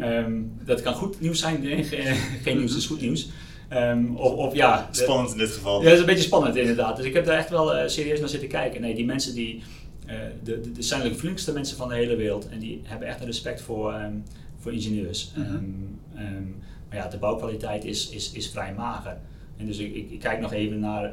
[0.00, 0.32] Ehm,
[0.64, 1.84] dat kan goed nieuws zijn, nee,
[2.44, 3.28] geen nieuws is goed nieuws.
[3.68, 5.78] Ehm, of, of ja, Spannend in dit geval.
[5.78, 6.96] ja, dat is een beetje spannend inderdaad.
[6.96, 8.80] Dus ik heb daar echt wel eh, serieus naar zitten kijken.
[8.80, 9.62] Nee, die mensen die,
[10.06, 12.48] eh, de, de, de zijn de vriendelijkste mensen van de hele wereld.
[12.48, 14.12] En die hebben echt een respect voor, ehm,
[14.58, 15.32] voor ingenieurs.
[15.36, 15.64] Mhm.
[16.88, 19.16] Maar ja, de bouwkwaliteit is, is, is vrij mager.
[19.56, 21.12] En dus ik, ik, ik kijk nog even naar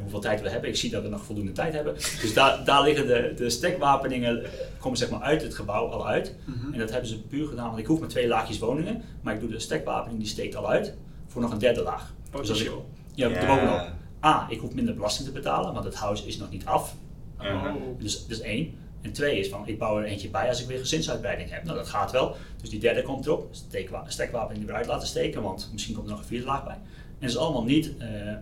[0.00, 0.68] hoeveel tijd we hebben.
[0.70, 1.94] Ik zie dat we nog voldoende tijd hebben.
[1.94, 6.06] Dus daar, daar liggen de, de stekwapeningen, eh, komen zeg maar uit het gebouw al
[6.08, 6.34] uit.
[6.44, 6.72] Mhm.
[6.72, 9.02] En dat hebben ze puur gedaan, want ik hoef maar twee laagjes woningen.
[9.22, 10.94] Maar ik doe de stekwapening, die steekt al uit
[11.26, 12.14] voor nog een derde laag.
[12.30, 12.88] Dus als ik, Potentieel.
[13.14, 13.34] ja, Ja.
[13.34, 13.92] erbovenop.
[14.24, 16.94] A, ik hoef minder belasting te betalen, want het huis is nog niet af.
[17.40, 17.74] Oh.
[17.98, 18.74] Dus dat is één.
[19.00, 21.64] En twee is van, ik bouw er eentje bij als ik weer gezinsuitbreiding heb.
[21.64, 22.36] Nou, dat gaat wel.
[22.60, 23.48] Dus die derde komt erop.
[23.50, 26.74] Steekwa- Stekwapening eruit laten steken, want misschien komt er nog een vierde laag bij.
[26.74, 26.80] En
[27.20, 28.38] dat is allemaal niet eh, eh,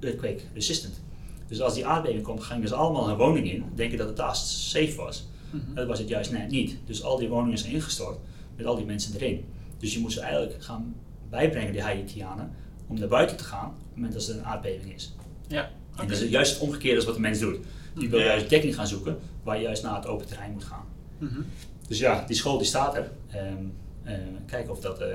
[0.00, 1.00] earthquake resistant.
[1.46, 4.36] Dus als die aardbeving komt, gingen ze allemaal hun woning in, denken dat het daar
[4.36, 5.26] safe was.
[5.50, 5.74] Mhm.
[5.74, 6.76] Dat was het juist net niet.
[6.86, 8.18] Dus al die woningen zijn ingestort
[8.56, 9.44] met al die mensen erin.
[9.78, 10.94] Dus je moet ze eigenlijk gaan
[11.30, 12.50] bijbrengen, die Haitianen,
[12.86, 15.14] om naar buiten te gaan op het moment dat er een aardbeving is.
[15.48, 17.58] Ja, En dat is juist het omgekeerde als wat de mens doet.
[17.94, 18.24] Die wil Ja.
[18.24, 20.84] juist dekking gaan zoeken, waar je juist naar het open terrein moet gaan.
[21.18, 21.40] Mhm.
[21.88, 23.10] Dus ja, die school die staat er.
[23.30, 23.64] Ehm,
[24.02, 24.14] eh,
[24.46, 25.08] kijken of dat eh,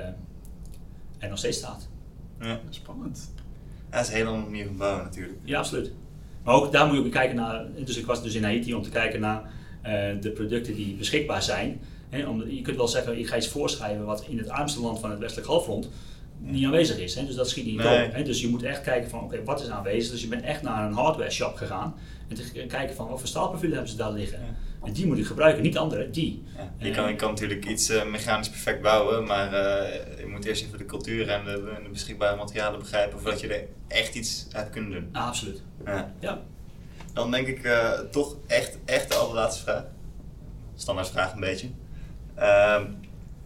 [1.18, 1.88] er nog steeds staat.
[2.40, 2.60] Ja.
[2.70, 3.30] Spannend.
[3.94, 4.70] Dat is een hele
[5.02, 5.38] natuurlijk.
[5.44, 5.92] Ja, absoluut.
[6.44, 7.64] Maar ook daar moet je ook kijken naar.
[7.84, 9.42] Dus ik was dus in Haiti om te kijken naar
[9.82, 11.80] eh, de producten die beschikbaar zijn.
[12.08, 15.00] Hè, om, je kunt wel zeggen, ik ga iets voorschrijven wat in het armste land
[15.00, 15.88] van het westelijk halfrond
[16.38, 17.14] niet aanwezig is.
[17.14, 18.06] Hè, dus dat schiet niet Nee.
[18.06, 18.12] op.
[18.12, 20.10] Hè, dus je moet echt kijken van, oké, wat is aanwezig?
[20.12, 21.94] Dus je bent echt naar een hardware shop gegaan
[22.28, 24.38] en te kijken van, wat voor staalprofielen hebben ze daar liggen?
[24.40, 24.86] Ja.
[24.86, 26.42] En die moet je gebruiken, niet andere, die.
[26.56, 26.72] Ja.
[26.78, 30.44] Je, Eh, kan, je kan natuurlijk iets eh, mechanisch perfect bouwen, maar eh, je moet
[30.44, 31.50] eerst even de cultuur en de,
[31.84, 35.08] de beschikbare materialen begrijpen voordat je er echt iets uit kunt doen.
[35.12, 35.62] Ah, absoluut.
[35.84, 36.12] Ja.
[36.20, 36.40] Ja.
[37.12, 37.68] Dan denk ik
[38.10, 39.84] toch echt, echt de allerlaatste vraag.
[40.74, 41.68] Standaard vraag een beetje.
[42.34, 42.84] Ehm,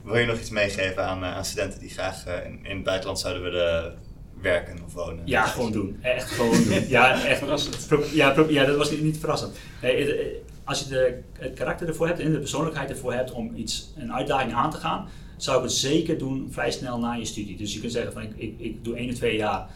[0.09, 2.85] wil je nog iets meegeven aan, eh, aan studenten die graag eh, in, in het
[2.85, 3.95] buitenland zouden willen
[4.41, 5.23] werken of wonen?
[5.27, 5.99] Ja, gewoon doen.
[6.03, 6.89] Echt gewoon doen.
[6.89, 7.39] Ja, echt.
[7.39, 7.89] Verrassend.
[8.13, 9.57] Ja, ja dat was niet, niet verrassend.
[9.83, 10.27] Nee, eh,
[10.65, 14.13] als je de, het karakter ervoor hebt en de persoonlijkheid ervoor hebt om iets, een
[14.13, 17.57] uitdaging aan te gaan, zou ik het zeker doen vrij snel na je studie.
[17.57, 19.69] Dus je kunt zeggen van ik, ik, ik doe één of twee jaar,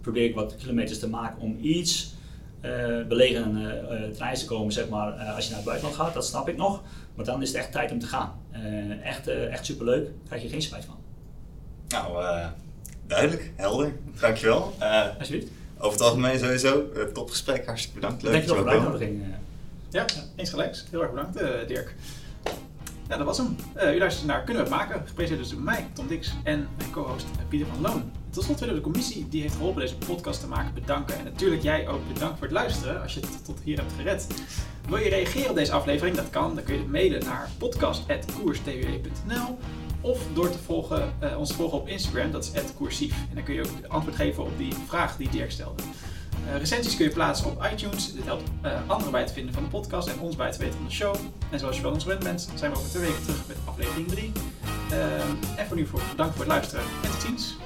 [0.00, 2.14] probeer ik wat kilometers te maken om iets
[2.60, 3.56] eh belegen
[4.20, 6.82] uh, te komen, zeg maar, als je naar het buitenland gaat, dat snap ik nog.
[7.14, 8.32] Maar dan is het echt tijd om te gaan.
[8.50, 10.96] Eh, echt, eh, echt superleuk, daar krijg je geen spijt van.
[11.88, 12.46] Nou, eh,
[13.06, 13.92] duidelijk, helder.
[14.20, 14.74] Dankjewel.
[14.78, 15.50] Eh Alsjeblieft.
[15.78, 18.22] over het algemeen sowieso, uh, topgesprek, hartstikke bedankt.
[18.22, 18.74] Leuk voor je de ook kwam.
[18.74, 19.22] uitnodiging.
[19.90, 20.04] Ja,
[20.36, 20.84] eens gelijks.
[20.90, 21.94] Heel erg bedankt, eh, Dirk.
[23.08, 23.56] Ja, dat was hem.
[23.74, 25.02] Eh, u luistert naar Kunnen we het maken?
[25.06, 28.10] Gepresenteerd dus door mij, Tom Dix, en mijn co-host Pieter van Loon.
[28.30, 31.18] Tot slot willen we de commissie die heeft geholpen deze podcast te maken bedanken.
[31.18, 34.26] En natuurlijk jij ook bedankt voor het luisteren als je het tot hier hebt gered.
[34.88, 36.16] Wil je reageren op deze aflevering?
[36.16, 36.54] Dat kan.
[36.54, 39.58] Dan kun je mailen naar podcast.koerstwe.nl
[40.00, 43.14] of door te volgen, eh, ons te volgen op Instagram, dat is @koersief.
[43.28, 45.82] En dan kun je ook antwoord geven op die vraag die Dirk stelde.
[46.46, 48.12] Uh, recensies kun je plaatsen op iTunes.
[48.12, 50.74] Dit helpt uh, anderen bij het vinden van de podcast en ons bij het weten
[50.74, 51.14] van de show.
[51.50, 54.08] En zoals je wel ons gewend bent, zijn we over twee weken terug met aflevering
[54.08, 54.32] 3.
[54.92, 57.56] Uh, en voor nu voor, bedankt voor het luisteren en tot ziens.